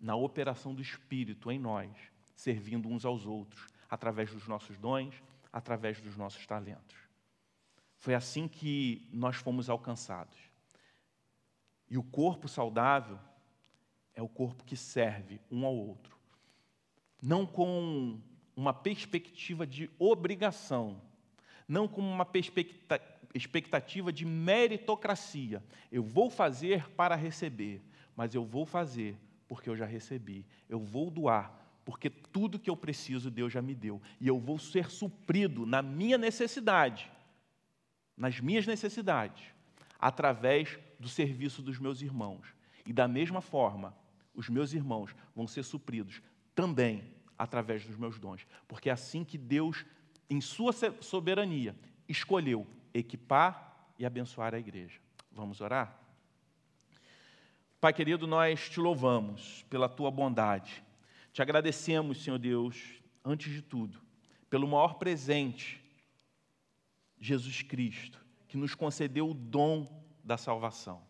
na 0.01 0.17
operação 0.17 0.75
do 0.75 0.83
Espírito 0.83 1.51
em 1.51 1.59
nós, 1.59 1.91
servindo 2.35 2.89
uns 2.89 3.05
aos 3.05 3.27
outros, 3.27 3.67
através 3.89 4.33
dos 4.33 4.49
nossos 4.49 4.77
dons, 4.79 5.23
através 5.53 6.01
dos 6.01 6.17
nossos 6.17 6.47
talentos. 6.47 6.97
Foi 7.99 8.15
assim 8.15 8.49
que 8.49 9.09
nós 9.12 9.37
fomos 9.37 9.71
alcançados. 9.71 10.37
E 11.89 11.97
o 11.97 12.03
corpo 12.03 12.49
saudável 12.49 13.19
é 14.15 14.23
o 14.23 14.29
corpo 14.29 14.65
que 14.65 14.77
serve 14.77 15.41
um 15.51 15.65
ao 15.65 15.75
outro, 15.75 16.17
não 17.21 17.47
com 17.47 18.19
uma 18.57 18.73
perspectiva 18.73 19.67
de 19.67 19.91
obrigação, 19.99 21.01
não 21.67 21.89
com 21.89 22.01
uma 22.01 22.27
expectativa 23.35 24.12
de 24.12 24.25
meritocracia. 24.25 25.62
Eu 25.91 26.03
vou 26.03 26.31
fazer 26.31 26.89
para 26.91 27.17
receber, 27.17 27.83
mas 28.15 28.35
eu 28.35 28.45
vou 28.45 28.65
fazer 28.65 29.17
porque 29.49 29.69
eu 29.69 29.77
já 29.77 29.87
recebi. 29.87 30.47
Eu 30.69 30.79
vou 30.79 31.11
doar 31.11 31.65
porque 31.85 32.09
tudo 32.09 32.59
que 32.59 32.71
eu 32.71 32.77
preciso 32.77 33.31
Deus 33.31 33.53
já 33.53 33.61
me 33.61 33.75
deu 33.75 34.01
e 34.21 34.27
eu 34.27 34.39
vou 34.39 34.59
ser 34.59 34.91
suprido 34.91 35.67
na 35.67 35.83
minha 35.83 36.17
necessidade, 36.17 37.11
nas 38.17 38.41
minhas 38.41 38.67
necessidades, 38.67 39.45
através 39.99 40.79
do 40.99 41.09
serviço 41.09 41.61
dos 41.61 41.79
meus 41.79 42.01
irmãos. 42.01 42.55
E 42.87 42.93
da 42.93 43.09
mesma 43.09 43.41
forma, 43.41 43.95
os 44.35 44.49
meus 44.49 44.72
irmãos 44.72 45.14
vão 45.35 45.47
ser 45.47 45.62
supridos 45.62 46.20
também 46.55 47.05
através 47.39 47.85
dos 47.85 47.97
meus 47.97 48.18
dons, 48.18 48.47
porque 48.68 48.89
é 48.89 48.93
assim 48.93 49.24
que 49.24 49.39
Deus, 49.39 49.85
em 50.28 50.41
sua 50.41 50.72
soberania, 51.01 51.76
escolheu 52.09 52.66
equipar 52.93 53.93
e 53.99 54.07
abençoar 54.07 54.55
a 54.55 54.59
igreja. 54.59 55.01
Vamos 55.32 55.61
orar? 55.61 56.01
Pai 57.80 57.93
querido, 57.93 58.26
nós 58.26 58.68
te 58.68 58.80
louvamos 58.80 59.64
pela 59.68 59.89
tua 59.89 60.11
bondade. 60.11 60.82
Te 61.32 61.43
agradecemos, 61.43 62.22
Senhor 62.22 62.39
Deus, 62.39 63.03
antes 63.24 63.53
de 63.53 63.61
tudo, 63.61 64.01
pelo 64.49 64.68
maior 64.68 64.95
presente, 64.95 65.82
Jesus 67.18 67.62
Cristo, 67.62 68.24
que 68.47 68.57
nos 68.57 68.74
concedeu 68.74 69.28
o 69.28 69.35
dom 69.35 70.05
da 70.22 70.37
salvação. 70.37 71.03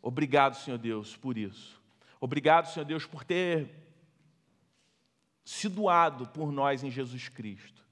Obrigado, 0.00 0.54
Senhor 0.54 0.78
Deus, 0.78 1.16
por 1.16 1.36
isso. 1.36 1.81
Obrigado, 2.24 2.72
Senhor 2.72 2.84
Deus, 2.84 3.04
por 3.04 3.24
ter 3.24 3.68
se 5.44 5.68
doado 5.68 6.28
por 6.28 6.52
nós 6.52 6.84
em 6.84 6.88
Jesus 6.88 7.28
Cristo. 7.28 7.84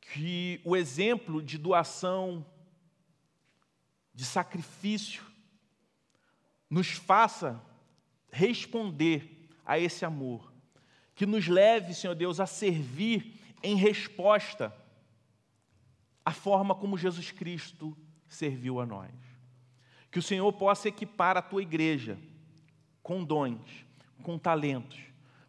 Que 0.00 0.58
o 0.64 0.74
exemplo 0.74 1.42
de 1.42 1.58
doação, 1.58 2.46
de 4.14 4.24
sacrifício, 4.24 5.22
nos 6.70 6.92
faça 6.92 7.62
responder 8.30 9.50
a 9.62 9.78
esse 9.78 10.02
amor. 10.02 10.50
Que 11.14 11.26
nos 11.26 11.46
leve, 11.46 11.92
Senhor 11.92 12.14
Deus, 12.14 12.40
a 12.40 12.46
servir 12.46 13.38
em 13.62 13.76
resposta 13.76 14.74
à 16.24 16.32
forma 16.32 16.74
como 16.74 16.96
Jesus 16.96 17.30
Cristo 17.30 17.94
serviu 18.26 18.80
a 18.80 18.86
nós. 18.86 19.31
Que 20.12 20.20
o 20.20 20.22
Senhor 20.22 20.52
possa 20.52 20.88
equipar 20.88 21.36
a 21.36 21.42
tua 21.42 21.62
igreja 21.62 22.16
com 23.02 23.24
dons, 23.24 23.84
com 24.22 24.38
talentos, 24.38 25.00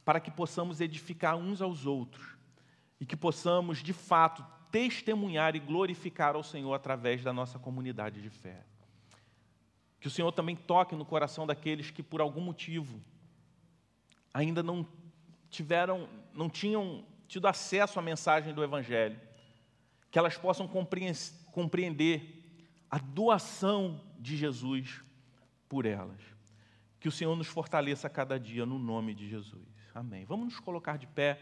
para 0.04 0.20
que 0.20 0.32
possamos 0.32 0.82
edificar 0.82 1.36
uns 1.36 1.62
aos 1.62 1.86
outros 1.86 2.36
e 3.00 3.06
que 3.06 3.16
possamos, 3.16 3.84
de 3.84 3.94
fato, 3.94 4.44
testemunhar 4.72 5.56
e 5.56 5.60
glorificar 5.60 6.36
ao 6.36 6.42
Senhor 6.42 6.74
através 6.74 7.24
da 7.24 7.32
nossa 7.32 7.60
comunidade 7.60 8.22
de 8.22 8.30
fé. 8.30 8.66
Que 10.00 10.08
o 10.08 10.12
Senhor 10.12 10.32
também 10.32 10.56
toque 10.56 10.96
no 10.96 11.06
coração 11.06 11.46
daqueles 11.46 11.92
que, 11.92 12.02
por 12.02 12.22
algum 12.22 12.42
motivo, 12.42 13.00
ainda 14.34 14.64
não 14.64 14.88
tiveram, 15.50 16.10
não 16.34 16.50
tinham 16.50 17.06
tido 17.28 17.48
acesso 17.48 18.00
à 18.00 18.02
mensagem 18.02 18.54
do 18.54 18.64
Evangelho, 18.64 19.20
que 20.10 20.18
elas 20.18 20.38
possam 20.38 20.68
compreender 21.52 22.44
a 22.90 22.98
doação 22.98 24.00
de 24.24 24.38
Jesus 24.38 25.04
por 25.68 25.86
elas. 25.86 26.22
Que 27.00 27.08
o 27.08 27.12
Senhor 27.12 27.36
nos 27.36 27.48
fortaleça 27.48 28.08
a 28.08 28.10
cada 28.10 28.40
dia 28.40 28.66
no 28.66 28.80
nome 28.80 29.14
de 29.14 29.30
Jesus. 29.30 29.68
Amém. 29.94 30.26
Vamos 30.26 30.46
nos 30.46 30.60
colocar 30.60 30.98
de 30.98 31.06
pé. 31.06 31.38